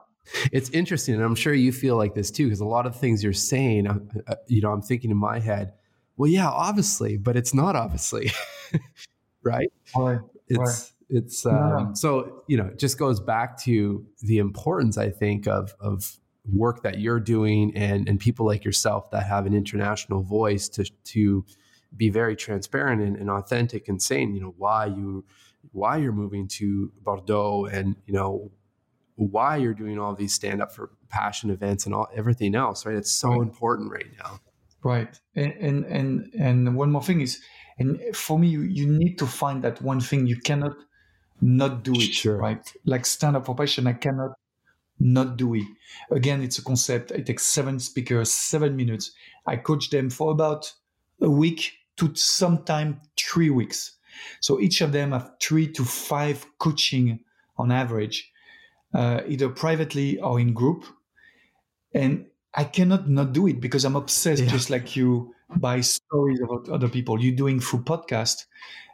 It's 0.51 0.69
interesting. 0.69 1.15
And 1.15 1.23
I'm 1.23 1.35
sure 1.35 1.53
you 1.53 1.71
feel 1.71 1.97
like 1.97 2.13
this 2.13 2.31
too, 2.31 2.45
because 2.45 2.59
a 2.59 2.65
lot 2.65 2.85
of 2.85 2.95
things 2.95 3.23
you're 3.23 3.33
saying, 3.33 3.87
uh, 3.87 3.99
uh, 4.27 4.35
you 4.47 4.61
know, 4.61 4.71
I'm 4.71 4.81
thinking 4.81 5.11
in 5.11 5.17
my 5.17 5.39
head, 5.39 5.73
well, 6.19 6.29
yeah, 6.29 6.49
obviously, 6.49 7.15
but 7.15 7.37
it's 7.37 7.53
not 7.53 7.77
obviously, 7.77 8.29
right? 9.41 9.71
Right. 9.95 10.19
It's, 10.49 10.59
right. 10.59 11.17
it's, 11.17 11.45
um, 11.45 11.95
so, 11.95 12.43
you 12.47 12.57
know, 12.57 12.65
it 12.65 12.77
just 12.77 12.99
goes 12.99 13.21
back 13.21 13.57
to 13.61 14.05
the 14.21 14.39
importance, 14.39 14.97
I 14.97 15.11
think, 15.11 15.47
of, 15.47 15.73
of, 15.79 16.19
work 16.51 16.81
that 16.81 16.97
you're 16.97 17.19
doing 17.19 17.71
and 17.75 18.09
and 18.09 18.19
people 18.19 18.43
like 18.43 18.63
yourself 18.63 19.11
that 19.11 19.21
have 19.21 19.45
an 19.45 19.53
international 19.53 20.23
voice 20.23 20.67
to 20.67 20.83
to 21.03 21.45
be 21.95 22.09
very 22.09 22.35
transparent 22.35 23.03
and, 23.03 23.17
and 23.17 23.29
authentic 23.29 23.87
and 23.87 24.01
saying 24.01 24.33
you 24.33 24.41
know 24.41 24.55
why 24.57 24.87
you 24.87 25.23
why 25.73 25.97
you're 25.97 26.13
moving 26.13 26.47
to 26.47 26.91
Bordeaux 27.03 27.65
and 27.65 27.95
you 28.07 28.13
know 28.13 28.49
why 29.15 29.57
you're 29.57 29.75
doing 29.75 29.99
all 29.99 30.15
these 30.15 30.33
stand 30.33 30.59
up 30.59 30.71
for 30.71 30.89
passion 31.09 31.51
events 31.51 31.85
and 31.85 31.93
all 31.93 32.07
everything 32.15 32.55
else 32.55 32.83
right 32.83 32.95
it's 32.95 33.11
so 33.11 33.41
important 33.41 33.91
right 33.91 34.09
now 34.17 34.39
right 34.83 35.19
and, 35.35 35.53
and 35.53 35.85
and 35.85 36.33
and 36.37 36.75
one 36.75 36.91
more 36.91 37.03
thing 37.03 37.21
is 37.21 37.41
and 37.77 37.99
for 38.15 38.39
me 38.39 38.47
you, 38.47 38.61
you 38.61 38.87
need 38.87 39.17
to 39.17 39.25
find 39.25 39.63
that 39.63 39.81
one 39.81 39.99
thing 39.99 40.25
you 40.27 40.37
cannot 40.37 40.75
not 41.41 41.83
do 41.83 41.93
it 41.93 42.13
sure. 42.13 42.37
right 42.37 42.73
like 42.85 43.05
stand 43.05 43.35
up 43.35 43.45
for 43.45 43.55
passion 43.55 43.87
i 43.87 43.93
cannot 43.93 44.31
not 44.99 45.37
do 45.37 45.55
it. 45.55 45.65
Again, 46.11 46.41
it's 46.41 46.57
a 46.57 46.63
concept. 46.63 47.11
It 47.11 47.25
takes 47.25 47.43
seven 47.43 47.79
speakers, 47.79 48.31
seven 48.31 48.75
minutes. 48.75 49.11
I 49.45 49.55
coach 49.55 49.89
them 49.89 50.09
for 50.09 50.31
about 50.31 50.71
a 51.21 51.29
week 51.29 51.73
to 51.97 52.13
sometime 52.15 53.01
three 53.17 53.49
weeks. 53.49 53.93
So 54.41 54.59
each 54.59 54.81
of 54.81 54.91
them 54.91 55.11
have 55.11 55.31
three 55.41 55.67
to 55.73 55.85
five 55.85 56.45
coaching 56.57 57.21
on 57.57 57.71
average, 57.71 58.31
uh, 58.93 59.21
either 59.27 59.49
privately 59.49 60.19
or 60.19 60.39
in 60.39 60.53
group. 60.53 60.85
And 61.93 62.25
I 62.53 62.63
cannot 62.63 63.07
not 63.09 63.33
do 63.33 63.47
it 63.47 63.61
because 63.61 63.85
I'm 63.85 63.95
obsessed, 63.95 64.43
yeah. 64.43 64.49
just 64.49 64.69
like 64.69 64.95
you, 64.95 65.33
by 65.57 65.81
stories 65.81 66.39
about 66.41 66.69
other 66.69 66.89
people. 66.89 67.21
You're 67.21 67.35
doing 67.35 67.59
through 67.59 67.83
podcast, 67.83 68.45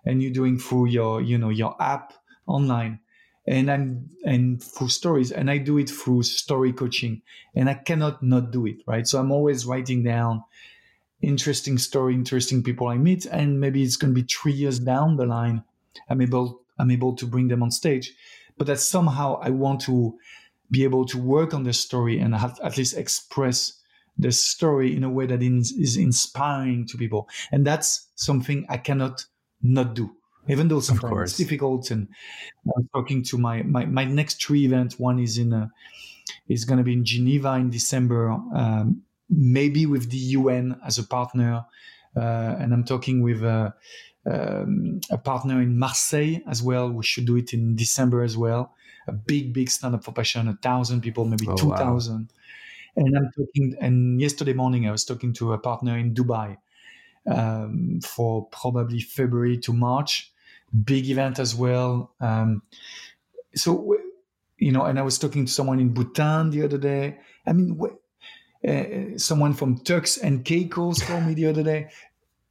and 0.06 0.22
you're 0.22 0.34
doing 0.34 0.60
through 0.60 0.88
your, 0.88 1.22
you 1.22 1.38
know, 1.38 1.50
your 1.50 1.76
app 1.82 2.14
online 2.48 3.00
and 3.48 3.70
I'm 3.70 4.10
and 4.26 4.62
through 4.62 4.90
stories, 4.90 5.32
and 5.32 5.50
I 5.50 5.58
do 5.60 5.78
it 5.78 5.90
through 5.90 6.24
story 6.24 6.74
coaching, 6.74 7.22
and 7.54 7.70
I 7.70 7.76
cannot 7.76 8.24
not 8.24 8.52
do 8.52 8.66
it, 8.66 8.78
right? 8.88 9.08
So 9.08 9.20
I'm 9.20 9.32
always 9.32 9.66
writing 9.66 10.04
down 10.04 10.44
interesting 11.22 11.78
story, 11.78 12.14
interesting 12.14 12.64
people 12.64 12.88
I 12.88 12.98
meet, 12.98 13.26
and 13.26 13.60
maybe 13.60 13.84
it's 13.84 13.98
going 13.98 14.14
to 14.14 14.22
be 14.22 14.28
three 14.28 14.54
years 14.54 14.80
down 14.80 15.18
the 15.18 15.26
line, 15.26 15.64
I'm 16.10 16.22
able 16.22 16.62
I'm 16.80 16.92
able 16.92 17.16
to 17.16 17.26
bring 17.26 17.48
them 17.48 17.64
on 17.64 17.72
stage, 17.72 18.14
but 18.58 18.68
that 18.68 18.80
somehow 18.80 19.40
I 19.42 19.52
want 19.52 19.82
to 19.82 20.18
be 20.72 20.84
able 20.84 21.06
to 21.06 21.18
work 21.18 21.54
on 21.54 21.64
the 21.64 21.74
story 21.74 22.20
and 22.20 22.36
have, 22.36 22.60
at 22.64 22.78
least 22.78 22.98
express 22.98 23.80
the 24.18 24.32
story 24.32 24.96
in 24.96 25.04
a 25.04 25.10
way 25.10 25.26
that 25.26 25.42
is 25.44 25.98
inspiring 25.98 26.86
to 26.88 26.98
people, 26.98 27.28
and 27.52 27.66
that's 27.66 28.08
something 28.16 28.66
I 28.70 28.78
cannot 28.78 29.26
not 29.62 29.94
do 29.94 30.16
even 30.48 30.68
though 30.68 30.80
sometimes 30.80 31.32
it's 31.32 31.38
difficult. 31.38 31.92
And 31.92 32.08
I'm 32.78 32.90
talking 32.94 33.24
to 33.24 33.38
my, 33.38 33.64
my, 33.64 33.86
my 33.86 34.06
next 34.06 34.44
three 34.44 34.66
events. 34.66 35.00
One 35.00 35.20
is 35.20 35.38
in 35.38 35.54
a, 35.54 35.72
is 36.48 36.66
going 36.66 36.78
to 36.78 36.84
be 36.84 36.94
in 36.94 37.06
Geneva 37.06 37.54
in 37.54 37.70
December, 37.70 38.30
um, 38.30 39.02
maybe 39.30 39.86
with 39.86 40.10
the 40.12 40.18
UN 40.18 40.80
as 40.86 40.98
a 40.98 41.04
partner. 41.04 41.66
Uh, 42.16 42.56
and 42.60 42.74
I'm 42.74 42.84
talking 42.84 43.22
with 43.22 43.44
a, 43.44 43.74
um, 44.32 45.02
a 45.10 45.18
partner 45.18 45.62
in 45.62 45.78
Marseille 45.78 46.38
as 46.48 46.64
well. 46.64 46.90
We 46.90 47.04
should 47.04 47.26
do 47.26 47.38
it 47.38 47.54
in 47.54 47.76
December 47.76 48.24
as 48.24 48.36
well. 48.38 48.74
A 49.08 49.12
big, 49.12 49.54
big 49.54 49.70
stand 49.70 49.96
up 49.96 50.04
for 50.04 50.12
passion, 50.12 50.48
a 50.48 50.58
thousand 50.62 51.02
people, 51.02 51.26
maybe 51.26 51.46
oh, 51.48 51.56
2,000. 51.56 52.14
Wow. 52.14 52.28
And 52.98 53.18
I'm 53.18 53.30
talking, 53.38 53.76
and 53.82 54.22
yesterday 54.22 54.54
morning 54.54 54.88
I 54.88 54.92
was 54.92 55.04
talking 55.06 55.34
to 55.34 55.54
a 55.54 55.58
partner 55.58 55.98
in 55.98 56.14
Dubai 56.14 56.58
um, 57.30 58.00
for 58.02 58.48
probably 58.48 59.02
February 59.02 59.58
to 59.60 59.74
March 59.74 60.32
big 60.84 61.10
event 61.10 61.40
as 61.40 61.56
well. 61.56 62.14
Um, 62.20 62.62
so, 63.56 63.96
you 64.58 64.72
know, 64.72 64.84
and 64.86 65.00
I 65.00 65.04
was 65.04 65.18
talking 65.18 65.46
to 65.46 65.52
someone 65.52 65.80
in 65.80 65.94
Bhutan 65.94 66.50
the 66.50 66.64
other 66.64 66.78
day. 66.78 67.18
I 67.46 67.54
mean, 67.54 67.80
uh, 68.68 69.18
someone 69.18 69.54
from 69.54 69.80
Turks 69.80 70.18
and 70.18 70.44
Caicos 70.44 71.02
called 71.02 71.26
me 71.26 71.34
the 71.34 71.48
other 71.48 71.64
day. 71.64 71.90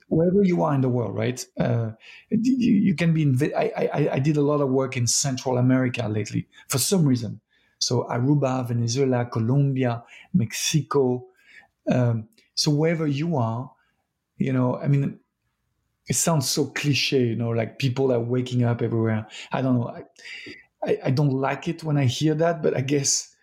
Wherever 0.08 0.42
you 0.42 0.62
are 0.62 0.74
in 0.74 0.80
the 0.80 0.88
world, 0.88 1.14
right? 1.14 1.44
Uh, 1.58 1.92
you, 2.30 2.72
you, 2.72 2.94
can 2.94 3.12
be 3.12 3.22
in. 3.22 3.38
I, 3.56 3.72
I, 3.76 4.08
I 4.12 4.18
did 4.18 4.36
a 4.36 4.42
lot 4.42 4.60
of 4.60 4.68
work 4.68 4.96
in 4.96 5.06
Central 5.06 5.58
America 5.58 6.06
lately 6.08 6.46
for 6.68 6.78
some 6.78 7.04
reason. 7.04 7.40
So 7.78 8.04
Aruba, 8.10 8.66
Venezuela, 8.66 9.26
Colombia, 9.26 10.02
Mexico. 10.32 11.26
Um, 11.90 12.28
so 12.54 12.70
wherever 12.70 13.06
you 13.06 13.36
are, 13.36 13.70
you 14.38 14.52
know, 14.52 14.76
I 14.76 14.88
mean, 14.88 15.18
it 16.06 16.16
sounds 16.16 16.48
so 16.48 16.66
cliche, 16.66 17.24
you 17.24 17.36
know, 17.36 17.50
like 17.50 17.78
people 17.78 18.12
are 18.12 18.20
waking 18.20 18.64
up 18.64 18.82
everywhere. 18.82 19.26
I 19.52 19.62
don't 19.62 19.80
know. 19.80 19.88
I, 19.88 20.04
I, 20.84 20.98
I 21.06 21.10
don't 21.10 21.30
like 21.30 21.68
it 21.68 21.82
when 21.82 21.96
I 21.96 22.04
hear 22.04 22.34
that, 22.34 22.62
but 22.62 22.76
I 22.76 22.80
guess, 22.80 23.34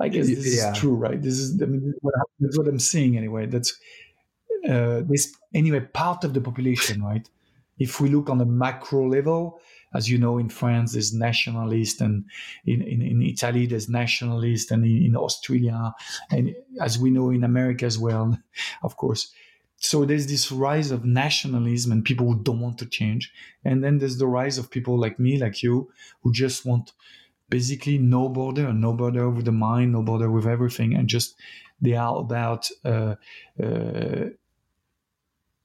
I 0.00 0.08
guess 0.08 0.26
this 0.26 0.56
yeah. 0.56 0.72
is 0.72 0.78
true, 0.78 0.94
right? 0.94 1.20
This 1.20 1.38
is, 1.38 1.60
I 1.62 1.66
mean, 1.66 1.94
that's 2.40 2.58
what 2.58 2.68
I'm 2.68 2.78
seeing 2.78 3.16
anyway. 3.16 3.46
That's 3.46 3.78
uh, 4.68 5.02
this 5.06 5.34
anyway 5.54 5.80
part 5.80 6.24
of 6.24 6.34
the 6.34 6.40
population, 6.40 7.02
right? 7.02 7.28
If 7.78 8.00
we 8.00 8.08
look 8.08 8.28
on 8.28 8.40
a 8.40 8.44
macro 8.44 9.08
level, 9.08 9.60
as 9.94 10.10
you 10.10 10.18
know, 10.18 10.38
in 10.38 10.48
France 10.48 10.92
there's 10.92 11.14
nationalist, 11.14 12.00
and 12.00 12.24
in, 12.66 12.82
in, 12.82 13.02
in 13.02 13.22
Italy 13.22 13.66
there's 13.66 13.88
nationalist, 13.88 14.70
and 14.70 14.84
in, 14.84 15.04
in 15.06 15.16
Australia, 15.16 15.94
and 16.30 16.54
as 16.80 16.98
we 16.98 17.10
know 17.10 17.30
in 17.30 17.44
America 17.44 17.86
as 17.86 17.98
well, 17.98 18.38
of 18.82 18.96
course. 18.96 19.32
So 19.80 20.04
there's 20.04 20.26
this 20.26 20.50
rise 20.50 20.90
of 20.90 21.04
nationalism 21.04 21.92
and 21.92 22.04
people 22.04 22.26
who 22.26 22.42
don't 22.42 22.60
want 22.60 22.78
to 22.78 22.86
change, 22.86 23.32
and 23.64 23.82
then 23.82 23.98
there's 23.98 24.18
the 24.18 24.26
rise 24.26 24.58
of 24.58 24.70
people 24.70 24.98
like 24.98 25.20
me, 25.20 25.38
like 25.38 25.62
you, 25.62 25.90
who 26.22 26.32
just 26.32 26.66
want 26.66 26.92
basically 27.48 27.96
no 27.96 28.28
border, 28.28 28.72
no 28.72 28.92
border 28.92 29.30
with 29.30 29.44
the 29.44 29.52
mind, 29.52 29.92
no 29.92 30.02
border 30.02 30.30
with 30.30 30.46
everything, 30.46 30.94
and 30.94 31.08
just 31.08 31.36
they 31.80 31.94
are 31.94 32.18
about 32.18 32.68
uh, 32.84 33.14
uh, 33.62 34.24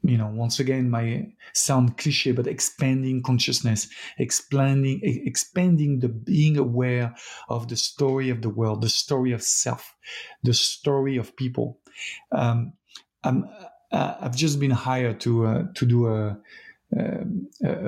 you 0.03 0.17
know 0.17 0.27
once 0.27 0.59
again 0.59 0.89
my 0.89 1.25
sound 1.53 1.97
cliche 1.97 2.31
but 2.33 2.45
expanding 2.45 3.23
consciousness 3.23 3.87
expanding 4.17 4.99
expanding 5.03 5.99
the 5.99 6.09
being 6.09 6.57
aware 6.57 7.15
of 7.47 7.69
the 7.69 7.75
story 7.75 8.29
of 8.29 8.41
the 8.41 8.49
world 8.49 8.81
the 8.81 8.89
story 8.89 9.31
of 9.31 9.41
self 9.41 9.95
the 10.43 10.53
story 10.53 11.17
of 11.17 11.35
people. 11.35 11.79
Um, 12.31 12.73
I'm, 13.23 13.49
uh, 13.91 14.15
i've 14.21 14.35
just 14.35 14.59
been 14.59 14.71
hired 14.71 15.19
to 15.21 15.45
uh, 15.45 15.63
to 15.75 15.85
do 15.85 16.07
a 16.07 16.37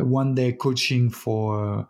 one 0.03 0.33
day 0.35 0.51
coaching 0.51 1.09
for 1.09 1.87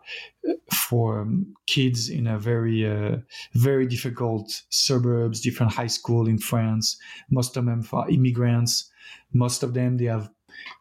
for 0.70 1.20
um, 1.20 1.54
kids 1.66 2.08
in 2.08 2.26
a 2.26 2.38
very 2.38 2.86
uh, 2.86 3.16
very 3.54 3.86
difficult 3.86 4.62
suburbs 4.70 5.40
different 5.40 5.72
high 5.72 5.86
school 5.86 6.28
in 6.28 6.38
france. 6.38 6.98
Most 7.30 7.56
of 7.56 7.64
them 7.64 7.86
are 7.92 8.08
immigrants. 8.10 8.90
Most 9.32 9.62
of 9.62 9.74
them 9.74 9.96
they 9.96 10.06
have 10.06 10.30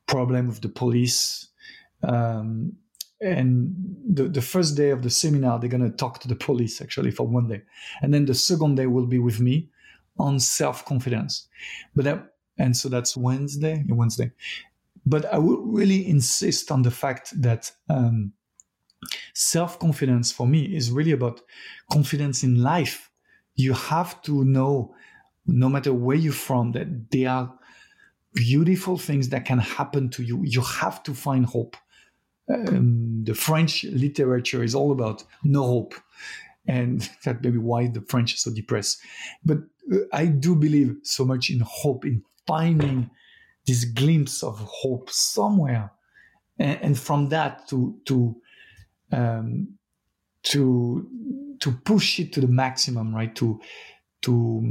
problem 0.08 0.48
with 0.48 0.62
the 0.62 0.70
police. 0.70 1.48
Um, 2.04 2.74
and 3.22 3.74
the, 4.08 4.24
the 4.24 4.42
first 4.42 4.76
day 4.76 4.90
of 4.90 5.02
the 5.02 5.10
seminar 5.10 5.58
they're 5.58 5.70
going 5.70 5.90
to 5.90 5.98
talk 5.98 6.20
to 6.20 6.28
the 6.28 6.36
police 6.36 6.82
actually 6.82 7.12
for 7.12 7.26
one 7.26 7.48
day. 7.48 7.62
And 8.02 8.14
then 8.14 8.26
the 8.26 8.34
second 8.34 8.76
day 8.76 8.88
will 8.88 9.08
be 9.08 9.20
with 9.20 9.40
me 9.40 9.70
on 10.20 10.40
self-confidence. 10.40 11.48
But 11.96 12.06
that, 12.06 12.34
and 12.58 12.76
so 12.76 12.90
that's 12.90 13.18
wednesday 13.18 13.84
wednesday 13.88 14.32
but 15.06 15.26
i 15.34 15.38
would 15.38 15.60
really 15.64 16.08
insist 16.08 16.72
on 16.72 16.82
the 16.82 16.92
fact 16.92 17.40
that 17.42 17.72
um, 17.90 18.34
self-confidence 19.34 20.32
for 20.32 20.48
me 20.48 20.64
is 20.76 20.92
really 20.92 21.12
about 21.12 21.42
confidence 21.92 22.44
in 22.44 22.62
life 22.62 23.12
you 23.56 23.74
have 23.74 24.22
to 24.22 24.44
know 24.44 24.94
no 25.46 25.70
matter 25.70 25.94
where 25.94 26.18
you're 26.18 26.34
from 26.34 26.72
that 26.72 27.12
there 27.12 27.30
are 27.30 27.54
beautiful 28.36 28.98
things 28.98 29.30
that 29.30 29.46
can 29.46 29.60
happen 29.60 30.10
to 30.10 30.24
you. 30.24 30.44
You 30.44 30.62
have 30.62 31.02
to 31.04 31.14
find 31.14 31.46
hope. 31.46 31.76
Um, 32.54 33.24
the 33.24 33.34
French 33.34 33.86
literature 33.86 34.62
is 34.62 34.76
all 34.76 34.92
about 34.92 35.24
no 35.44 35.64
hope. 35.64 35.96
And 36.68 37.10
that 37.24 37.42
may 37.42 37.50
be 37.50 37.58
why 37.58 37.88
the 37.88 38.02
French 38.02 38.36
are 38.36 38.38
so 38.38 38.54
depressed. 38.54 39.00
But 39.44 39.60
uh, 39.92 40.00
I 40.14 40.28
do 40.28 40.56
believe 40.56 40.98
so 41.04 41.26
much 41.26 41.50
in 41.50 41.62
hope, 41.62 42.06
in 42.06 42.24
finding 42.46 43.10
this 43.66 43.86
glimpse 43.86 44.44
of 44.44 44.60
hope 44.60 45.10
somewhere. 45.10 45.92
And, 46.60 46.80
and 46.82 47.00
from 47.00 47.30
that 47.30 47.68
to, 47.70 47.98
to, 48.06 48.36
um, 49.12 49.78
to, 50.44 51.10
to 51.60 51.72
push 51.72 52.20
it 52.20 52.34
to 52.34 52.42
the 52.42 52.48
maximum, 52.48 53.14
right? 53.14 53.36
To, 53.36 53.60
to, 54.24 54.62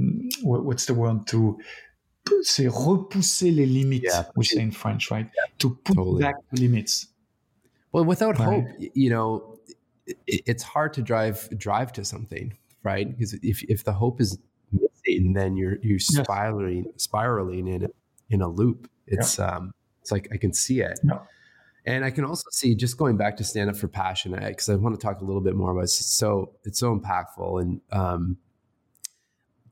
what's 0.42 0.86
the 0.86 0.94
word? 0.94 1.26
To, 1.28 1.58
c'est 2.42 2.66
repousser 2.66 3.50
les 3.50 3.66
limites, 3.66 4.04
yeah. 4.04 4.24
we 4.36 4.44
say 4.44 4.60
in 4.60 4.70
French, 4.70 5.10
right? 5.10 5.28
Yeah. 5.36 5.44
To 5.58 5.70
put 5.84 5.96
totally. 5.96 6.22
back 6.22 6.36
the 6.52 6.60
limits. 6.60 7.08
Well, 7.92 8.04
without 8.04 8.38
right. 8.38 8.64
hope, 8.64 8.66
you 8.78 9.10
know, 9.10 9.58
it, 10.06 10.42
it's 10.46 10.62
hard 10.62 10.92
to 10.94 11.02
drive 11.02 11.48
drive 11.56 11.92
to 11.94 12.04
something, 12.04 12.56
right? 12.82 13.08
Because 13.08 13.34
if 13.34 13.62
if 13.64 13.84
the 13.84 13.92
hope 13.92 14.20
is 14.20 14.38
missing, 14.72 15.32
then 15.34 15.56
you're 15.56 15.76
you're 15.82 15.98
spiraling 15.98 16.84
yes. 16.84 16.94
spiraling 16.96 17.68
in 17.68 17.88
in 18.34 18.42
a 18.42 18.48
loop. 18.48 18.90
It's 19.06 19.38
yeah. 19.38 19.56
um, 19.56 19.72
it's 20.00 20.12
like 20.12 20.28
I 20.32 20.36
can 20.36 20.52
see 20.52 20.80
it. 20.80 21.00
Yeah. 21.02 21.20
And 21.86 22.04
I 22.04 22.10
can 22.10 22.24
also 22.24 22.44
see 22.50 22.74
just 22.74 22.96
going 22.96 23.16
back 23.16 23.36
to 23.38 23.44
stand 23.44 23.68
up 23.68 23.76
for 23.76 23.88
passion 23.88 24.32
because 24.32 24.68
I 24.70 24.74
want 24.76 24.98
to 24.98 25.06
talk 25.06 25.20
a 25.20 25.24
little 25.24 25.42
bit 25.42 25.54
more 25.54 25.70
about 25.70 25.80
it. 25.80 25.84
It's 25.84 26.06
so 26.06 26.52
it's 26.64 26.78
so 26.78 26.98
impactful 26.98 27.60
and 27.60 27.80
um, 27.92 28.38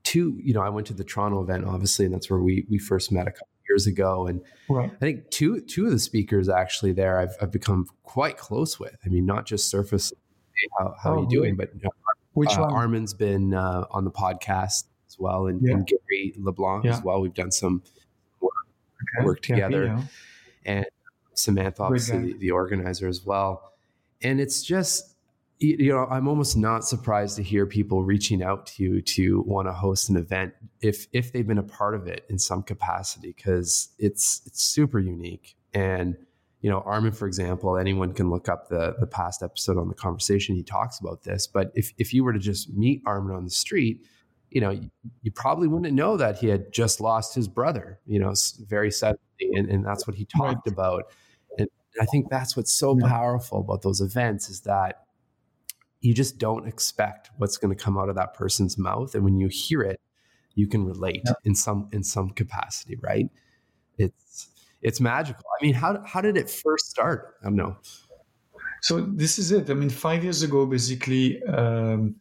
two, 0.03 0.39
you 0.43 0.53
know, 0.53 0.61
I 0.61 0.69
went 0.69 0.87
to 0.87 0.93
the 0.93 1.03
Toronto 1.03 1.41
event, 1.41 1.65
obviously, 1.65 2.05
and 2.05 2.13
that's 2.13 2.29
where 2.29 2.39
we 2.39 2.65
we 2.69 2.77
first 2.77 3.11
met 3.11 3.27
a 3.27 3.31
couple 3.31 3.47
years 3.67 3.87
ago. 3.87 4.27
And 4.27 4.41
right. 4.69 4.91
I 4.91 4.95
think 4.99 5.29
two 5.31 5.61
two 5.61 5.85
of 5.85 5.91
the 5.91 5.99
speakers 5.99 6.49
actually 6.49 6.91
there 6.91 7.19
I've, 7.19 7.35
I've 7.41 7.51
become 7.51 7.87
quite 8.03 8.37
close 8.37 8.79
with. 8.79 8.95
I 9.05 9.09
mean, 9.09 9.25
not 9.25 9.45
just 9.45 9.69
surface, 9.69 10.13
how, 10.77 10.95
how 11.01 11.11
oh, 11.11 11.17
are 11.17 11.19
you 11.21 11.29
doing, 11.29 11.55
but 11.55 11.73
you 11.73 11.81
know, 11.83 11.89
which 12.33 12.55
uh, 12.57 12.61
one? 12.61 12.73
Armin's 12.73 13.13
been 13.13 13.53
uh, 13.53 13.85
on 13.91 14.03
the 14.03 14.11
podcast 14.11 14.85
as 15.07 15.17
well, 15.17 15.47
and, 15.47 15.61
yeah. 15.61 15.73
and 15.73 15.87
Gary 15.87 16.33
LeBlanc 16.37 16.85
yeah. 16.85 16.95
as 16.95 17.03
well. 17.03 17.21
We've 17.21 17.33
done 17.33 17.51
some 17.51 17.81
okay. 19.17 19.25
work 19.25 19.41
together, 19.41 19.85
yeah. 19.85 20.03
and 20.65 20.85
Samantha, 21.33 21.83
obviously 21.83 22.33
the, 22.33 22.37
the 22.37 22.51
organizer 22.51 23.07
as 23.07 23.25
well. 23.25 23.73
And 24.21 24.39
it's 24.39 24.63
just 24.63 25.13
you 25.63 25.93
know, 25.93 26.05
I'm 26.09 26.27
almost 26.27 26.57
not 26.57 26.83
surprised 26.83 27.37
to 27.37 27.43
hear 27.43 27.65
people 27.65 28.03
reaching 28.03 28.43
out 28.43 28.65
to 28.67 28.83
you 28.83 29.01
to 29.01 29.41
want 29.43 29.67
to 29.67 29.71
host 29.71 30.09
an 30.09 30.17
event 30.17 30.53
if 30.81 31.07
if 31.13 31.31
they've 31.31 31.47
been 31.47 31.57
a 31.57 31.63
part 31.63 31.95
of 31.95 32.07
it 32.07 32.25
in 32.29 32.37
some 32.37 32.63
capacity 32.63 33.33
because 33.35 33.89
it's 33.97 34.41
it's 34.45 34.61
super 34.61 34.99
unique. 34.99 35.55
And 35.73 36.17
you 36.61 36.69
know, 36.69 36.81
Armin, 36.81 37.13
for 37.13 37.27
example, 37.27 37.77
anyone 37.77 38.13
can 38.13 38.29
look 38.29 38.49
up 38.49 38.67
the 38.67 38.95
the 38.99 39.07
past 39.07 39.41
episode 39.41 39.77
on 39.77 39.87
the 39.87 39.95
conversation. 39.95 40.55
He 40.55 40.63
talks 40.63 40.99
about 40.99 41.23
this. 41.23 41.47
But 41.47 41.71
if 41.75 41.93
if 41.97 42.13
you 42.13 42.23
were 42.23 42.33
to 42.33 42.39
just 42.39 42.73
meet 42.73 43.01
Armin 43.05 43.35
on 43.35 43.45
the 43.45 43.51
street, 43.51 44.05
you 44.53 44.61
know, 44.61 44.79
you, 45.21 45.31
probably 45.31 45.67
wouldn't 45.67 45.93
know 45.93 46.15
that 46.15 46.37
he 46.37 46.47
had 46.47 46.71
just 46.71 47.01
lost 47.01 47.33
his 47.33 47.47
brother. 47.47 47.99
You 48.05 48.19
know, 48.19 48.33
very 48.67 48.91
suddenly, 48.91 49.19
and, 49.39 49.69
and 49.69 49.85
that's 49.85 50.05
what 50.05 50.15
he 50.15 50.25
talked 50.25 50.67
right. 50.67 50.73
about. 50.73 51.05
And 51.57 51.67
I 51.99 52.05
think 52.05 52.29
that's 52.29 52.55
what's 52.55 52.71
so 52.71 52.97
yeah. 52.99 53.07
powerful 53.07 53.61
about 53.61 53.81
those 53.81 53.99
events 53.99 54.49
is 54.49 54.61
that 54.61 55.03
you 56.03 56.13
just 56.13 56.37
don't 56.37 56.67
expect 56.67 57.31
what's 57.37 57.57
going 57.57 57.75
to 57.75 57.83
come 57.83 57.97
out 57.97 58.09
of 58.09 58.15
that 58.15 58.33
person's 58.35 58.77
mouth 58.77 59.15
and 59.15 59.23
when 59.23 59.39
you 59.39 59.47
hear 59.47 59.81
it 59.81 59.99
you 60.53 60.67
can 60.67 60.85
relate 60.85 61.23
in 61.45 61.55
some 61.55 61.87
in 61.91 62.03
some 62.03 62.29
capacity 62.29 62.97
right 63.01 63.29
it's 63.97 64.49
it's 64.81 64.99
magical 64.99 65.45
i 65.59 65.65
mean 65.65 65.73
how 65.73 66.03
how 66.05 66.21
did 66.21 66.37
it 66.37 66.49
first 66.49 66.89
start 66.89 67.35
i 67.41 67.45
don't 67.45 67.55
know 67.55 67.77
so 68.81 68.99
this 68.99 69.39
is 69.39 69.51
it 69.51 69.69
i 69.69 69.73
mean 69.73 69.89
5 69.89 70.23
years 70.23 70.43
ago 70.43 70.65
basically 70.65 71.41
um, 71.43 72.15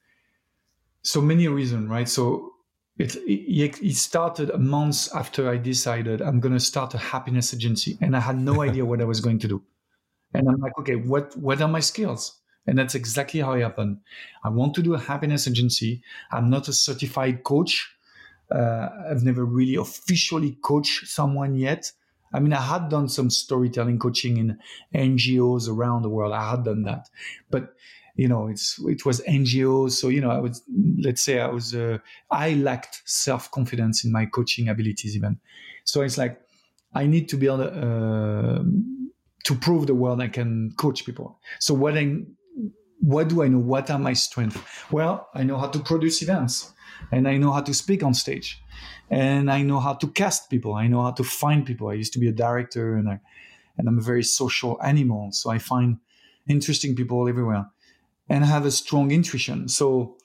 so 1.03 1.21
many 1.21 1.49
reasons 1.49 1.89
right 1.89 2.09
so 2.09 2.53
it, 2.99 3.17
it, 3.27 3.83
it 3.83 3.97
started 3.97 4.51
a 4.51 4.59
month 4.59 5.09
after 5.15 5.49
I 5.49 5.57
decided 5.57 6.21
I'm 6.21 6.41
going 6.41 6.55
to 6.55 6.61
start 6.61 6.95
a 6.95 6.99
happiness 6.99 7.55
agency, 7.55 7.97
and 8.01 8.17
I 8.17 8.21
had 8.21 8.39
no 8.39 8.63
idea 8.69 8.85
what 8.85 9.01
I 9.01 9.05
was 9.05 9.21
going 9.21 9.39
to 9.41 9.49
do. 9.49 9.63
And 10.35 10.49
I'm 10.49 10.61
like, 10.61 10.79
okay, 10.79 10.97
what 10.97 11.37
what 11.37 11.61
are 11.61 11.69
my 11.69 11.81
skills? 11.81 12.39
And 12.67 12.79
that's 12.79 12.95
exactly 12.95 13.41
how 13.41 13.53
it 13.53 13.63
happened. 13.63 13.99
I 14.45 14.49
want 14.49 14.75
to 14.75 14.83
do 14.83 14.95
a 14.95 14.99
happiness 14.99 15.49
agency. 15.49 16.03
I'm 16.31 16.49
not 16.49 16.69
a 16.69 16.73
certified 16.73 17.43
coach. 17.43 17.93
Uh, 18.51 18.89
I've 19.11 19.25
never 19.25 19.45
really 19.45 19.75
officially 19.75 20.59
coached 20.63 21.09
someone 21.09 21.57
yet. 21.57 21.91
I 22.33 22.41
mean, 22.41 22.53
I 22.53 22.63
had 22.63 22.89
done 22.89 23.09
some 23.09 23.31
storytelling 23.31 23.99
coaching 23.99 24.37
in 24.37 24.59
NGOs 24.95 25.69
around 25.69 26.03
the 26.03 26.09
world. 26.09 26.33
I 26.33 26.51
had 26.51 26.65
done 26.65 26.85
that, 26.85 27.09
but 27.51 27.75
you 28.15 28.29
know, 28.29 28.49
it's 28.49 28.79
it 28.85 29.05
was 29.05 29.21
NGOs. 29.23 29.93
So 29.93 30.09
you 30.09 30.21
know, 30.21 30.31
I 30.31 30.39
was 30.39 30.63
let's 30.99 31.23
say 31.23 31.41
I 31.41 31.49
was 31.49 31.75
uh, 31.75 31.99
I 32.31 32.55
lacked 32.55 33.03
self 33.05 33.51
confidence 33.51 34.05
in 34.05 34.13
my 34.13 34.27
coaching 34.27 34.69
abilities 34.69 35.17
even. 35.17 35.39
So 35.85 36.03
it's 36.03 36.19
like 36.19 36.41
I 36.95 37.07
need 37.07 37.29
to 37.31 37.37
be 37.37 37.47
able 37.47 37.59
to, 37.59 37.71
uh, 37.71 38.63
to 39.45 39.55
prove 39.55 39.87
the 39.87 39.95
world 39.95 40.21
I 40.21 40.29
can 40.29 40.73
coach 40.77 41.05
people. 41.05 41.39
So 41.59 41.75
what 41.75 41.97
I 41.97 42.19
what 43.01 43.29
do 43.29 43.43
I 43.43 43.49
know? 43.49 43.59
What 43.59 43.91
are 43.91 43.99
my 43.99 44.13
strengths? 44.13 44.59
Well, 44.91 45.29
I 45.35 45.43
know 45.43 45.59
how 45.59 45.69
to 45.69 45.79
produce 45.81 46.23
events 46.23 46.73
and 47.11 47.27
I 47.27 47.37
know 47.37 47.53
how 47.53 47.63
to 47.63 47.75
speak 47.75 48.03
on 48.03 48.15
stage. 48.15 48.63
and 49.11 49.51
I 49.51 49.63
know 49.63 49.79
how 49.79 49.95
to 49.95 50.07
cast 50.09 50.49
people. 50.49 50.75
I 50.75 50.87
know 50.87 51.03
how 51.03 51.11
to 51.13 51.25
find 51.25 51.67
people. 51.67 51.89
I 51.89 51.95
used 51.95 52.13
to 52.15 52.19
be 52.19 52.29
a 52.29 52.33
director, 52.33 52.97
and 52.97 53.09
I 53.09 53.21
and 53.77 53.89
I'm 53.89 53.99
a 53.99 54.03
very 54.03 54.23
social 54.23 54.81
animal, 54.83 55.33
so 55.33 55.51
I 55.51 55.59
find 55.59 55.99
interesting 56.49 56.95
people 56.95 57.29
everywhere, 57.29 57.67
and 58.29 58.45
have 58.45 58.65
a 58.65 58.71
strong 58.71 59.11
intuition. 59.11 59.69
So 59.69 60.17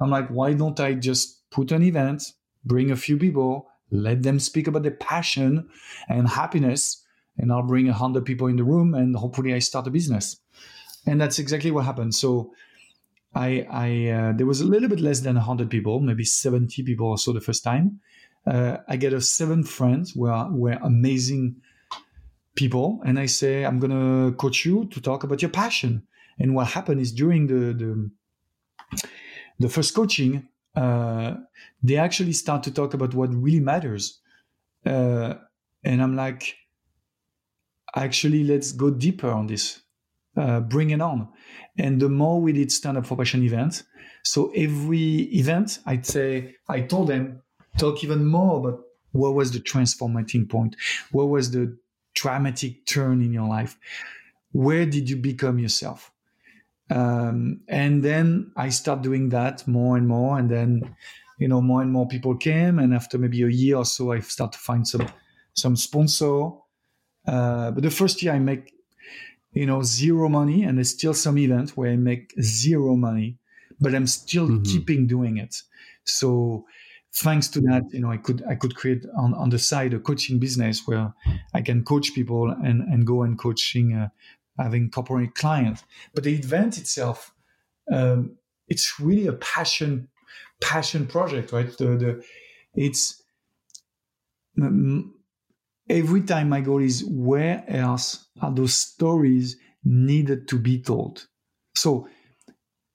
I'm 0.00 0.10
like, 0.10 0.28
why 0.28 0.54
don't 0.54 0.78
I 0.80 0.94
just 0.94 1.48
put 1.50 1.72
an 1.72 1.82
event, 1.82 2.24
bring 2.64 2.90
a 2.90 2.96
few 2.96 3.16
people, 3.16 3.68
let 3.90 4.22
them 4.22 4.38
speak 4.40 4.66
about 4.66 4.82
their 4.82 4.92
passion 4.92 5.68
and 6.08 6.28
happiness, 6.28 7.04
and 7.38 7.52
I'll 7.52 7.62
bring 7.62 7.88
a 7.88 7.92
hundred 7.92 8.24
people 8.24 8.46
in 8.46 8.56
the 8.56 8.64
room, 8.64 8.94
and 8.94 9.14
hopefully 9.16 9.54
I 9.54 9.58
start 9.58 9.86
a 9.86 9.90
business. 9.90 10.38
And 11.06 11.20
that's 11.20 11.38
exactly 11.38 11.70
what 11.70 11.84
happened. 11.84 12.14
So 12.14 12.52
I, 13.34 13.66
I 13.70 14.08
uh, 14.10 14.32
there 14.36 14.46
was 14.46 14.60
a 14.60 14.66
little 14.66 14.88
bit 14.88 15.00
less 15.00 15.20
than 15.20 15.36
100 15.36 15.70
people, 15.70 16.00
maybe 16.00 16.24
70 16.24 16.82
people 16.82 17.08
or 17.08 17.18
so 17.18 17.32
the 17.32 17.40
first 17.40 17.64
time. 17.64 18.00
Uh, 18.46 18.78
I 18.88 18.96
get 18.96 19.12
a 19.12 19.20
seven 19.20 19.62
friends 19.62 20.12
who 20.12 20.26
are, 20.26 20.50
were 20.50 20.78
amazing 20.82 21.56
people, 22.54 23.00
and 23.04 23.18
I 23.18 23.26
say, 23.26 23.64
I'm 23.64 23.78
going 23.78 23.92
to 23.92 24.36
coach 24.36 24.64
you 24.64 24.86
to 24.86 25.00
talk 25.00 25.24
about 25.24 25.42
your 25.42 25.50
passion. 25.50 26.06
And 26.38 26.54
what 26.54 26.68
happened 26.68 27.00
is 27.00 27.12
during 27.12 27.46
the, 27.46 27.72
the, 27.74 28.10
the 29.58 29.68
first 29.68 29.94
coaching, 29.94 30.48
uh, 30.74 31.34
they 31.82 31.96
actually 31.96 32.32
start 32.32 32.62
to 32.64 32.70
talk 32.70 32.94
about 32.94 33.14
what 33.14 33.34
really 33.34 33.60
matters. 33.60 34.20
Uh, 34.84 35.34
and 35.84 36.02
I'm 36.02 36.16
like, 36.16 36.56
actually, 37.94 38.44
let's 38.44 38.72
go 38.72 38.90
deeper 38.90 39.30
on 39.30 39.46
this 39.46 39.82
uh, 40.36 40.60
bring 40.60 40.90
it 40.90 41.00
on. 41.00 41.28
And 41.78 42.00
the 42.00 42.08
more 42.08 42.40
we 42.40 42.52
did 42.52 42.72
stand 42.72 42.98
up 42.98 43.06
for 43.06 43.16
passion 43.16 43.42
events, 43.42 43.84
so 44.22 44.52
every 44.54 45.22
event, 45.34 45.80
I'd 45.86 46.06
say, 46.06 46.56
I 46.68 46.82
told 46.82 47.08
them, 47.08 47.42
talk 47.78 48.04
even 48.04 48.24
more 48.24 48.58
about 48.58 48.80
what 49.12 49.34
was 49.34 49.52
the 49.52 49.60
transformating 49.60 50.46
point, 50.46 50.76
what 51.10 51.28
was 51.28 51.50
the 51.50 51.76
dramatic 52.14 52.86
turn 52.86 53.20
in 53.22 53.32
your 53.32 53.48
life, 53.48 53.78
where 54.52 54.86
did 54.86 55.08
you 55.08 55.16
become 55.16 55.58
yourself? 55.58 56.12
Um, 56.92 57.60
and 57.68 58.02
then 58.02 58.52
I 58.56 58.68
start 58.68 59.02
doing 59.02 59.30
that 59.30 59.66
more 59.66 59.96
and 59.96 60.06
more, 60.06 60.38
and 60.38 60.50
then 60.50 60.96
you 61.38 61.48
know 61.48 61.60
more 61.60 61.82
and 61.82 61.90
more 61.90 62.06
people 62.06 62.36
came, 62.36 62.78
and 62.78 62.94
after 62.94 63.18
maybe 63.18 63.42
a 63.42 63.48
year 63.48 63.76
or 63.76 63.84
so, 63.84 64.12
I 64.12 64.20
start 64.20 64.52
to 64.52 64.58
find 64.58 64.86
some 64.86 65.08
some 65.54 65.76
sponsor. 65.76 66.50
Uh, 67.26 67.70
but 67.70 67.82
the 67.82 67.90
first 67.90 68.22
year, 68.22 68.32
I 68.32 68.38
make 68.38 68.74
you 69.52 69.66
know, 69.66 69.82
zero 69.82 70.28
money, 70.28 70.64
and 70.64 70.78
there's 70.78 70.90
still 70.90 71.14
some 71.14 71.38
event 71.38 71.70
where 71.76 71.92
I 71.92 71.96
make 71.96 72.34
zero 72.40 72.96
money, 72.96 73.36
but 73.80 73.94
I'm 73.94 74.06
still 74.06 74.48
mm-hmm. 74.48 74.62
keeping 74.62 75.06
doing 75.06 75.36
it. 75.36 75.62
So 76.04 76.64
thanks 77.14 77.48
to 77.48 77.60
that, 77.60 77.82
you 77.92 78.00
know, 78.00 78.10
I 78.10 78.16
could 78.16 78.42
I 78.48 78.54
could 78.54 78.74
create 78.74 79.04
on, 79.16 79.34
on 79.34 79.50
the 79.50 79.58
side 79.58 79.92
a 79.92 79.98
coaching 79.98 80.38
business 80.38 80.86
where 80.86 81.12
I 81.52 81.60
can 81.60 81.84
coach 81.84 82.14
people 82.14 82.50
and 82.50 82.82
and 82.82 83.06
go 83.06 83.22
and 83.22 83.38
coaching, 83.38 83.94
uh, 83.94 84.08
having 84.58 84.90
corporate 84.90 85.34
clients. 85.34 85.84
But 86.14 86.24
the 86.24 86.34
event 86.34 86.78
itself, 86.78 87.32
um, 87.90 88.36
it's 88.68 89.00
really 89.00 89.26
a 89.26 89.32
passion 89.34 90.08
passion 90.60 91.06
project, 91.06 91.52
right? 91.52 91.76
The 91.76 91.86
the 91.96 92.24
it's 92.74 93.22
every 95.88 96.22
time 96.22 96.48
my 96.48 96.60
goal 96.60 96.80
is 96.80 97.04
where 97.04 97.64
else 97.68 98.26
are 98.40 98.52
those 98.52 98.74
stories 98.74 99.56
needed 99.84 100.48
to 100.48 100.58
be 100.58 100.80
told? 100.80 101.26
So 101.74 102.08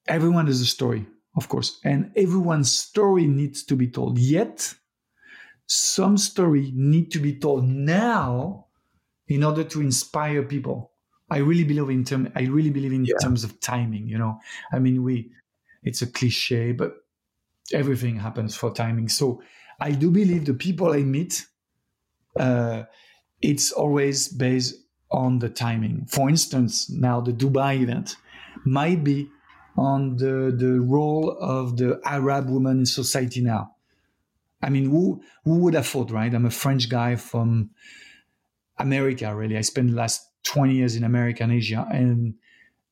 everyone 0.08 0.48
has 0.48 0.62
a 0.62 0.66
story, 0.66 1.06
of 1.36 1.50
course, 1.50 1.80
and 1.84 2.12
everyone's 2.16 2.72
story 2.72 3.28
needs 3.28 3.64
to 3.66 3.76
be 3.76 3.88
told. 3.88 4.18
Yet 4.18 4.74
some 5.68 6.18
story 6.18 6.72
need 6.74 7.12
to 7.12 7.20
be 7.20 7.38
told 7.38 7.66
now 7.66 8.68
in 9.28 9.44
order 9.44 9.64
to 9.66 9.82
inspire 9.82 10.44
people. 10.44 10.92
I 11.30 11.38
really 11.38 11.64
believe 11.64 11.90
in 11.90 12.04
term. 12.04 12.32
I 12.36 12.44
really 12.44 12.70
believe 12.70 12.94
in 12.94 13.06
yeah. 13.06 13.16
terms 13.22 13.44
of 13.44 13.60
timing. 13.60 14.08
You 14.08 14.18
know, 14.18 14.40
I 14.72 14.80
mean, 14.80 15.04
we. 15.04 15.32
It's 15.84 16.02
a 16.02 16.08
cliche, 16.08 16.74
but 16.74 16.96
everything 17.72 18.18
happens 18.20 18.56
for 18.56 18.74
timing. 18.74 19.08
So 19.08 19.42
I 19.80 19.92
do 19.92 20.12
believe 20.12 20.46
the 20.46 20.54
people 20.54 20.92
I 20.92 21.04
meet 21.04 21.46
uh, 22.40 22.84
it's 23.42 23.72
always 23.72 24.28
based 24.28 24.76
on 25.12 25.40
the 25.40 25.50
timing. 25.50 26.06
For 26.08 26.30
instance, 26.30 26.90
now 26.90 27.22
the 27.22 27.32
Dubai 27.32 27.82
event 27.82 28.16
might 28.66 29.04
be 29.04 29.30
on 29.78 30.18
the, 30.18 30.54
the 30.56 30.82
role 30.82 31.38
of 31.40 31.78
the 31.78 32.02
Arab 32.04 32.50
woman 32.50 32.80
in 32.80 32.86
society 32.86 33.42
now. 33.42 33.76
I 34.62 34.70
mean, 34.70 34.90
who, 34.90 35.22
who 35.44 35.60
would 35.60 35.76
have 35.76 35.86
thought, 35.86 36.10
right? 36.10 36.34
I'm 36.34 36.46
a 36.46 36.52
French 36.52 36.90
guy 36.90 37.16
from 37.16 37.70
America, 38.80 39.34
really. 39.36 39.56
I 39.56 39.62
spent 39.62 39.92
the 39.92 39.96
last 39.96 40.27
20 40.48 40.74
years 40.74 40.96
in 40.96 41.04
America 41.04 41.44
and 41.44 41.52
Asia, 41.52 41.88
and 41.92 42.34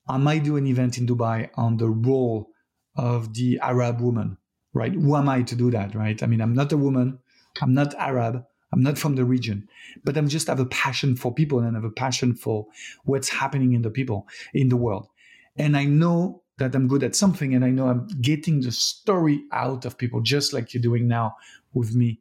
I 0.07 0.17
might 0.17 0.43
do 0.43 0.57
an 0.57 0.67
event 0.67 0.97
in 0.97 1.07
Dubai 1.07 1.49
on 1.55 1.77
the 1.77 1.89
role 1.89 2.49
of 2.97 3.33
the 3.33 3.59
Arab 3.61 4.01
woman, 4.01 4.37
right? 4.73 4.93
Who 4.93 5.15
am 5.15 5.29
I 5.29 5.41
to 5.43 5.55
do 5.55 5.71
that, 5.71 5.95
right? 5.95 6.21
I 6.21 6.27
mean, 6.27 6.41
I'm 6.41 6.53
not 6.53 6.71
a 6.71 6.77
woman, 6.77 7.19
I'm 7.61 7.73
not 7.73 7.93
Arab, 7.95 8.43
I'm 8.73 8.83
not 8.83 8.97
from 8.97 9.15
the 9.15 9.23
region, 9.23 9.67
but 10.03 10.17
I'm 10.17 10.27
just 10.27 10.47
have 10.47 10.59
a 10.59 10.65
passion 10.65 11.15
for 11.15 11.33
people 11.33 11.59
and 11.59 11.75
I 11.75 11.79
have 11.79 11.85
a 11.85 11.89
passion 11.89 12.35
for 12.35 12.67
what's 13.05 13.29
happening 13.29 13.73
in 13.73 13.81
the 13.81 13.89
people 13.89 14.27
in 14.53 14.69
the 14.69 14.77
world. 14.77 15.07
And 15.55 15.77
I 15.77 15.85
know 15.85 16.43
that 16.57 16.75
I'm 16.75 16.87
good 16.87 17.03
at 17.03 17.15
something 17.15 17.55
and 17.55 17.63
I 17.63 17.69
know 17.69 17.87
I'm 17.87 18.07
getting 18.21 18.61
the 18.61 18.71
story 18.71 19.43
out 19.51 19.85
of 19.85 19.97
people, 19.97 20.21
just 20.21 20.51
like 20.53 20.73
you're 20.73 20.83
doing 20.83 21.07
now 21.07 21.35
with 21.73 21.95
me 21.95 22.19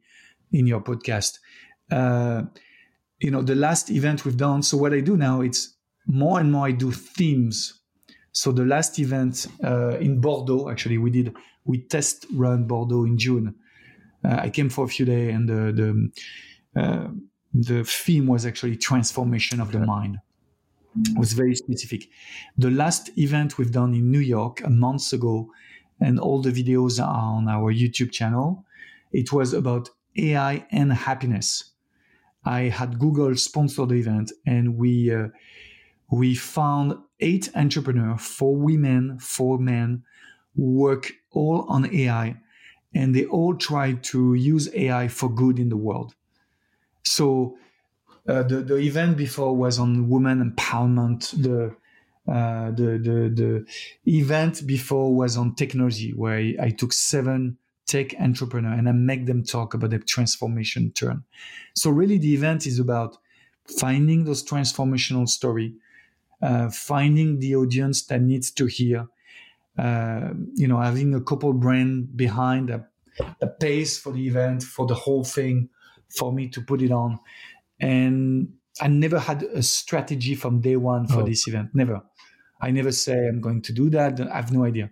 in 0.51 0.65
your 0.65 0.81
podcast. 0.81 1.39
Uh, 1.91 2.43
you 3.19 3.31
know, 3.31 3.41
the 3.41 3.55
last 3.55 3.89
event 3.89 4.25
we've 4.25 4.37
done. 4.37 4.61
So 4.63 4.77
what 4.77 4.93
I 4.93 4.99
do 4.99 5.17
now, 5.17 5.41
it's 5.41 5.75
more 6.07 6.39
and 6.39 6.51
more 6.51 6.67
I 6.67 6.71
do 6.71 6.91
themes. 6.91 7.81
So 8.31 8.51
the 8.51 8.65
last 8.65 8.99
event 8.99 9.47
uh, 9.63 9.97
in 9.97 10.19
Bordeaux, 10.19 10.69
actually, 10.69 10.97
we 10.97 11.09
did 11.09 11.33
we 11.63 11.81
test 11.81 12.25
run 12.33 12.67
Bordeaux 12.67 13.05
in 13.05 13.17
June. 13.17 13.55
Uh, 14.23 14.35
I 14.41 14.49
came 14.49 14.69
for 14.69 14.85
a 14.85 14.87
few 14.87 15.05
days, 15.05 15.33
and 15.33 15.47
the 15.47 15.71
the, 15.71 16.81
uh, 16.81 17.07
the 17.53 17.83
theme 17.85 18.27
was 18.27 18.45
actually 18.45 18.75
transformation 18.75 19.61
of 19.61 19.71
the 19.71 19.79
mind. 19.79 20.19
It 20.97 21.17
was 21.17 21.33
very 21.33 21.55
specific. 21.55 22.07
The 22.57 22.71
last 22.71 23.09
event 23.17 23.57
we've 23.57 23.71
done 23.71 23.93
in 23.93 24.11
New 24.11 24.19
York 24.19 24.61
a 24.63 24.69
month 24.69 25.11
ago, 25.13 25.49
and 25.99 26.19
all 26.19 26.41
the 26.41 26.51
videos 26.51 27.01
are 27.01 27.37
on 27.37 27.47
our 27.47 27.73
YouTube 27.73 28.11
channel. 28.11 28.65
It 29.11 29.31
was 29.31 29.53
about 29.53 29.89
AI 30.17 30.65
and 30.71 30.91
happiness. 30.91 31.74
I 32.45 32.63
had 32.63 32.99
Google 32.99 33.35
sponsor 33.35 33.85
the 33.85 33.95
event, 33.95 34.31
and 34.45 34.77
we 34.77 35.13
uh, 35.13 35.29
we 36.11 36.35
found 36.35 36.97
eight 37.19 37.49
entrepreneurs, 37.55 38.21
four 38.21 38.55
women, 38.55 39.17
four 39.19 39.57
men, 39.57 40.03
work 40.55 41.11
all 41.31 41.65
on 41.67 41.93
AI 41.93 42.37
and 42.95 43.13
they 43.13 43.25
all 43.25 43.53
try 43.55 43.93
to 43.93 44.33
use 44.33 44.73
AI 44.73 45.07
for 45.09 45.29
good 45.29 45.59
in 45.59 45.69
the 45.69 45.77
world. 45.77 46.15
So 47.03 47.57
uh, 48.27 48.43
the 48.43 48.61
the 48.61 48.77
event 48.77 49.17
before 49.17 49.55
was 49.55 49.77
on 49.77 50.09
women 50.09 50.39
empowerment. 50.51 51.29
The 51.43 51.75
uh, 52.31 52.71
the 52.71 52.97
the 52.97 53.29
the 53.35 53.65
event 54.05 54.65
before 54.65 55.13
was 55.13 55.37
on 55.37 55.53
technology, 55.53 56.11
where 56.11 56.37
I, 56.37 56.55
I 56.59 56.69
took 56.69 56.93
seven 56.93 57.57
tech 57.85 58.15
entrepreneur 58.19 58.73
and 58.73 58.89
I 58.89 58.91
make 58.91 59.25
them 59.25 59.43
talk 59.43 59.73
about 59.73 59.91
the 59.91 59.99
transformation 59.99 60.91
turn. 60.91 61.23
So 61.75 61.89
really, 61.89 62.17
the 62.17 62.33
event 62.33 62.65
is 62.65 62.79
about 62.79 63.17
finding 63.79 64.25
those 64.25 64.43
transformational 64.43 65.27
story, 65.27 65.73
uh, 66.41 66.69
finding 66.69 67.39
the 67.39 67.55
audience 67.55 68.05
that 68.07 68.21
needs 68.21 68.51
to 68.51 68.65
hear, 68.65 69.07
uh, 69.77 70.29
you 70.53 70.67
know, 70.67 70.79
having 70.79 71.13
a 71.13 71.21
couple 71.21 71.53
brand 71.53 72.15
behind 72.15 72.69
a, 72.69 72.87
a 73.41 73.47
pace 73.47 73.97
for 73.97 74.11
the 74.11 74.27
event, 74.27 74.63
for 74.63 74.85
the 74.85 74.95
whole 74.95 75.23
thing, 75.23 75.69
for 76.09 76.31
me 76.31 76.47
to 76.49 76.61
put 76.61 76.81
it 76.81 76.91
on. 76.91 77.19
And 77.79 78.53
I 78.81 78.87
never 78.87 79.19
had 79.19 79.43
a 79.43 79.63
strategy 79.63 80.35
from 80.35 80.61
day 80.61 80.75
one 80.75 81.07
for 81.07 81.21
oh. 81.21 81.25
this 81.25 81.47
event. 81.47 81.69
Never. 81.73 82.01
I 82.61 82.71
never 82.71 82.91
say 82.91 83.27
I'm 83.27 83.41
going 83.41 83.61
to 83.63 83.73
do 83.73 83.89
that. 83.91 84.19
I 84.19 84.35
have 84.35 84.51
no 84.51 84.63
idea. 84.63 84.89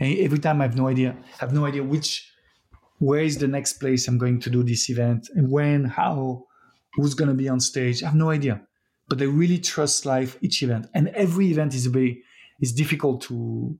And 0.00 0.18
every 0.18 0.38
time 0.38 0.60
I 0.60 0.64
have 0.64 0.76
no 0.76 0.88
idea. 0.88 1.16
I 1.34 1.36
have 1.38 1.52
no 1.52 1.66
idea 1.66 1.82
which, 1.82 2.30
where 2.98 3.20
is 3.20 3.38
the 3.38 3.48
next 3.48 3.74
place 3.74 4.08
I'm 4.08 4.18
going 4.18 4.40
to 4.40 4.50
do 4.50 4.62
this 4.62 4.88
event 4.90 5.28
and 5.34 5.50
when, 5.50 5.84
how, 5.84 6.46
who's 6.94 7.14
going 7.14 7.28
to 7.28 7.34
be 7.34 7.48
on 7.48 7.60
stage. 7.60 8.02
I 8.02 8.06
have 8.06 8.14
no 8.14 8.30
idea. 8.30 8.60
But 9.08 9.22
I 9.22 9.24
really 9.24 9.58
trust 9.58 10.04
life 10.04 10.36
each 10.42 10.62
event, 10.62 10.86
and 10.92 11.08
every 11.08 11.50
event 11.50 11.74
is 11.74 11.86
very 11.86 12.22
is 12.60 12.72
difficult 12.72 13.22
to 13.22 13.78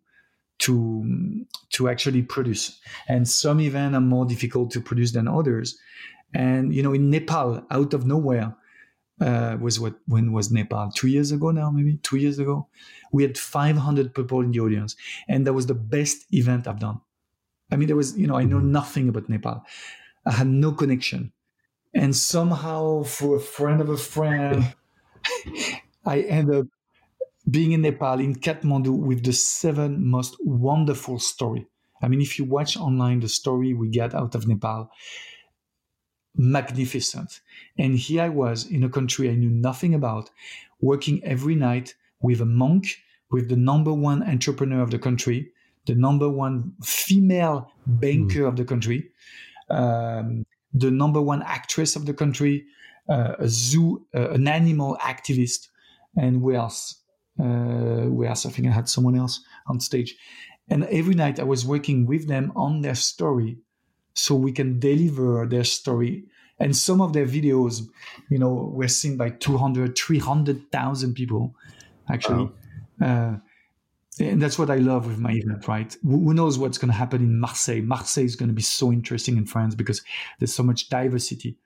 to 0.60 1.44
to 1.70 1.88
actually 1.88 2.22
produce 2.22 2.80
and 3.08 3.28
some 3.28 3.60
events 3.60 3.96
are 3.96 4.00
more 4.00 4.24
difficult 4.24 4.70
to 4.72 4.80
produce 4.80 5.12
than 5.12 5.28
others 5.28 5.78
and 6.34 6.74
you 6.74 6.82
know 6.82 6.92
in 6.92 7.10
nepal 7.10 7.64
out 7.70 7.94
of 7.94 8.06
nowhere 8.06 8.54
uh, 9.20 9.56
was 9.60 9.80
what 9.80 9.94
when 10.06 10.32
was 10.32 10.50
nepal 10.50 10.90
two 10.94 11.08
years 11.08 11.32
ago 11.32 11.50
now 11.50 11.70
maybe 11.70 11.96
two 12.02 12.16
years 12.16 12.38
ago 12.38 12.68
we 13.12 13.22
had 13.22 13.36
500 13.36 14.14
people 14.14 14.40
in 14.40 14.52
the 14.52 14.60
audience 14.60 14.96
and 15.28 15.46
that 15.46 15.52
was 15.52 15.66
the 15.66 15.74
best 15.74 16.26
event 16.32 16.68
i've 16.68 16.78
done 16.78 17.00
i 17.72 17.76
mean 17.76 17.88
there 17.88 17.96
was 17.96 18.16
you 18.16 18.26
know 18.26 18.36
i 18.36 18.44
know 18.44 18.58
mm-hmm. 18.58 18.72
nothing 18.72 19.08
about 19.08 19.28
nepal 19.28 19.64
I 20.28 20.32
had 20.32 20.46
no 20.46 20.72
connection. 20.72 21.32
And 21.94 22.14
somehow, 22.14 23.02
for 23.02 23.36
a 23.36 23.40
friend 23.40 23.80
of 23.80 23.88
a 23.88 23.96
friend, 23.96 24.74
I 26.04 26.20
end 26.20 26.54
up 26.54 26.66
being 27.50 27.72
in 27.72 27.80
Nepal, 27.80 28.20
in 28.20 28.34
Kathmandu, 28.34 28.94
with 28.94 29.24
the 29.24 29.32
seven 29.32 30.06
most 30.06 30.36
wonderful 30.40 31.18
story. 31.18 31.66
I 32.02 32.08
mean, 32.08 32.20
if 32.20 32.38
you 32.38 32.44
watch 32.44 32.76
online 32.76 33.20
the 33.20 33.28
story 33.28 33.72
we 33.72 33.88
get 33.88 34.14
out 34.14 34.34
of 34.34 34.46
Nepal, 34.46 34.90
magnificent. 36.36 37.40
And 37.78 37.96
here 37.96 38.22
I 38.22 38.28
was 38.28 38.66
in 38.70 38.84
a 38.84 38.88
country 38.88 39.30
I 39.30 39.34
knew 39.34 39.50
nothing 39.50 39.94
about, 39.94 40.30
working 40.80 41.22
every 41.24 41.54
night 41.54 41.94
with 42.20 42.40
a 42.40 42.46
monk, 42.46 42.96
with 43.30 43.48
the 43.48 43.56
number 43.56 43.92
one 43.92 44.22
entrepreneur 44.22 44.82
of 44.82 44.90
the 44.90 44.98
country, 44.98 45.52
the 45.86 45.94
number 45.94 46.28
one 46.28 46.72
female 46.82 47.72
banker 47.86 48.42
mm. 48.42 48.48
of 48.48 48.56
the 48.56 48.64
country, 48.64 49.10
um, 49.70 50.44
the 50.72 50.90
number 50.90 51.20
one 51.20 51.42
actress 51.42 51.96
of 51.96 52.06
the 52.06 52.14
country, 52.14 52.66
uh, 53.08 53.34
a 53.38 53.48
zoo, 53.48 54.04
uh, 54.14 54.30
an 54.30 54.46
animal 54.46 54.98
activist, 55.00 55.68
and 56.16 56.42
where 56.42 56.56
else? 56.56 56.96
Uh, 57.40 58.06
where 58.08 58.28
else? 58.28 58.44
I 58.44 58.50
think 58.50 58.68
I 58.68 58.72
had 58.72 58.88
someone 58.88 59.16
else 59.16 59.40
on 59.66 59.80
stage. 59.80 60.16
And 60.68 60.84
every 60.84 61.14
night 61.14 61.40
I 61.40 61.44
was 61.44 61.64
working 61.64 62.06
with 62.06 62.28
them 62.28 62.52
on 62.54 62.82
their 62.82 62.94
story 62.94 63.58
so 64.14 64.34
we 64.34 64.52
can 64.52 64.78
deliver 64.78 65.46
their 65.46 65.64
story. 65.64 66.24
And 66.60 66.76
some 66.76 67.00
of 67.00 67.12
their 67.12 67.26
videos, 67.26 67.86
you 68.28 68.38
know, 68.38 68.52
were 68.52 68.88
seen 68.88 69.16
by 69.16 69.30
200, 69.30 69.96
300,000 69.96 71.14
people, 71.14 71.54
actually. 72.10 72.50
Uh, 73.00 73.36
and 74.20 74.42
that's 74.42 74.58
what 74.58 74.70
I 74.70 74.76
love 74.76 75.06
with 75.06 75.18
my 75.18 75.32
event, 75.32 75.68
right? 75.68 75.96
Who 76.02 76.34
knows 76.34 76.58
what's 76.58 76.78
going 76.78 76.90
to 76.90 76.96
happen 76.96 77.22
in 77.22 77.38
Marseille? 77.38 77.82
Marseille 77.82 78.24
is 78.24 78.36
going 78.36 78.48
to 78.48 78.54
be 78.54 78.62
so 78.62 78.92
interesting 78.92 79.36
in 79.36 79.46
France 79.46 79.74
because 79.74 80.02
there's 80.38 80.52
so 80.52 80.62
much 80.62 80.88
diversity. 80.88 81.56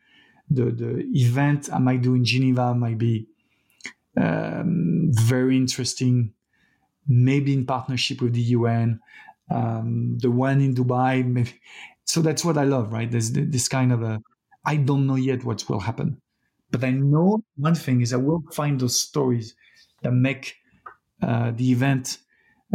The 0.51 0.65
the 0.65 0.99
event 1.15 1.71
I 1.73 1.79
might 1.79 2.03
do 2.03 2.15
in 2.15 2.25
Geneva 2.25 2.75
might 2.75 2.99
be 2.99 3.27
um, 4.17 5.11
very 5.13 5.57
interesting, 5.57 6.35
maybe 7.07 7.55
in 7.55 7.65
partnership 7.65 8.21
with 8.21 8.35
the 8.35 8.43
UN. 8.59 9.01
Um, 9.51 10.19
the 10.19 10.31
one 10.31 10.61
in 10.61 10.75
Dubai, 10.75 11.25
maybe. 11.27 11.61
So 12.05 12.21
that's 12.23 12.45
what 12.45 12.59
I 12.59 12.65
love, 12.65 12.93
right? 12.93 13.11
There's 13.11 13.33
this 13.33 13.69
kind 13.69 13.93
of 13.93 14.03
a 14.03 14.21
I 14.65 14.77
don't 14.77 15.07
know 15.07 15.17
yet 15.17 15.45
what 15.45 15.69
will 15.69 15.81
happen, 15.81 16.21
but 16.71 16.85
I 16.85 16.91
know 16.91 17.43
one 17.57 17.75
thing 17.75 18.01
is 18.01 18.13
I 18.13 18.17
will 18.17 18.43
find 18.53 18.81
those 18.81 18.99
stories 18.99 19.55
that 20.03 20.13
make 20.13 20.57
uh, 21.23 21.53
the 21.55 21.71
event 21.71 22.19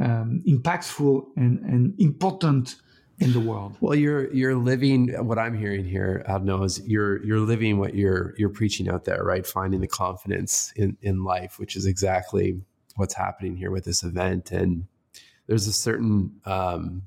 um, 0.02 0.42
impactful 0.48 1.26
and, 1.36 1.60
and 1.60 2.00
important 2.00 2.76
in 3.20 3.34
the 3.34 3.40
world. 3.40 3.76
Well, 3.82 3.96
you're 3.96 4.32
you're 4.34 4.56
living 4.56 5.10
what 5.26 5.40
I'm 5.40 5.58
hearing 5.58 5.86
here, 5.86 6.24
Arnaud, 6.28 6.64
is 6.64 6.82
you're 6.86 7.24
you're 7.26 7.40
living 7.40 7.80
what 7.80 7.96
you're 7.96 8.34
you're 8.38 8.50
preaching 8.50 8.90
out 8.90 9.06
there, 9.06 9.24
right? 9.24 9.46
Finding 9.46 9.82
the 9.82 9.88
confidence 9.88 10.72
in 10.76 10.98
in 11.02 11.24
life, 11.24 11.58
which 11.58 11.76
is 11.76 11.86
exactly 11.86 12.62
what's 12.96 13.16
happening 13.16 13.56
here 13.56 13.72
with 13.72 13.86
this 13.86 14.04
event. 14.04 14.52
And 14.52 14.88
there's 15.48 15.68
a 15.68 15.74
certain 15.74 16.40
um, 16.46 17.04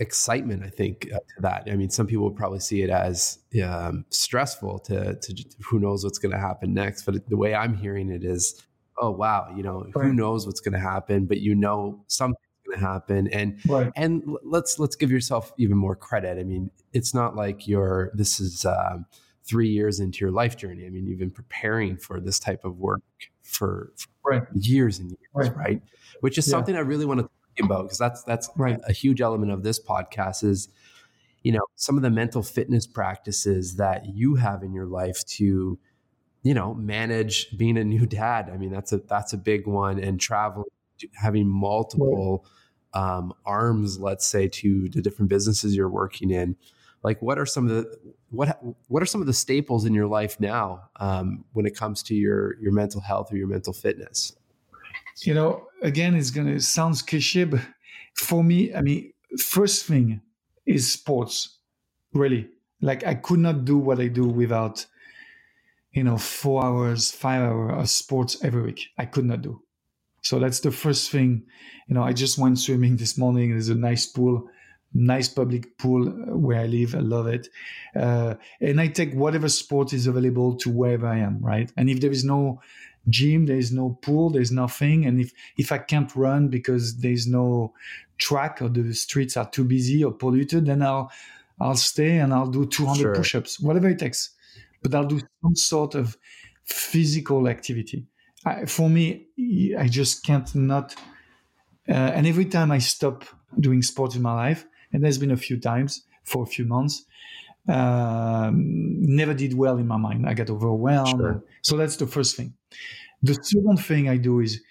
excitement, 0.00 0.62
I 0.64 0.68
think, 0.68 1.08
uh, 1.12 1.18
to 1.18 1.42
that. 1.42 1.68
I 1.70 1.76
mean, 1.76 1.90
some 1.90 2.06
people 2.06 2.24
would 2.24 2.36
probably 2.36 2.60
see 2.60 2.82
it 2.82 2.90
as 2.90 3.38
um, 3.64 4.04
stressful 4.10 4.80
to 4.80 5.16
to 5.16 5.44
who 5.60 5.78
knows 5.78 6.04
what's 6.04 6.18
going 6.18 6.32
to 6.32 6.38
happen 6.38 6.74
next. 6.74 7.04
But 7.04 7.28
the 7.28 7.36
way 7.36 7.54
I'm 7.54 7.74
hearing 7.74 8.10
it 8.10 8.24
is 8.24 8.62
oh 9.00 9.10
wow, 9.10 9.52
you 9.56 9.62
know, 9.62 9.86
right. 9.94 10.06
who 10.06 10.12
knows 10.12 10.46
what's 10.46 10.60
going 10.60 10.74
to 10.74 10.80
happen, 10.80 11.26
but 11.26 11.38
you 11.38 11.54
know 11.54 12.04
something's 12.08 12.38
going 12.66 12.78
to 12.78 12.84
happen, 12.84 13.28
and 13.28 13.58
right. 13.68 13.92
and 13.96 14.22
let's 14.44 14.78
let's 14.78 14.96
give 14.96 15.10
yourself 15.10 15.52
even 15.58 15.76
more 15.76 15.96
credit. 15.96 16.38
I 16.38 16.44
mean, 16.44 16.70
it's 16.92 17.14
not 17.14 17.36
like 17.36 17.66
you're 17.66 18.10
this 18.14 18.40
is 18.40 18.64
um, 18.64 19.06
three 19.48 19.68
years 19.68 19.98
into 19.98 20.20
your 20.20 20.30
life 20.30 20.56
journey. 20.56 20.86
I 20.86 20.90
mean, 20.90 21.06
you've 21.06 21.18
been 21.18 21.30
preparing 21.30 21.96
for 21.96 22.20
this 22.20 22.38
type 22.38 22.64
of 22.64 22.78
work 22.78 23.02
for, 23.42 23.92
for 23.96 24.08
right. 24.24 24.42
years 24.54 24.98
and 24.98 25.10
years, 25.10 25.50
right? 25.56 25.82
Which 26.20 26.36
is 26.36 26.46
yeah. 26.46 26.52
something 26.52 26.76
I 26.76 26.80
really 26.80 27.06
want 27.06 27.20
to 27.20 27.30
talk 27.58 27.70
about 27.70 27.82
because 27.84 27.98
that's 27.98 28.22
that's 28.24 28.50
right. 28.56 28.78
a 28.86 28.92
huge 28.92 29.20
element 29.20 29.52
of 29.52 29.62
this 29.62 29.78
podcast 29.80 30.44
is 30.44 30.68
you 31.42 31.52
know 31.52 31.66
some 31.76 31.96
of 31.96 32.02
the 32.02 32.10
mental 32.10 32.42
fitness 32.42 32.86
practices 32.86 33.76
that 33.76 34.06
you 34.06 34.36
have 34.36 34.62
in 34.62 34.72
your 34.72 34.86
life 34.86 35.24
to 35.26 35.78
you 36.42 36.54
know, 36.54 36.74
manage 36.74 37.56
being 37.56 37.76
a 37.76 37.84
new 37.84 38.06
dad. 38.06 38.50
I 38.52 38.56
mean, 38.56 38.70
that's 38.70 38.92
a 38.92 38.98
that's 38.98 39.32
a 39.32 39.36
big 39.36 39.66
one, 39.66 39.98
and 39.98 40.20
traveling, 40.20 40.66
having 41.14 41.48
multiple 41.48 42.46
um, 42.94 43.32
arms, 43.44 43.98
let's 43.98 44.26
say, 44.26 44.48
to 44.48 44.88
the 44.88 45.02
different 45.02 45.28
businesses 45.28 45.76
you're 45.76 45.88
working 45.88 46.30
in. 46.30 46.56
Like, 47.02 47.20
what 47.22 47.38
are 47.38 47.46
some 47.46 47.68
of 47.68 47.70
the 47.70 48.14
what 48.30 48.58
what 48.86 49.02
are 49.02 49.06
some 49.06 49.20
of 49.20 49.26
the 49.26 49.32
staples 49.32 49.84
in 49.84 49.94
your 49.94 50.06
life 50.06 50.38
now 50.40 50.88
um, 50.96 51.44
when 51.52 51.66
it 51.66 51.76
comes 51.76 52.02
to 52.04 52.14
your 52.14 52.58
your 52.60 52.72
mental 52.72 53.00
health 53.00 53.32
or 53.32 53.36
your 53.36 53.48
mental 53.48 53.72
fitness? 53.72 54.34
You 55.22 55.34
know, 55.34 55.66
again, 55.82 56.14
it's 56.14 56.30
gonna 56.30 56.60
sound 56.60 57.06
cliche, 57.06 57.44
but 57.44 57.60
for 58.14 58.42
me, 58.42 58.74
I 58.74 58.80
mean, 58.80 59.12
first 59.38 59.86
thing 59.86 60.20
is 60.66 60.92
sports. 60.92 61.58
Really, 62.12 62.48
like 62.80 63.04
I 63.06 63.14
could 63.14 63.40
not 63.40 63.64
do 63.64 63.78
what 63.78 64.00
I 64.00 64.08
do 64.08 64.24
without 64.24 64.86
you 65.92 66.04
know, 66.04 66.18
four 66.18 66.64
hours, 66.64 67.10
five 67.10 67.42
hours 67.42 67.82
of 67.82 67.90
sports 67.90 68.36
every 68.44 68.62
week. 68.62 68.88
I 68.98 69.06
could 69.06 69.24
not 69.24 69.42
do. 69.42 69.62
So 70.22 70.38
that's 70.38 70.60
the 70.60 70.70
first 70.70 71.10
thing. 71.10 71.44
You 71.88 71.94
know, 71.94 72.02
I 72.02 72.12
just 72.12 72.38
went 72.38 72.58
swimming 72.58 72.96
this 72.96 73.16
morning. 73.16 73.50
There's 73.50 73.68
a 73.68 73.74
nice 73.74 74.06
pool, 74.06 74.48
nice 74.92 75.28
public 75.28 75.78
pool 75.78 76.04
where 76.38 76.60
I 76.60 76.66
live. 76.66 76.94
I 76.94 76.98
love 77.00 77.26
it. 77.26 77.48
Uh, 77.96 78.34
and 78.60 78.80
I 78.80 78.88
take 78.88 79.14
whatever 79.14 79.48
sport 79.48 79.92
is 79.92 80.06
available 80.06 80.56
to 80.58 80.70
wherever 80.70 81.06
I 81.06 81.18
am, 81.18 81.40
right? 81.40 81.72
And 81.76 81.88
if 81.88 82.00
there 82.00 82.10
is 82.10 82.24
no 82.24 82.60
gym, 83.08 83.46
there 83.46 83.56
is 83.56 83.72
no 83.72 83.98
pool, 84.02 84.30
there's 84.30 84.52
nothing. 84.52 85.06
And 85.06 85.20
if, 85.20 85.32
if 85.56 85.72
I 85.72 85.78
can't 85.78 86.14
run 86.14 86.48
because 86.48 86.98
there's 86.98 87.26
no 87.26 87.72
track 88.18 88.60
or 88.62 88.68
the 88.68 88.92
streets 88.94 89.36
are 89.36 89.48
too 89.48 89.64
busy 89.64 90.04
or 90.04 90.12
polluted, 90.12 90.66
then 90.66 90.82
I'll, 90.82 91.10
I'll 91.60 91.76
stay 91.76 92.18
and 92.18 92.32
I'll 92.32 92.50
do 92.50 92.66
200 92.66 93.00
sure. 93.00 93.14
push-ups, 93.14 93.60
whatever 93.60 93.88
it 93.88 93.98
takes 93.98 94.30
but 94.82 94.94
I'll 94.94 95.06
do 95.06 95.20
some 95.42 95.56
sort 95.56 95.94
of 95.94 96.16
physical 96.64 97.48
activity. 97.48 98.06
I, 98.44 98.66
for 98.66 98.88
me, 98.88 99.26
I 99.78 99.88
just 99.88 100.24
can't 100.24 100.52
not. 100.54 100.94
Uh, 101.88 101.92
and 101.92 102.26
every 102.26 102.44
time 102.44 102.70
I 102.70 102.78
stop 102.78 103.24
doing 103.58 103.82
sports 103.82 104.14
in 104.14 104.22
my 104.22 104.34
life, 104.34 104.66
and 104.92 105.02
there's 105.02 105.18
been 105.18 105.30
a 105.30 105.36
few 105.36 105.58
times 105.58 106.04
for 106.24 106.42
a 106.42 106.46
few 106.46 106.64
months, 106.64 107.04
um, 107.68 108.54
never 109.00 109.34
did 109.34 109.54
well 109.54 109.78
in 109.78 109.86
my 109.86 109.96
mind. 109.96 110.26
I 110.26 110.34
get 110.34 110.50
overwhelmed. 110.50 111.20
Sure. 111.20 111.44
So 111.62 111.76
that's 111.76 111.96
the 111.96 112.06
first 112.06 112.36
thing. 112.36 112.54
The 113.22 113.34
second 113.34 113.78
thing 113.78 114.08
I 114.08 114.16
do 114.16 114.40
is, 114.40 114.62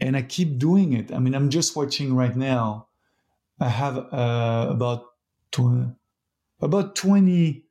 and 0.00 0.16
I 0.16 0.22
keep 0.22 0.58
doing 0.58 0.92
it. 0.94 1.12
I 1.12 1.18
mean, 1.18 1.34
I'm 1.34 1.50
just 1.50 1.76
watching 1.76 2.14
right 2.14 2.34
now. 2.34 2.88
I 3.60 3.68
have 3.68 3.96
uh, 3.96 4.66
about 4.70 5.04
tw- 5.52 5.94
about 6.60 6.96
20, 6.96 7.64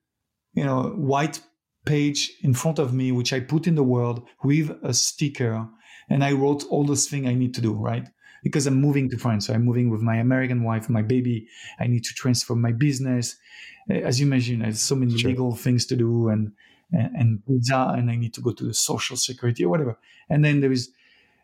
you 0.53 0.63
know, 0.63 0.83
white 0.95 1.41
page 1.85 2.31
in 2.41 2.53
front 2.53 2.79
of 2.79 2.93
me, 2.93 3.11
which 3.11 3.33
I 3.33 3.39
put 3.39 3.67
in 3.67 3.75
the 3.75 3.83
world 3.83 4.25
with 4.43 4.71
a 4.83 4.93
sticker. 4.93 5.67
And 6.09 6.23
I 6.23 6.33
wrote 6.33 6.65
all 6.69 6.83
those 6.85 7.07
things 7.07 7.27
I 7.27 7.33
need 7.33 7.53
to 7.55 7.61
do, 7.61 7.73
right? 7.73 8.07
Because 8.43 8.67
I'm 8.67 8.79
moving 8.79 9.09
to 9.09 9.17
France. 9.17 9.47
So 9.47 9.53
I'm 9.53 9.63
moving 9.63 9.89
with 9.89 10.01
my 10.01 10.17
American 10.17 10.63
wife, 10.63 10.89
my 10.89 11.01
baby. 11.01 11.47
I 11.79 11.87
need 11.87 12.03
to 12.03 12.13
transfer 12.13 12.55
my 12.55 12.71
business. 12.71 13.37
Eh, 13.89 14.01
as 14.01 14.19
you 14.19 14.27
imagine, 14.27 14.59
there's 14.59 14.81
so 14.81 14.95
many 14.95 15.17
sure. 15.17 15.29
legal 15.29 15.55
things 15.55 15.85
to 15.87 15.95
do 15.95 16.29
and, 16.29 16.51
and, 16.91 17.15
and 17.15 17.43
visa, 17.47 17.93
and 17.97 18.11
I 18.11 18.15
need 18.15 18.33
to 18.33 18.41
go 18.41 18.51
to 18.51 18.63
the 18.63 18.73
social 18.73 19.17
security 19.17 19.63
or 19.63 19.69
whatever. 19.69 19.97
And 20.29 20.43
then 20.43 20.61
there 20.61 20.71
is 20.71 20.91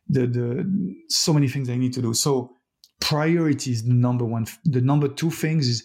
the, 0.09 0.27
the, 0.27 1.03
so 1.07 1.33
many 1.33 1.47
things 1.47 1.69
I 1.69 1.77
need 1.77 1.93
to 1.93 2.01
do. 2.01 2.13
So 2.13 2.55
priority 2.99 3.71
is 3.71 3.83
the 3.83 3.93
number 3.93 4.25
one. 4.25 4.45
The 4.65 4.81
number 4.81 5.07
two 5.07 5.31
things 5.31 5.67
is 5.67 5.83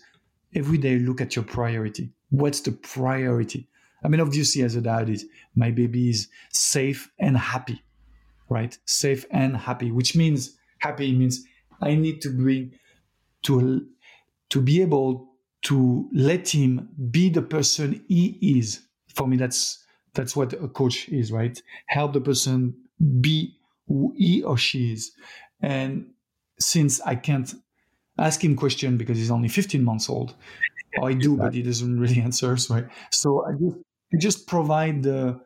every 0.54 0.78
day 0.78 0.98
look 0.98 1.20
at 1.20 1.36
your 1.36 1.44
priority. 1.44 2.10
What's 2.30 2.60
the 2.60 2.72
priority? 2.72 3.68
I 4.02 4.08
mean, 4.08 4.20
obviously, 4.20 4.62
as 4.62 4.76
a 4.76 4.80
dad, 4.80 5.08
is 5.08 5.26
my 5.54 5.70
baby 5.70 6.10
is 6.10 6.28
safe 6.50 7.10
and 7.18 7.36
happy, 7.36 7.82
right? 8.48 8.76
Safe 8.84 9.24
and 9.30 9.56
happy, 9.56 9.90
which 9.90 10.14
means 10.14 10.58
happy 10.85 11.12
means 11.12 11.45
I 11.80 11.95
need 11.95 12.20
to 12.22 12.30
bring 12.30 12.72
to 13.45 13.87
to 14.51 14.61
be 14.61 14.82
able 14.82 15.09
to 15.62 16.09
let 16.12 16.49
him 16.49 16.89
be 17.11 17.30
the 17.30 17.43
person 17.43 18.05
he 18.09 18.39
is. 18.59 18.80
For 19.14 19.26
me, 19.26 19.37
that's 19.37 19.85
that's 20.14 20.37
what 20.37 20.53
a 20.53 20.68
coach 20.68 21.09
is, 21.09 21.32
right? 21.32 21.61
Help 21.89 22.12
the 22.12 22.20
person 22.20 22.74
be 23.20 23.57
who 23.89 24.14
he 24.16 24.43
or 24.43 24.57
she 24.57 24.93
is. 24.93 25.12
And 25.61 26.07
since 26.61 27.01
I 27.01 27.14
can't 27.16 27.53
ask 28.18 28.45
him 28.45 28.55
question 28.57 28.97
because 28.97 29.18
he's 29.18 29.30
only 29.30 29.49
15 29.49 29.82
months 29.82 30.09
old, 30.09 30.35
I 31.03 31.14
do, 31.14 31.37
but 31.37 31.55
he 31.55 31.62
doesn't 31.62 31.99
really 31.99 32.20
answer, 32.28 32.57
right? 32.70 32.87
So 33.11 33.45
I 33.47 33.53
just 33.53 33.78
just 34.20 34.47
provide 34.47 35.03
the 35.03 35.41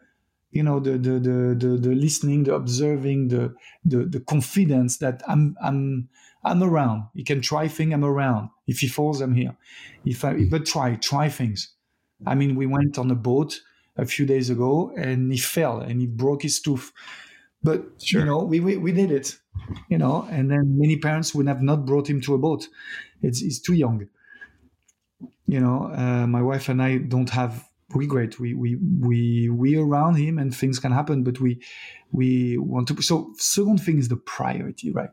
you 0.50 0.62
know 0.62 0.80
the 0.80 0.92
the 0.92 1.18
the 1.18 1.56
the, 1.58 1.76
the 1.76 1.94
listening 1.94 2.44
the 2.44 2.54
observing 2.54 3.28
the, 3.28 3.54
the 3.84 4.04
the 4.04 4.20
confidence 4.20 4.98
that 4.98 5.22
i'm 5.28 5.56
i'm 5.62 6.08
i'm 6.44 6.62
around. 6.62 7.04
He 7.14 7.24
can 7.24 7.40
try 7.42 7.68
things 7.68 7.92
i'm 7.92 8.04
around. 8.04 8.50
If 8.66 8.80
he 8.80 8.88
falls 8.88 9.20
i'm 9.20 9.34
here. 9.34 9.56
If 10.04 10.24
i 10.24 10.44
but 10.44 10.66
try 10.66 10.94
try 10.96 11.28
things. 11.28 11.74
I 12.26 12.34
mean 12.34 12.56
we 12.56 12.66
went 12.66 12.98
on 12.98 13.10
a 13.10 13.14
boat 13.14 13.60
a 13.96 14.06
few 14.06 14.26
days 14.26 14.48
ago 14.48 14.92
and 14.96 15.32
he 15.32 15.38
fell 15.38 15.80
and 15.80 16.00
he 16.00 16.06
broke 16.06 16.42
his 16.42 16.60
tooth. 16.60 16.92
But 17.62 17.84
sure. 18.02 18.20
you 18.20 18.26
know 18.26 18.38
we, 18.38 18.60
we 18.60 18.76
we 18.76 18.92
did 18.92 19.10
it 19.10 19.36
you 19.90 19.98
know 19.98 20.26
and 20.30 20.50
then 20.50 20.78
many 20.78 20.96
parents 20.96 21.34
would 21.34 21.48
have 21.48 21.62
not 21.62 21.84
brought 21.84 22.08
him 22.08 22.20
to 22.22 22.34
a 22.34 22.38
boat. 22.38 22.68
It's 23.22 23.42
it's 23.42 23.60
too 23.60 23.74
young. 23.74 24.08
You 25.46 25.60
know 25.60 25.90
uh, 25.94 26.26
my 26.26 26.42
wife 26.42 26.68
and 26.68 26.82
i 26.82 26.98
don't 26.98 27.30
have 27.30 27.67
regret. 27.94 28.38
We 28.38 28.54
we 28.54 28.76
we 28.76 29.48
we 29.48 29.76
around 29.76 30.16
him, 30.16 30.38
and 30.38 30.54
things 30.54 30.78
can 30.78 30.92
happen. 30.92 31.24
But 31.24 31.40
we 31.40 31.60
we 32.12 32.58
want 32.58 32.88
to. 32.88 33.02
So 33.02 33.32
second 33.38 33.78
thing 33.78 33.98
is 33.98 34.08
the 34.08 34.16
priority, 34.16 34.90
right? 34.90 35.10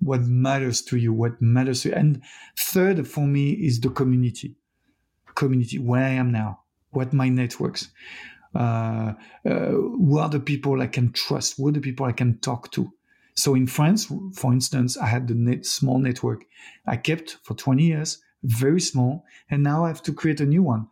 What 0.00 0.22
matters 0.22 0.82
to 0.82 0.96
you? 0.96 1.12
What 1.12 1.40
matters 1.40 1.82
to 1.82 1.90
you? 1.90 1.94
And 1.94 2.22
third 2.56 3.06
for 3.08 3.26
me 3.26 3.52
is 3.52 3.80
the 3.80 3.90
community. 3.90 4.56
Community 5.34 5.78
where 5.78 6.04
I 6.04 6.10
am 6.10 6.32
now. 6.32 6.60
What 6.90 7.12
my 7.12 7.28
networks. 7.28 7.90
Uh, 8.54 9.12
uh, 9.44 9.70
who 9.70 10.18
are 10.18 10.30
the 10.30 10.40
people 10.40 10.80
I 10.80 10.86
can 10.86 11.12
trust? 11.12 11.58
Who 11.58 11.68
are 11.68 11.72
the 11.72 11.80
people 11.80 12.06
I 12.06 12.12
can 12.12 12.38
talk 12.38 12.70
to? 12.72 12.90
So 13.34 13.54
in 13.54 13.66
France, 13.66 14.10
for 14.32 14.50
instance, 14.50 14.96
I 14.96 15.06
had 15.06 15.28
the 15.28 15.34
net, 15.34 15.66
small 15.66 15.98
network 15.98 16.46
I 16.86 16.96
kept 16.96 17.36
for 17.42 17.52
20 17.52 17.82
years, 17.82 18.22
very 18.42 18.80
small, 18.80 19.24
and 19.50 19.62
now 19.62 19.84
I 19.84 19.88
have 19.88 20.02
to 20.04 20.12
create 20.14 20.40
a 20.40 20.46
new 20.46 20.62
one 20.62 20.88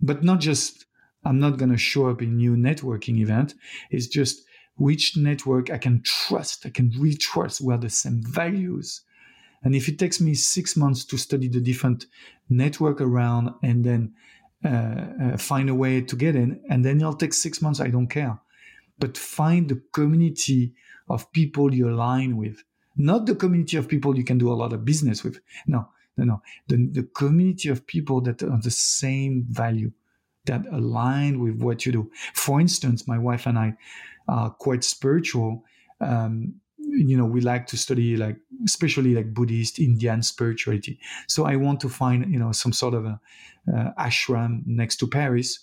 but 0.00 0.22
not 0.22 0.40
just 0.40 0.86
i'm 1.24 1.38
not 1.38 1.58
going 1.58 1.70
to 1.70 1.78
show 1.78 2.08
up 2.08 2.22
in 2.22 2.36
new 2.36 2.56
networking 2.56 3.18
event. 3.18 3.54
It's 3.90 4.06
just 4.06 4.44
which 4.76 5.16
network 5.16 5.70
i 5.70 5.78
can 5.78 6.02
trust 6.04 6.66
i 6.66 6.70
can 6.70 6.90
really 6.98 7.16
trust 7.16 7.60
where 7.60 7.78
the 7.78 7.90
same 7.90 8.22
values. 8.22 9.02
And 9.62 9.74
if 9.74 9.88
it 9.88 9.98
takes 9.98 10.20
me 10.20 10.34
six 10.34 10.76
months 10.76 11.04
to 11.06 11.16
study 11.16 11.48
the 11.48 11.60
different 11.60 12.06
network 12.48 13.00
around 13.00 13.54
and 13.62 13.84
then 13.84 14.14
uh, 14.64 14.68
uh, 14.68 15.36
find 15.36 15.68
a 15.68 15.74
way 15.74 16.00
to 16.00 16.14
get 16.16 16.36
in 16.36 16.60
and 16.68 16.84
then 16.84 16.98
it'll 16.98 17.14
take 17.14 17.34
six 17.34 17.60
months 17.62 17.80
i 17.80 17.88
don't 17.88 18.08
care. 18.08 18.38
But 18.98 19.18
find 19.18 19.68
the 19.68 19.82
community 19.92 20.74
of 21.08 21.30
people 21.32 21.74
you 21.74 21.88
align 21.88 22.36
with. 22.36 22.64
Not 22.96 23.26
the 23.26 23.34
community 23.34 23.76
of 23.76 23.88
people 23.88 24.16
you 24.16 24.24
can 24.24 24.38
do 24.38 24.50
a 24.50 24.54
lot 24.54 24.72
of 24.72 24.84
business 24.84 25.22
with. 25.22 25.38
No 25.66 25.88
no, 26.16 26.24
no. 26.24 26.42
The, 26.68 26.88
the 26.92 27.02
community 27.02 27.68
of 27.68 27.86
people 27.86 28.20
that 28.22 28.42
are 28.42 28.60
the 28.60 28.70
same 28.70 29.46
value, 29.50 29.92
that 30.46 30.64
align 30.72 31.40
with 31.40 31.60
what 31.60 31.84
you 31.84 31.92
do. 31.92 32.10
For 32.34 32.60
instance, 32.60 33.06
my 33.06 33.18
wife 33.18 33.46
and 33.46 33.58
I 33.58 33.74
are 34.28 34.50
quite 34.50 34.84
spiritual. 34.84 35.64
Um, 36.00 36.54
you 36.78 37.16
know, 37.16 37.24
we 37.24 37.40
like 37.40 37.66
to 37.68 37.76
study 37.76 38.16
like, 38.16 38.36
especially 38.64 39.14
like 39.14 39.34
Buddhist, 39.34 39.78
Indian 39.78 40.22
spirituality. 40.22 40.98
So 41.26 41.44
I 41.44 41.56
want 41.56 41.80
to 41.80 41.88
find, 41.88 42.32
you 42.32 42.38
know, 42.38 42.52
some 42.52 42.72
sort 42.72 42.94
of 42.94 43.04
a 43.04 43.20
uh, 43.68 43.90
ashram 43.98 44.62
next 44.66 44.96
to 44.96 45.06
Paris 45.06 45.60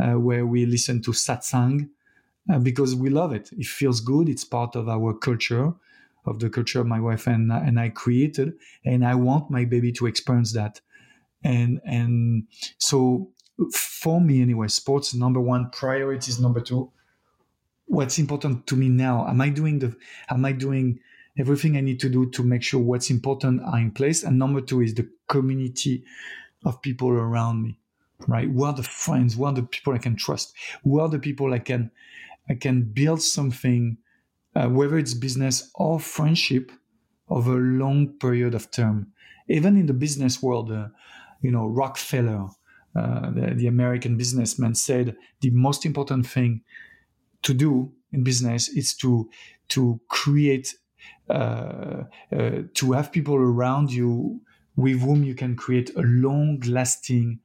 uh, 0.00 0.14
where 0.14 0.46
we 0.46 0.66
listen 0.66 1.02
to 1.02 1.10
satsang 1.12 1.88
uh, 2.50 2.58
because 2.58 2.94
we 2.94 3.10
love 3.10 3.32
it. 3.32 3.50
It 3.52 3.66
feels 3.66 4.00
good. 4.00 4.28
It's 4.28 4.44
part 4.44 4.74
of 4.74 4.88
our 4.88 5.14
culture 5.14 5.74
of 6.24 6.38
the 6.38 6.48
culture 6.48 6.84
my 6.84 7.00
wife 7.00 7.26
and, 7.26 7.50
and 7.50 7.78
I 7.78 7.88
created. 7.88 8.54
And 8.84 9.04
I 9.04 9.14
want 9.14 9.50
my 9.50 9.64
baby 9.64 9.92
to 9.92 10.06
experience 10.06 10.52
that. 10.52 10.80
And, 11.42 11.80
and 11.84 12.44
so 12.78 13.30
for 13.72 14.20
me 14.20 14.42
anyway, 14.42 14.68
sports 14.68 15.14
number 15.14 15.40
one, 15.40 15.70
priorities 15.70 16.40
number 16.40 16.60
two. 16.60 16.90
What's 17.86 18.18
important 18.18 18.66
to 18.68 18.76
me 18.76 18.88
now? 18.88 19.26
Am 19.28 19.40
I 19.40 19.50
doing 19.50 19.80
the, 19.80 19.94
am 20.30 20.44
I 20.44 20.52
doing 20.52 21.00
everything 21.36 21.76
I 21.76 21.80
need 21.80 22.00
to 22.00 22.08
do 22.08 22.30
to 22.30 22.42
make 22.42 22.62
sure 22.62 22.80
what's 22.80 23.10
important 23.10 23.62
are 23.62 23.78
in 23.78 23.90
place? 23.90 24.22
And 24.22 24.38
number 24.38 24.60
two 24.60 24.80
is 24.80 24.94
the 24.94 25.08
community 25.28 26.04
of 26.64 26.80
people 26.80 27.10
around 27.10 27.62
me, 27.62 27.78
right? 28.28 28.48
Who 28.48 28.64
are 28.64 28.72
the 28.72 28.82
friends? 28.82 29.34
Who 29.34 29.44
are 29.44 29.52
the 29.52 29.64
people 29.64 29.92
I 29.92 29.98
can 29.98 30.16
trust? 30.16 30.54
Who 30.84 31.00
are 31.00 31.08
the 31.08 31.18
people 31.18 31.52
I 31.52 31.58
can, 31.58 31.90
I 32.48 32.54
can 32.54 32.82
build 32.82 33.20
something 33.20 33.98
uh, 34.54 34.68
whether 34.68 34.98
it's 34.98 35.14
business 35.14 35.70
or 35.74 35.98
friendship, 35.98 36.70
over 37.32 37.56
a 37.56 37.60
long 37.60 38.08
period 38.18 38.54
of 38.54 38.70
term. 38.70 39.12
Even 39.48 39.76
in 39.76 39.86
the 39.86 39.94
business 39.94 40.42
world, 40.42 40.70
uh, 40.70 40.88
you 41.40 41.50
know, 41.50 41.66
Rockefeller, 41.66 42.48
uh, 42.94 43.30
the, 43.30 43.54
the, 43.54 43.66
American 43.66 44.16
businessman, 44.16 44.74
said 44.74 45.16
the 45.40 45.50
most 45.50 45.86
important 45.86 46.26
thing 46.26 46.62
to 47.42 47.54
do 47.54 47.92
in 48.12 48.22
business 48.22 48.68
is 48.68 48.94
to 48.94 49.30
to 49.68 49.98
create 50.08 50.74
uh, 51.30 52.04
uh, 52.36 52.50
to 52.74 52.92
have 52.92 53.10
people 53.10 53.34
around 53.34 53.90
you 53.90 54.40
with 54.76 55.00
whom 55.00 55.24
you 55.24 55.34
can 55.34 55.56
create 55.56 55.90
a 55.96 56.02
long 56.02 56.60
lasting 56.66 57.40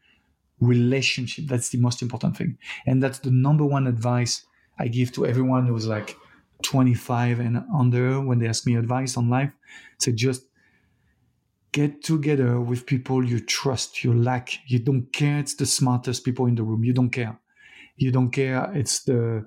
relationship. 0.59 1.45
That's 1.47 1.69
the 1.69 1.77
most 1.77 2.01
important 2.01 2.35
thing, 2.35 2.57
and 2.85 3.01
that's 3.01 3.19
the 3.19 3.31
number 3.31 3.65
one 3.65 3.87
advice 3.87 4.45
I 4.77 4.89
give 4.89 5.13
to 5.13 5.25
everyone 5.25 5.65
who's 5.65 5.87
like 5.87 6.17
25 6.63 7.39
and 7.39 7.63
under 7.75 8.19
when 8.21 8.39
they 8.39 8.47
ask 8.47 8.65
me 8.65 8.75
advice 8.75 9.17
on 9.17 9.29
life 9.29 9.51
say 9.99 10.11
just 10.11 10.43
get 11.71 12.03
together 12.03 12.59
with 12.59 12.87
people 12.87 13.23
you 13.23 13.39
trust 13.39 14.03
you 14.03 14.11
like 14.11 14.59
you 14.65 14.79
don't 14.79 15.11
care 15.13 15.39
it's 15.39 15.55
the 15.55 15.65
smartest 15.65 16.23
people 16.23 16.47
in 16.47 16.55
the 16.55 16.63
room. 16.63 16.83
You 16.83 16.91
don't 16.91 17.11
care. 17.11 17.39
You 17.97 18.11
don't 18.11 18.31
care 18.31 18.71
it's 18.73 19.03
the 19.03 19.45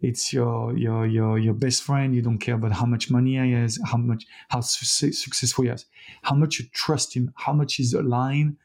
it's 0.00 0.32
your 0.32 0.76
your 0.76 1.06
your 1.06 1.38
your 1.38 1.54
best 1.54 1.82
friend. 1.84 2.14
You 2.14 2.22
don't 2.22 2.38
care 2.38 2.54
about 2.54 2.72
how 2.72 2.86
much 2.86 3.10
money 3.10 3.32
he 3.32 3.52
has 3.52 3.78
how 3.84 3.98
much 3.98 4.26
how 4.48 4.60
su- 4.60 5.12
successful 5.12 5.64
he 5.64 5.70
is 5.70 5.86
how 6.22 6.34
much 6.34 6.58
you 6.58 6.66
trust 6.72 7.14
him 7.14 7.32
how 7.36 7.52
much 7.52 7.74
he's 7.74 7.94
aligned 7.94 8.56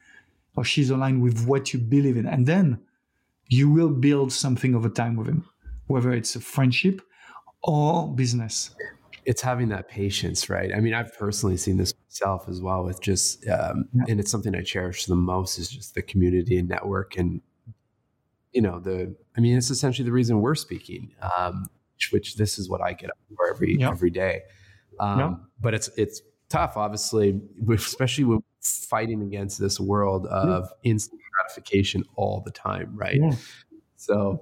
or 0.56 0.64
she's 0.64 0.90
aligned 0.90 1.22
with 1.22 1.46
what 1.46 1.74
you 1.74 1.80
believe 1.80 2.18
in. 2.18 2.26
And 2.26 2.48
then 2.48 2.80
you 3.48 3.70
will 3.70 3.90
build 3.90 4.32
something 4.32 4.74
over 4.76 4.90
time 4.90 5.16
with 5.16 5.28
him 5.28 5.46
whether 5.88 6.12
it's 6.12 6.36
a 6.36 6.40
friendship 6.40 7.02
or 7.68 8.08
business 8.16 8.72
it's 9.28 9.42
having 9.42 9.68
that 9.68 9.90
patience, 9.90 10.50
right? 10.50 10.74
I 10.74 10.80
mean, 10.80 10.94
I've 10.94 11.14
personally 11.18 11.58
seen 11.58 11.76
this 11.76 11.94
myself 12.08 12.48
as 12.48 12.62
well 12.62 12.86
with 12.86 13.02
just, 13.02 13.46
um, 13.50 13.90
yeah. 13.94 14.06
and 14.08 14.22
it's 14.22 14.32
something 14.32 14.56
I 14.56 14.62
cherish 14.62 15.06
the 15.06 15.16
most 15.16 15.60
is 15.60 15.68
just 15.70 15.96
the 15.96 16.02
community 16.02 16.58
and 16.58 16.70
network. 16.70 17.18
And, 17.18 17.42
you 18.54 18.62
know, 18.62 18.80
the, 18.80 19.14
I 19.36 19.42
mean, 19.42 19.58
it's 19.58 19.70
essentially 19.70 20.06
the 20.06 20.14
reason 20.14 20.40
we're 20.40 20.56
speaking, 20.56 21.12
um, 21.38 21.68
which, 21.96 22.14
which, 22.14 22.36
this 22.38 22.58
is 22.58 22.70
what 22.70 22.82
I 22.82 22.94
get 22.94 23.10
up 23.10 23.18
for 23.36 23.50
every, 23.54 23.76
yeah. 23.78 23.90
every 23.90 24.12
day. 24.12 24.44
Um, 24.98 25.20
yeah. 25.20 25.34
But 25.60 25.74
it's, 25.74 25.90
it's 25.98 26.22
tough, 26.48 26.78
obviously, 26.78 27.42
especially 27.70 28.24
when 28.24 28.44
fighting 28.62 29.22
against 29.24 29.60
this 29.60 29.78
world 29.78 30.26
of 30.28 30.70
instant 30.84 31.20
gratification 31.34 32.06
all 32.16 32.42
the 32.46 32.52
time, 32.52 32.94
right? 32.96 33.20
So, 33.98 34.42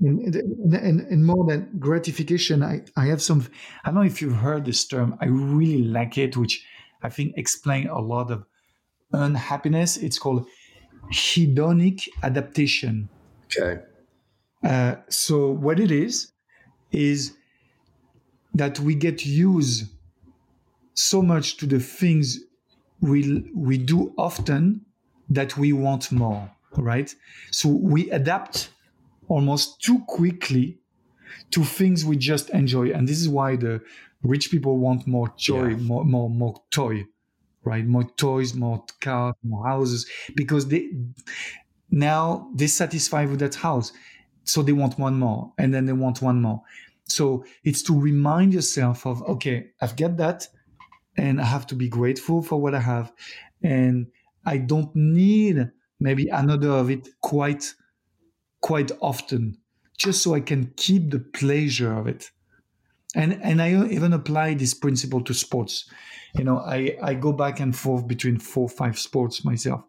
and, 0.00 0.34
and, 0.74 1.00
and, 1.00 1.24
more 1.24 1.44
than 1.46 1.70
gratification, 1.78 2.62
I, 2.62 2.82
I 2.96 3.06
have 3.06 3.22
some, 3.22 3.46
I 3.84 3.88
don't 3.88 3.96
know 3.96 4.02
if 4.02 4.22
you've 4.22 4.36
heard 4.36 4.64
this 4.64 4.86
term, 4.86 5.16
I 5.20 5.26
really 5.26 5.84
like 5.84 6.18
it, 6.18 6.36
which 6.36 6.64
I 7.02 7.08
think 7.08 7.34
explain 7.36 7.88
a 7.88 8.00
lot 8.00 8.30
of 8.30 8.44
unhappiness. 9.12 9.96
It's 9.96 10.18
called 10.18 10.46
hedonic 11.12 12.08
adaptation. 12.22 13.08
Okay. 13.46 13.82
Uh, 14.64 14.96
so 15.08 15.50
what 15.50 15.78
it 15.78 15.90
is, 15.90 16.32
is 16.90 17.36
that 18.54 18.78
we 18.80 18.94
get 18.94 19.24
used 19.24 19.90
so 20.94 21.22
much 21.22 21.56
to 21.56 21.66
the 21.66 21.80
things 21.80 22.38
we, 23.00 23.50
we 23.54 23.78
do 23.78 24.14
often 24.18 24.84
that 25.30 25.56
we 25.56 25.72
want 25.72 26.12
more, 26.12 26.50
right? 26.76 27.14
So 27.50 27.68
we 27.68 28.10
adapt 28.10 28.70
almost 29.32 29.80
too 29.80 29.98
quickly 30.06 30.78
to 31.50 31.64
things 31.64 32.04
we 32.04 32.16
just 32.16 32.50
enjoy. 32.50 32.90
And 32.92 33.08
this 33.08 33.18
is 33.18 33.28
why 33.28 33.56
the 33.56 33.80
rich 34.22 34.50
people 34.50 34.76
want 34.78 35.06
more 35.06 35.32
joy, 35.38 35.68
yeah. 35.68 35.76
more, 35.76 36.04
more, 36.04 36.28
more 36.28 36.62
toy, 36.70 37.06
right? 37.64 37.86
More 37.86 38.04
toys, 38.16 38.54
more 38.54 38.84
cars, 39.00 39.34
more 39.42 39.66
houses, 39.66 40.06
because 40.36 40.68
they 40.68 40.90
now 41.90 42.50
they're 42.54 42.68
satisfied 42.68 43.30
with 43.30 43.40
that 43.40 43.54
house. 43.54 43.92
So 44.44 44.62
they 44.62 44.72
want 44.72 44.98
one 44.98 45.18
more 45.18 45.52
and 45.56 45.72
then 45.72 45.86
they 45.86 45.92
want 45.94 46.20
one 46.20 46.42
more. 46.42 46.62
So 47.04 47.44
it's 47.64 47.82
to 47.84 47.98
remind 47.98 48.52
yourself 48.52 49.06
of, 49.06 49.22
okay, 49.22 49.70
I've 49.80 49.96
got 49.96 50.16
that 50.18 50.48
and 51.16 51.40
I 51.40 51.44
have 51.44 51.66
to 51.68 51.74
be 51.74 51.88
grateful 51.88 52.42
for 52.42 52.60
what 52.60 52.74
I 52.74 52.80
have. 52.80 53.12
And 53.62 54.08
I 54.44 54.58
don't 54.58 54.94
need 54.94 55.70
maybe 56.00 56.28
another 56.28 56.70
of 56.70 56.90
it 56.90 57.08
quite 57.20 57.74
quite 58.62 58.90
often 59.02 59.58
just 59.98 60.22
so 60.22 60.34
I 60.34 60.40
can 60.40 60.72
keep 60.76 61.10
the 61.10 61.20
pleasure 61.20 61.92
of 61.92 62.06
it. 62.08 62.30
And 63.14 63.38
and 63.42 63.60
I 63.62 63.86
even 63.88 64.14
apply 64.14 64.54
this 64.54 64.74
principle 64.74 65.22
to 65.24 65.34
sports. 65.34 65.84
You 66.34 66.44
know, 66.44 66.58
I, 66.60 66.96
I 67.02 67.14
go 67.14 67.32
back 67.32 67.60
and 67.60 67.76
forth 67.76 68.08
between 68.08 68.38
four 68.38 68.68
five 68.68 68.98
sports 68.98 69.44
myself. 69.44 69.82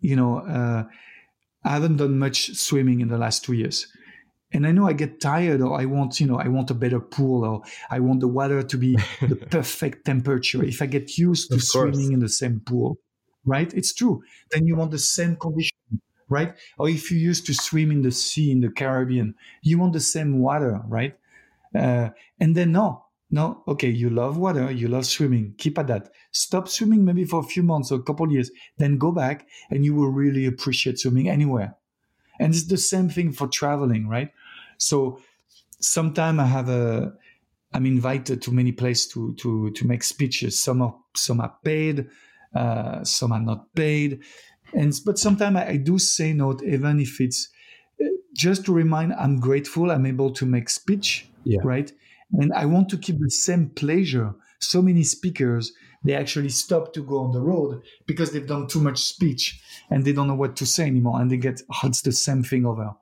You 0.00 0.16
know, 0.16 0.38
uh, 0.38 0.84
I 1.64 1.70
haven't 1.70 1.98
done 1.98 2.18
much 2.18 2.54
swimming 2.56 3.00
in 3.00 3.08
the 3.08 3.18
last 3.18 3.44
two 3.44 3.54
years. 3.54 3.86
and 4.52 4.66
I 4.66 4.72
know 4.72 4.88
I 4.88 4.94
get 4.94 5.20
tired 5.20 5.60
or 5.60 5.78
I 5.80 5.84
want, 5.84 6.20
you 6.20 6.26
know, 6.26 6.38
I 6.38 6.48
want 6.48 6.70
a 6.70 6.74
better 6.74 7.00
pool 7.00 7.44
or 7.44 7.62
I 7.90 8.00
want 8.00 8.20
the 8.20 8.28
water 8.28 8.62
to 8.62 8.78
be 8.78 8.96
the 9.20 9.36
perfect 9.50 10.06
temperature. 10.06 10.64
If 10.64 10.80
I 10.82 10.86
get 10.86 11.18
used 11.18 11.50
to 11.52 11.60
swimming 11.60 12.12
in 12.12 12.20
the 12.20 12.30
same 12.30 12.60
pool, 12.60 12.98
right? 13.44 13.72
It's 13.74 13.92
true. 13.94 14.22
Then 14.52 14.66
you 14.66 14.76
want 14.76 14.90
the 14.92 14.98
same 14.98 15.36
condition, 15.36 15.77
right? 16.28 16.54
Or 16.78 16.88
if 16.88 17.10
you 17.10 17.18
used 17.18 17.46
to 17.46 17.54
swim 17.54 17.90
in 17.90 18.02
the 18.02 18.12
sea 18.12 18.50
in 18.50 18.60
the 18.60 18.70
Caribbean, 18.70 19.34
you 19.62 19.78
want 19.78 19.92
the 19.92 20.00
same 20.00 20.38
water, 20.38 20.80
right? 20.86 21.16
Uh, 21.74 22.10
and 22.40 22.56
then 22.56 22.72
no, 22.72 23.04
no, 23.30 23.62
okay, 23.68 23.90
you 23.90 24.08
love 24.08 24.38
water, 24.38 24.70
you 24.70 24.88
love 24.88 25.04
swimming, 25.04 25.54
keep 25.58 25.78
at 25.78 25.86
that. 25.88 26.10
Stop 26.32 26.68
swimming 26.68 27.04
maybe 27.04 27.24
for 27.24 27.40
a 27.40 27.44
few 27.44 27.62
months 27.62 27.92
or 27.92 27.96
a 27.96 28.02
couple 28.02 28.30
years, 28.32 28.50
then 28.78 28.96
go 28.96 29.12
back 29.12 29.46
and 29.70 29.84
you 29.84 29.94
will 29.94 30.10
really 30.10 30.46
appreciate 30.46 30.98
swimming 30.98 31.28
anywhere. 31.28 31.74
And 32.40 32.54
it's 32.54 32.66
the 32.66 32.78
same 32.78 33.08
thing 33.10 33.32
for 33.32 33.48
traveling, 33.48 34.08
right? 34.08 34.30
So 34.78 35.20
sometimes 35.80 36.38
I 36.38 36.46
have 36.46 36.68
a, 36.68 37.12
I'm 37.74 37.84
invited 37.84 38.40
to 38.42 38.52
many 38.52 38.72
places 38.72 39.08
to 39.08 39.34
to 39.34 39.70
to 39.72 39.86
make 39.86 40.02
speeches. 40.02 40.58
Some 40.58 40.80
are 40.80 40.96
some 41.14 41.40
are 41.40 41.54
paid, 41.62 42.08
uh, 42.54 43.04
some 43.04 43.32
are 43.32 43.40
not 43.40 43.74
paid, 43.74 44.22
and 44.74 44.92
but 45.04 45.18
sometimes 45.18 45.56
I, 45.56 45.68
I 45.68 45.76
do 45.76 45.98
say 45.98 46.32
no, 46.32 46.58
even 46.64 47.00
if 47.00 47.20
it's 47.20 47.48
uh, 48.00 48.06
just 48.34 48.64
to 48.66 48.72
remind 48.72 49.12
I'm 49.14 49.40
grateful 49.40 49.90
I'm 49.90 50.06
able 50.06 50.32
to 50.32 50.46
make 50.46 50.68
speech, 50.68 51.28
yeah. 51.44 51.60
right? 51.64 51.90
And 52.32 52.52
I 52.52 52.66
want 52.66 52.88
to 52.90 52.98
keep 52.98 53.18
the 53.18 53.30
same 53.30 53.70
pleasure. 53.70 54.34
So 54.60 54.82
many 54.82 55.04
speakers 55.04 55.72
they 56.04 56.14
actually 56.14 56.48
stop 56.48 56.92
to 56.92 57.02
go 57.02 57.18
on 57.18 57.32
the 57.32 57.40
road 57.40 57.82
because 58.06 58.30
they've 58.30 58.46
done 58.46 58.66
too 58.68 58.80
much 58.80 58.98
speech 58.98 59.60
and 59.90 60.04
they 60.04 60.12
don't 60.12 60.28
know 60.28 60.34
what 60.34 60.56
to 60.56 60.66
say 60.66 60.86
anymore, 60.86 61.20
and 61.20 61.30
they 61.30 61.36
get 61.36 61.60
oh, 61.70 61.88
it's 61.88 62.02
the 62.02 62.12
same 62.12 62.42
thing 62.42 62.66
over. 62.66 62.94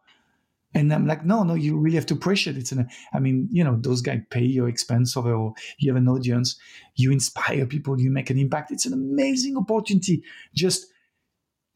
And 0.74 0.92
I'm 0.92 1.06
like, 1.06 1.24
no, 1.24 1.42
no, 1.42 1.54
you 1.54 1.78
really 1.78 1.96
have 1.96 2.04
to 2.06 2.14
appreciate 2.14 2.56
it. 2.56 2.60
It's 2.60 2.72
an, 2.72 2.86
I 3.14 3.18
mean, 3.18 3.48
you 3.50 3.64
know, 3.64 3.78
those 3.80 4.02
guys 4.02 4.20
pay 4.28 4.44
your 4.44 4.68
expense 4.68 5.16
over, 5.16 5.32
or 5.32 5.54
you 5.78 5.90
have 5.90 5.96
an 5.96 6.08
audience, 6.08 6.58
you 6.96 7.12
inspire 7.12 7.64
people, 7.64 7.98
you 7.98 8.10
make 8.10 8.28
an 8.28 8.38
impact. 8.38 8.72
It's 8.72 8.84
an 8.84 8.92
amazing 8.92 9.56
opportunity. 9.56 10.22
Just, 10.54 10.86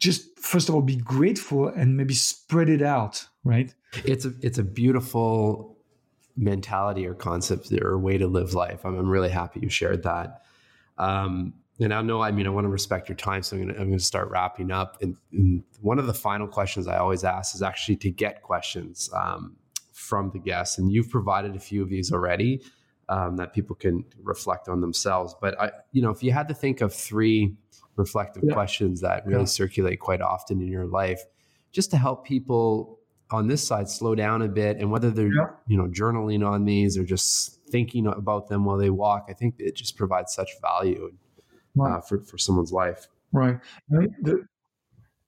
just 0.01 0.39
first 0.39 0.69
of 0.69 0.75
all, 0.75 0.83
be 0.83 0.97
grateful 0.97 1.69
and 1.69 1.97
maybe 1.97 2.15
spread 2.15 2.69
it 2.69 2.83
out, 2.83 3.27
right? 3.45 3.73
It's 4.05 4.25
a, 4.25 4.33
it's 4.41 4.59
a 4.59 4.65
beautiful 4.65 5.77
mentality 6.37 7.07
or 7.07 7.15
concept 7.15 7.73
or 7.73 7.99
way 7.99 8.19
to 8.19 8.27
live 8.27 8.55
life. 8.55 8.85
I'm, 8.85 8.99
I'm 8.99 9.09
really 9.09 9.29
happy 9.29 9.61
you 9.61 9.69
shared 9.69 10.03
that. 10.05 10.43
Um, 10.99 11.55
and 11.79 11.95
I 11.95 12.03
know, 12.03 12.21
I 12.21 12.31
mean, 12.31 12.47
I 12.47 12.51
want 12.51 12.65
to 12.65 12.69
respect 12.69 13.09
your 13.09 13.17
time, 13.17 13.43
so 13.43 13.57
I'm 13.57 13.63
going 13.63 13.75
to, 13.75 13.81
I'm 13.81 13.87
going 13.89 13.99
to 13.99 14.05
start 14.05 14.31
wrapping 14.31 14.71
up. 14.71 14.99
And, 15.03 15.17
and, 15.33 15.63
one 15.81 15.99
of 15.99 16.07
the 16.07 16.13
final 16.13 16.47
questions 16.47 16.87
I 16.87 16.99
always 16.99 17.25
ask 17.25 17.55
is 17.55 17.63
actually 17.63 17.97
to 17.97 18.11
get 18.11 18.43
questions 18.43 19.09
um, 19.15 19.57
from 19.93 20.31
the 20.31 20.39
guests, 20.39 20.77
and 20.77 20.93
you've 20.93 21.09
provided 21.09 21.57
a 21.57 21.59
few 21.59 21.83
of 21.83 21.89
these 21.89 22.13
already 22.13 22.63
um, 23.09 23.37
that 23.37 23.55
people 23.55 23.75
can 23.77 24.05
reflect 24.23 24.69
on 24.69 24.83
themselves. 24.83 25.35
But 25.41 25.59
I, 25.59 25.71
you 25.93 26.03
know, 26.03 26.11
if 26.11 26.23
you 26.23 26.33
had 26.33 26.49
to 26.49 26.55
think 26.55 26.83
of 26.83 26.93
three 26.93 27.57
reflective 28.01 28.43
yeah. 28.47 28.53
questions 28.53 29.01
that 29.01 29.25
really 29.27 29.43
yeah. 29.43 29.47
circulate 29.61 30.01
quite 30.01 30.21
often 30.21 30.61
in 30.61 30.69
your 30.69 30.87
life, 30.87 31.23
just 31.73 31.91
to 31.93 31.97
help 31.97 32.27
people 32.27 32.99
on 33.31 33.47
this 33.47 33.65
side 33.67 33.89
slow 33.89 34.15
down 34.15 34.43
a 34.43 34.49
bit, 34.49 34.79
and 34.79 34.91
whether 34.91 35.11
they're 35.11 35.33
yeah. 35.33 35.51
you 35.69 35.77
know 35.77 35.89
journaling 35.89 36.45
on 36.45 36.65
these 36.65 36.99
or 36.99 37.05
just 37.05 37.61
thinking 37.71 38.07
about 38.07 38.49
them 38.49 38.65
while 38.65 38.79
they 38.79 38.91
walk, 38.91 39.27
I 39.29 39.33
think 39.33 39.55
it 39.59 39.77
just 39.77 39.97
provides 39.97 40.35
such 40.35 40.51
value 40.61 41.13
right. 41.77 41.99
uh, 41.99 42.01
for, 42.01 42.21
for 42.21 42.39
someone's 42.39 42.73
life. 42.73 43.07
Right. 43.33 43.61
The, 43.89 44.45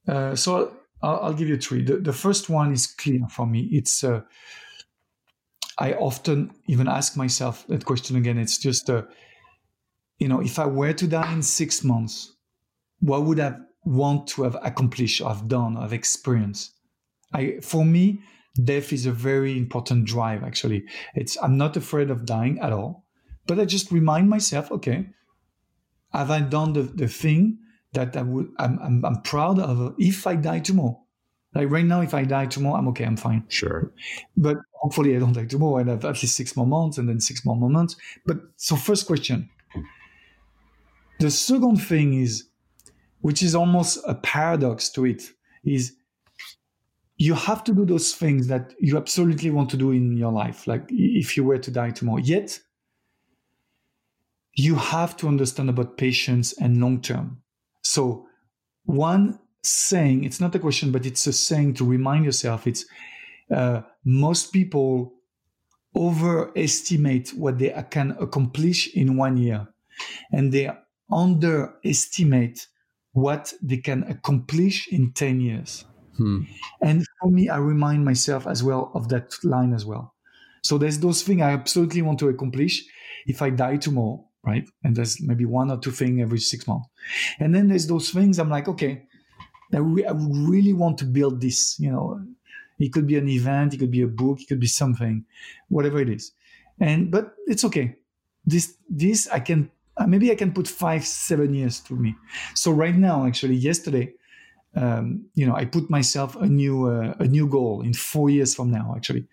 uh, 0.08 0.34
so 0.34 0.76
I'll, 1.02 1.20
I'll, 1.20 1.32
give 1.32 1.48
you 1.48 1.56
three. 1.56 1.84
The, 1.84 1.98
the 1.98 2.12
first 2.12 2.50
one 2.50 2.72
is 2.72 2.88
clear 2.88 3.20
for 3.30 3.46
me. 3.46 3.68
It's 3.70 4.02
uh, 4.02 4.22
I 5.78 5.94
often 5.94 6.52
even 6.66 6.88
ask 6.88 7.16
myself 7.16 7.66
that 7.68 7.84
question 7.84 8.16
again. 8.16 8.38
It's 8.38 8.58
just, 8.58 8.90
uh, 8.90 9.02
you 10.18 10.28
know, 10.28 10.40
if 10.40 10.58
I 10.58 10.66
were 10.66 10.92
to 10.92 11.06
die 11.06 11.32
in 11.32 11.42
six 11.42 11.82
months, 11.82 12.34
what 13.02 13.24
would 13.24 13.40
I 13.40 13.56
want 13.84 14.28
to 14.28 14.44
have 14.44 14.56
accomplished, 14.62 15.20
or 15.20 15.28
have 15.28 15.48
done, 15.48 15.76
or 15.76 15.82
have 15.82 15.92
experienced? 15.92 16.72
I, 17.34 17.58
for 17.60 17.84
me, 17.84 18.20
death 18.62 18.92
is 18.92 19.06
a 19.06 19.12
very 19.12 19.58
important 19.58 20.04
drive. 20.04 20.44
Actually, 20.44 20.84
it's 21.14 21.36
I'm 21.42 21.58
not 21.58 21.76
afraid 21.76 22.10
of 22.10 22.24
dying 22.24 22.58
at 22.60 22.72
all, 22.72 23.04
but 23.46 23.58
I 23.58 23.64
just 23.64 23.90
remind 23.90 24.30
myself, 24.30 24.70
okay, 24.70 25.08
have 26.12 26.30
I 26.30 26.40
done 26.40 26.72
the, 26.74 26.82
the 26.82 27.08
thing 27.08 27.58
that 27.92 28.16
I 28.16 28.22
would 28.22 28.48
I'm, 28.58 28.78
I'm, 28.80 29.04
I'm 29.04 29.22
proud 29.22 29.58
of 29.58 29.94
if 29.98 30.26
I 30.26 30.36
die 30.36 30.60
tomorrow? 30.60 30.98
Like 31.54 31.70
right 31.70 31.84
now, 31.84 32.00
if 32.00 32.14
I 32.14 32.24
die 32.24 32.46
tomorrow, 32.46 32.76
I'm 32.76 32.88
okay, 32.88 33.04
I'm 33.04 33.16
fine. 33.16 33.44
Sure. 33.48 33.92
But 34.36 34.56
hopefully 34.74 35.14
I 35.16 35.18
don't 35.18 35.34
die 35.34 35.44
tomorrow 35.44 35.78
and 35.78 35.90
have 35.90 36.04
at 36.04 36.22
least 36.22 36.36
six 36.36 36.56
more 36.56 36.66
months 36.66 36.98
and 36.98 37.08
then 37.08 37.20
six 37.20 37.44
more 37.44 37.56
months. 37.56 37.96
But 38.24 38.38
so 38.56 38.76
first 38.76 39.06
question. 39.06 39.50
The 41.20 41.30
second 41.30 41.76
thing 41.76 42.14
is, 42.14 42.48
which 43.22 43.42
is 43.42 43.54
almost 43.54 43.98
a 44.06 44.14
paradox 44.14 44.90
to 44.90 45.06
it, 45.06 45.22
is 45.64 45.94
you 47.16 47.34
have 47.34 47.62
to 47.64 47.72
do 47.72 47.84
those 47.84 48.14
things 48.14 48.48
that 48.48 48.74
you 48.80 48.96
absolutely 48.96 49.50
want 49.50 49.70
to 49.70 49.76
do 49.76 49.92
in 49.92 50.16
your 50.16 50.32
life. 50.32 50.66
Like 50.66 50.84
if 50.90 51.36
you 51.36 51.44
were 51.44 51.58
to 51.58 51.70
die 51.70 51.90
tomorrow. 51.90 52.18
Yet 52.18 52.58
you 54.54 54.74
have 54.74 55.16
to 55.18 55.28
understand 55.28 55.70
about 55.70 55.96
patience 55.96 56.52
and 56.54 56.80
long 56.80 57.00
term. 57.00 57.40
So, 57.82 58.26
one 58.84 59.38
saying, 59.62 60.24
it's 60.24 60.40
not 60.40 60.54
a 60.54 60.58
question, 60.58 60.90
but 60.90 61.06
it's 61.06 61.26
a 61.26 61.32
saying 61.32 61.74
to 61.74 61.84
remind 61.84 62.24
yourself 62.24 62.66
it's 62.66 62.84
uh, 63.54 63.82
most 64.04 64.52
people 64.52 65.14
overestimate 65.94 67.30
what 67.30 67.58
they 67.58 67.70
can 67.90 68.16
accomplish 68.18 68.88
in 68.94 69.16
one 69.16 69.36
year, 69.36 69.68
and 70.32 70.52
they 70.52 70.70
underestimate 71.10 72.66
what 73.12 73.52
they 73.62 73.76
can 73.76 74.04
accomplish 74.04 74.88
in 74.88 75.12
10 75.12 75.40
years. 75.40 75.84
Hmm. 76.16 76.42
And 76.80 77.04
for 77.20 77.30
me, 77.30 77.48
I 77.48 77.58
remind 77.58 78.04
myself 78.04 78.46
as 78.46 78.62
well 78.62 78.90
of 78.94 79.08
that 79.08 79.32
line 79.44 79.72
as 79.72 79.84
well. 79.84 80.14
So 80.62 80.78
there's 80.78 80.98
those 80.98 81.22
things 81.22 81.42
I 81.42 81.50
absolutely 81.52 82.02
want 82.02 82.18
to 82.20 82.28
accomplish. 82.28 82.84
If 83.26 83.42
I 83.42 83.50
die 83.50 83.76
tomorrow, 83.76 84.24
right? 84.44 84.68
And 84.84 84.96
there's 84.96 85.20
maybe 85.20 85.44
one 85.44 85.70
or 85.70 85.78
two 85.78 85.90
things 85.90 86.20
every 86.20 86.38
six 86.38 86.66
months. 86.66 86.88
And 87.38 87.54
then 87.54 87.68
there's 87.68 87.86
those 87.86 88.10
things 88.10 88.38
I'm 88.38 88.50
like, 88.50 88.68
okay, 88.68 89.02
I, 89.72 89.78
re- 89.78 90.04
I 90.04 90.12
really 90.12 90.72
want 90.72 90.98
to 90.98 91.04
build 91.04 91.40
this. 91.40 91.78
You 91.78 91.92
know, 91.92 92.20
it 92.78 92.92
could 92.92 93.06
be 93.06 93.16
an 93.16 93.28
event, 93.28 93.74
it 93.74 93.78
could 93.78 93.90
be 93.90 94.02
a 94.02 94.08
book, 94.08 94.40
it 94.40 94.48
could 94.48 94.60
be 94.60 94.66
something, 94.66 95.24
whatever 95.68 96.00
it 96.00 96.08
is. 96.08 96.32
And 96.80 97.10
but 97.10 97.34
it's 97.46 97.64
okay. 97.64 97.96
This 98.44 98.76
this 98.88 99.28
I 99.28 99.40
can 99.40 99.70
uh, 99.96 100.06
maybe 100.06 100.30
I 100.30 100.34
can 100.34 100.52
put 100.52 100.68
five 100.68 101.04
seven 101.04 101.54
years 101.54 101.80
to 101.80 101.94
me. 101.94 102.14
So 102.54 102.70
right 102.70 102.96
now, 102.96 103.26
actually, 103.26 103.56
yesterday. 103.56 104.14
Um, 104.74 105.26
you 105.34 105.46
know, 105.46 105.54
I 105.54 105.66
put 105.66 105.90
myself 105.90 106.34
a 106.34 106.46
new 106.46 106.86
uh, 106.86 107.14
a 107.18 107.26
new 107.26 107.46
goal 107.46 107.82
in 107.82 107.92
four 107.92 108.30
years 108.30 108.54
from 108.54 108.70
now. 108.70 108.94
Actually, 108.96 109.26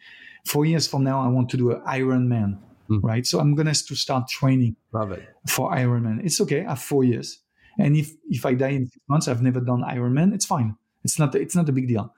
four 0.45 0.65
years 0.65 0.85
from 0.85 1.05
now, 1.05 1.21
I 1.21 1.29
want 1.29 1.49
to 1.51 1.57
do 1.57 1.71
an 1.71 1.81
Ironman 1.87 2.57
mm. 2.89 2.99
right? 3.03 3.25
So 3.25 3.39
I'm 3.39 3.55
gonna 3.55 3.73
to 3.73 3.95
start 3.95 4.27
training 4.27 4.75
Love 4.91 5.11
it. 5.11 5.23
for 5.47 5.71
Ironman. 5.71 6.23
It's 6.23 6.41
okay. 6.41 6.65
I 6.65 6.69
have 6.69 6.81
four 6.81 7.03
years, 7.03 7.39
and 7.77 7.95
if 7.95 8.11
if 8.29 8.45
I 8.45 8.53
die 8.53 8.69
in 8.69 8.87
six 8.87 9.03
months, 9.07 9.27
I've 9.27 9.41
never 9.41 9.59
done 9.59 9.81
Ironman. 9.83 10.33
It's 10.33 10.45
fine. 10.45 10.75
It's 11.03 11.19
not 11.19 11.35
it's 11.35 11.55
not 11.55 11.69
a 11.69 11.71
big 11.71 11.87
deal, 11.87 12.13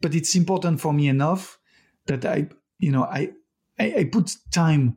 but 0.00 0.14
it's 0.14 0.34
important 0.34 0.80
for 0.80 0.92
me 0.92 1.08
enough 1.08 1.58
that 2.06 2.24
I 2.24 2.48
you 2.78 2.92
know 2.92 3.04
I 3.04 3.30
I, 3.78 3.94
I 3.98 4.04
put 4.04 4.36
time 4.50 4.96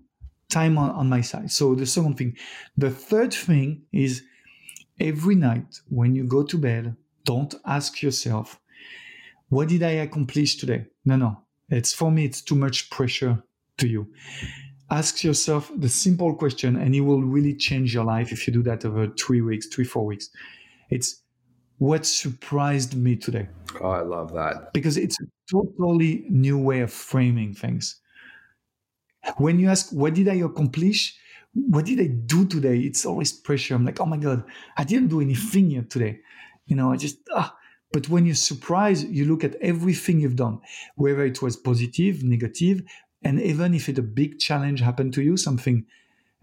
time 0.52 0.78
on, 0.78 0.92
on 0.92 1.10
my 1.10 1.22
side. 1.22 1.52
So 1.52 1.76
the 1.76 1.86
second 1.86 2.18
thing, 2.18 2.38
the 2.78 2.92
third 2.92 3.34
thing 3.34 3.84
is 3.92 4.24
every 5.00 5.36
night 5.36 5.80
when 5.90 6.16
you 6.16 6.26
go 6.26 6.44
to 6.44 6.58
bed, 6.58 6.96
don't 7.24 7.56
ask 7.66 8.02
yourself, 8.02 8.60
what 9.50 9.70
did 9.70 9.84
I 9.84 9.92
accomplish 9.92 10.58
today? 10.58 10.86
No, 11.06 11.16
no. 11.16 11.38
It's 11.70 11.94
for 11.94 12.12
me, 12.12 12.26
it's 12.26 12.42
too 12.42 12.56
much 12.56 12.90
pressure 12.90 13.42
to 13.78 13.88
you 13.88 14.08
ask 14.92 15.24
yourself 15.24 15.72
the 15.78 15.88
simple 15.88 16.36
question 16.36 16.76
and 16.76 16.94
it 16.94 17.02
will 17.02 17.22
really 17.24 17.56
change 17.56 17.94
your 17.94 18.04
life 18.04 18.32
if 18.32 18.46
you 18.46 18.54
do 18.54 18.62
that 18.62 18.86
over 18.86 19.08
three 19.08 19.42
weeks 19.42 19.68
three 19.68 19.86
four 19.86 20.06
weeks 20.06 20.30
it's 20.90 21.24
what 21.78 22.06
surprised 22.06 22.96
me 22.96 23.16
today 23.16 23.48
oh 23.82 23.90
i 23.90 24.02
love 24.02 24.34
that 24.34 24.72
because 24.74 24.98
it's 24.98 25.18
a 25.22 25.26
totally 25.50 26.26
new 26.30 26.58
way 26.58 26.82
of 26.82 26.92
framing 26.92 27.54
things 27.54 28.01
when 29.38 29.60
you 29.60 29.70
ask 29.70 29.92
what 29.92 30.14
did 30.14 30.28
i 30.28 30.36
accomplish 30.36 31.16
what 31.54 31.86
did 31.86 32.00
i 32.00 32.08
do 32.08 32.46
today 32.46 32.80
it's 32.80 33.06
always 33.06 33.32
pressure 33.32 33.76
i'm 33.76 33.86
like 33.86 34.00
oh 34.00 34.06
my 34.06 34.18
god 34.18 34.44
i 34.78 34.84
didn't 34.84 35.10
do 35.10 35.22
anything 35.22 35.70
yet 35.72 35.90
today 35.90 36.20
you 36.66 36.76
know 36.76 36.92
i 36.92 36.98
just 36.98 37.18
ah 37.34 37.56
but 37.92 38.08
when 38.08 38.26
you're 38.26 38.36
surprised, 38.36 39.10
you 39.10 39.26
look 39.26 39.44
at 39.44 39.56
everything 39.56 40.20
you've 40.20 40.38
done, 40.38 40.62
whether 40.96 41.26
it 41.26 41.42
was 41.42 41.58
positive, 41.58 42.24
negative, 42.24 42.84
and 43.24 43.40
even 43.42 43.74
if 43.74 43.90
it 43.90 43.98
a 43.98 44.02
big 44.02 44.40
challenge 44.40 44.80
happened 44.80 45.14
to 45.16 45.22
you, 45.22 45.38
something 45.38 45.86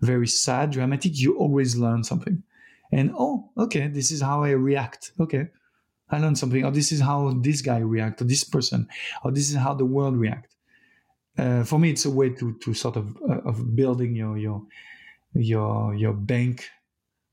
very 0.01 0.29
sad, 0.29 0.73
dramatic, 0.73 1.19
you 1.19 1.37
always 1.37 1.77
learn 1.77 2.05
something. 2.05 2.43
And 2.93 3.13
oh, 3.19 3.51
okay, 3.57 3.89
this 3.89 4.11
is 4.11 4.21
how 4.21 4.45
I 4.45 4.51
react. 4.51 5.13
Okay, 5.19 5.49
I 6.11 6.19
learned 6.19 6.39
something. 6.39 6.65
Or 6.65 6.71
this 6.71 6.93
is 6.93 7.01
how 7.01 7.33
this 7.41 7.63
guy 7.63 7.79
react, 7.79 8.21
or 8.21 8.25
this 8.25 8.45
person, 8.45 8.89
or 9.25 9.33
this 9.33 9.51
is 9.51 9.57
how 9.57 9.75
the 9.75 9.85
world 9.85 10.17
react. 10.17 10.55
Uh, 11.39 11.65
for 11.65 11.79
me, 11.79 11.91
it's 11.91 12.05
a 12.05 12.11
way 12.11 12.31
to 12.31 12.55
to 12.55 12.75
sort 12.75 12.97
of 12.97 13.17
uh, 13.29 13.41
of 13.45 13.77
building 13.77 14.15
your 14.15 14.37
your 14.37 14.63
your 15.35 15.95
your 15.95 16.13
bank 16.13 16.69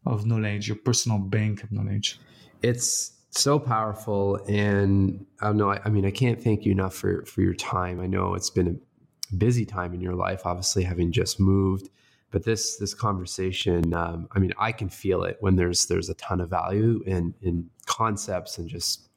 of 0.06 0.26
knowledge, 0.26 0.68
your 0.68 0.78
personal 0.78 1.18
bank 1.18 1.64
of 1.64 1.72
knowledge. 1.72 2.20
It's 2.62 3.14
so 3.32 3.60
powerful, 3.60 4.40
and 4.48 5.26
I 5.42 5.48
don't 5.48 5.58
know. 5.58 5.72
I, 5.72 5.82
I 5.86 5.90
mean, 5.90 6.06
I 6.06 6.12
can't 6.12 6.42
thank 6.42 6.66
you 6.66 6.72
enough 6.72 6.96
for 6.96 7.26
for 7.26 7.42
your 7.42 7.56
time. 7.56 8.00
I 8.00 8.08
know 8.08 8.36
it's 8.36 8.50
been 8.50 8.68
a 8.68 9.36
busy 9.36 9.66
time 9.66 9.94
in 9.94 10.02
your 10.02 10.16
life, 10.16 10.46
obviously 10.46 10.84
having 10.84 11.12
just 11.12 11.40
moved 11.40 11.90
but 12.32 12.44
this 12.44 12.76
this 12.76 12.94
conversation 12.94 13.94
um, 13.94 14.28
i 14.34 14.40
mean 14.40 14.52
i 14.58 14.70
can 14.70 14.90
feel 14.90 15.24
it 15.24 15.38
when 15.40 15.56
there's 15.56 15.86
there's 15.86 16.10
a 16.10 16.14
ton 16.16 16.42
of 16.42 16.50
value 16.50 17.02
in 17.06 17.34
in 17.42 17.70
concepts 17.86 18.58
and 18.58 18.68
just 18.68 19.08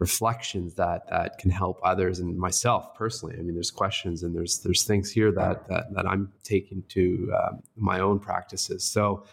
reflections 0.00 0.74
that 0.74 1.08
that 1.10 1.38
can 1.38 1.50
help 1.50 1.78
others 1.84 2.18
and 2.18 2.36
myself 2.36 2.94
personally. 2.94 3.36
I 3.38 3.42
mean 3.42 3.54
there's 3.54 3.70
questions 3.70 4.22
and 4.22 4.34
there's 4.34 4.58
there's 4.60 4.82
things 4.82 5.12
here 5.12 5.30
that 5.32 5.68
that, 5.68 5.94
that 5.94 6.06
i'm 6.06 6.32
taking 6.42 6.82
to 6.88 7.30
uh, 7.36 7.50
my 7.76 8.00
own 8.00 8.18
practices. 8.18 8.82
So 8.82 9.24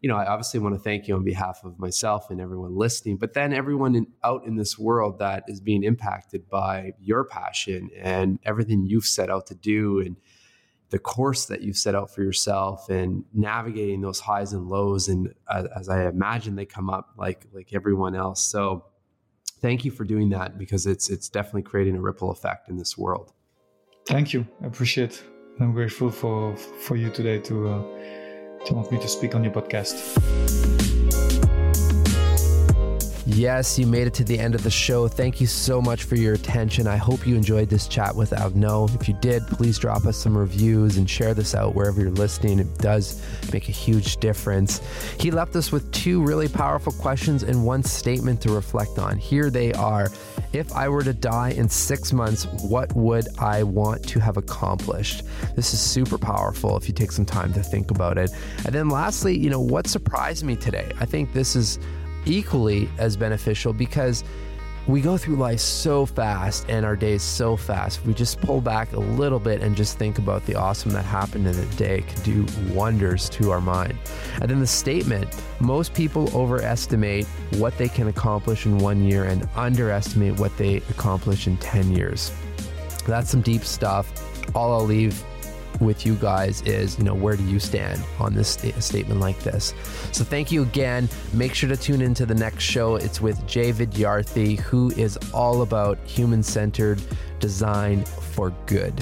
you 0.00 0.08
know 0.08 0.16
i 0.16 0.26
obviously 0.26 0.60
want 0.60 0.74
to 0.74 0.78
thank 0.78 1.08
you 1.08 1.14
on 1.14 1.24
behalf 1.24 1.60
of 1.64 1.78
myself 1.78 2.30
and 2.30 2.38
everyone 2.38 2.76
listening 2.76 3.16
but 3.16 3.32
then 3.32 3.54
everyone 3.54 3.94
in, 3.94 4.06
out 4.22 4.44
in 4.44 4.56
this 4.56 4.78
world 4.78 5.18
that 5.18 5.44
is 5.48 5.60
being 5.60 5.82
impacted 5.82 6.46
by 6.50 6.92
your 7.00 7.24
passion 7.24 7.88
and 7.98 8.38
everything 8.44 8.84
you've 8.84 9.06
set 9.06 9.30
out 9.30 9.46
to 9.46 9.54
do 9.54 10.00
and 10.00 10.16
the 10.90 10.98
course 10.98 11.46
that 11.46 11.62
you've 11.62 11.78
set 11.78 11.94
out 11.94 12.14
for 12.14 12.22
yourself 12.22 12.90
and 12.90 13.24
navigating 13.32 14.02
those 14.02 14.20
highs 14.20 14.52
and 14.52 14.68
lows 14.68 15.08
and 15.08 15.32
uh, 15.48 15.64
as 15.74 15.88
i 15.88 16.06
imagine 16.06 16.54
they 16.54 16.66
come 16.66 16.90
up 16.90 17.14
like 17.16 17.46
like 17.54 17.72
everyone 17.72 18.14
else. 18.14 18.42
So 18.42 18.84
thank 19.64 19.82
you 19.86 19.90
for 19.90 20.04
doing 20.04 20.28
that 20.36 20.58
because 20.62 20.82
it's 20.92 21.06
it's 21.14 21.28
definitely 21.30 21.62
creating 21.62 21.96
a 21.96 22.00
ripple 22.08 22.30
effect 22.30 22.68
in 22.68 22.76
this 22.76 22.98
world. 22.98 23.32
Thank 24.06 24.26
you. 24.34 24.40
I 24.62 24.66
appreciate 24.66 25.12
It. 25.12 25.22
i'm 25.60 25.72
grateful 25.72 26.10
for 26.10 26.38
for 26.86 26.96
you 27.02 27.08
today 27.18 27.38
to 27.48 27.54
uh, 27.74 27.82
to 28.66 28.74
want 28.76 28.86
me 28.92 28.98
to 29.06 29.08
speak 29.16 29.34
on 29.36 29.42
your 29.46 29.54
podcast 29.60 30.83
Yes, 33.26 33.78
you 33.78 33.86
made 33.86 34.06
it 34.06 34.12
to 34.14 34.24
the 34.24 34.38
end 34.38 34.54
of 34.54 34.62
the 34.62 34.70
show. 34.70 35.08
Thank 35.08 35.40
you 35.40 35.46
so 35.46 35.80
much 35.80 36.04
for 36.04 36.14
your 36.14 36.34
attention. 36.34 36.86
I 36.86 36.96
hope 36.96 37.26
you 37.26 37.36
enjoyed 37.36 37.70
this 37.70 37.88
chat 37.88 38.14
with 38.14 38.34
Arnaud. 38.34 38.90
If 39.00 39.08
you 39.08 39.14
did, 39.14 39.46
please 39.46 39.78
drop 39.78 40.04
us 40.04 40.18
some 40.18 40.36
reviews 40.36 40.98
and 40.98 41.08
share 41.08 41.32
this 41.32 41.54
out 41.54 41.74
wherever 41.74 42.02
you're 42.02 42.10
listening. 42.10 42.58
It 42.58 42.76
does 42.78 43.24
make 43.50 43.70
a 43.70 43.72
huge 43.72 44.18
difference. 44.18 44.82
He 45.18 45.30
left 45.30 45.56
us 45.56 45.72
with 45.72 45.90
two 45.90 46.22
really 46.22 46.48
powerful 46.48 46.92
questions 46.92 47.44
and 47.44 47.64
one 47.64 47.82
statement 47.82 48.42
to 48.42 48.52
reflect 48.52 48.98
on. 48.98 49.16
Here 49.16 49.48
they 49.48 49.72
are 49.72 50.10
If 50.54 50.72
I 50.72 50.88
were 50.88 51.02
to 51.02 51.12
die 51.12 51.50
in 51.50 51.68
six 51.68 52.12
months, 52.12 52.46
what 52.62 52.94
would 52.94 53.26
I 53.40 53.64
want 53.64 54.06
to 54.10 54.20
have 54.20 54.36
accomplished? 54.36 55.24
This 55.56 55.74
is 55.74 55.80
super 55.80 56.16
powerful 56.16 56.76
if 56.76 56.86
you 56.86 56.94
take 56.94 57.10
some 57.10 57.24
time 57.24 57.52
to 57.54 57.62
think 57.62 57.90
about 57.90 58.18
it. 58.18 58.30
And 58.64 58.72
then 58.72 58.88
lastly, 58.88 59.36
you 59.36 59.50
know, 59.50 59.60
what 59.60 59.88
surprised 59.88 60.44
me 60.44 60.54
today? 60.54 60.92
I 61.00 61.06
think 61.06 61.32
this 61.32 61.56
is 61.56 61.80
equally 62.26 62.88
as 62.98 63.16
beneficial 63.16 63.72
because 63.72 64.24
we 64.86 65.00
go 65.00 65.16
through 65.16 65.36
life 65.36 65.60
so 65.60 66.04
fast 66.04 66.66
and 66.68 66.84
our 66.84 66.94
days 66.94 67.22
so 67.22 67.56
fast. 67.56 68.04
We 68.04 68.12
just 68.12 68.40
pull 68.40 68.60
back 68.60 68.92
a 68.92 69.00
little 69.00 69.38
bit 69.38 69.62
and 69.62 69.74
just 69.74 69.98
think 69.98 70.18
about 70.18 70.44
the 70.44 70.56
awesome 70.56 70.92
that 70.92 71.06
happened 71.06 71.46
in 71.46 71.58
a 71.58 71.66
day 71.76 72.02
can 72.02 72.22
do 72.22 72.46
wonders 72.74 73.30
to 73.30 73.50
our 73.50 73.62
mind. 73.62 73.96
And 74.42 74.50
then 74.50 74.60
the 74.60 74.66
statement 74.66 75.34
most 75.58 75.94
people 75.94 76.28
overestimate 76.36 77.26
what 77.56 77.78
they 77.78 77.88
can 77.88 78.08
accomplish 78.08 78.66
in 78.66 78.76
one 78.78 79.02
year 79.02 79.24
and 79.24 79.48
underestimate 79.56 80.38
what 80.38 80.54
they 80.58 80.76
accomplish 80.90 81.46
in 81.46 81.56
10 81.58 81.92
years. 81.92 82.30
That's 83.06 83.30
some 83.30 83.40
deep 83.40 83.64
stuff. 83.64 84.12
All 84.54 84.72
I'll 84.72 84.84
leave 84.84 85.24
with 85.80 86.06
you 86.06 86.14
guys 86.16 86.62
is, 86.62 86.98
you 86.98 87.04
know, 87.04 87.14
where 87.14 87.36
do 87.36 87.44
you 87.44 87.58
stand 87.58 88.02
on 88.18 88.34
this 88.34 88.50
st- 88.50 88.82
statement 88.82 89.20
like 89.20 89.38
this? 89.40 89.74
So 90.12 90.24
thank 90.24 90.52
you 90.52 90.62
again. 90.62 91.08
Make 91.32 91.54
sure 91.54 91.68
to 91.68 91.76
tune 91.76 92.00
into 92.00 92.26
the 92.26 92.34
next 92.34 92.64
show. 92.64 92.96
It's 92.96 93.20
with 93.20 93.44
Jay 93.46 93.72
Vidyarthi, 93.72 94.60
who 94.60 94.90
is 94.92 95.18
all 95.32 95.62
about 95.62 95.98
human 96.04 96.42
centered 96.42 97.02
design 97.40 98.04
for 98.04 98.50
good. 98.66 98.94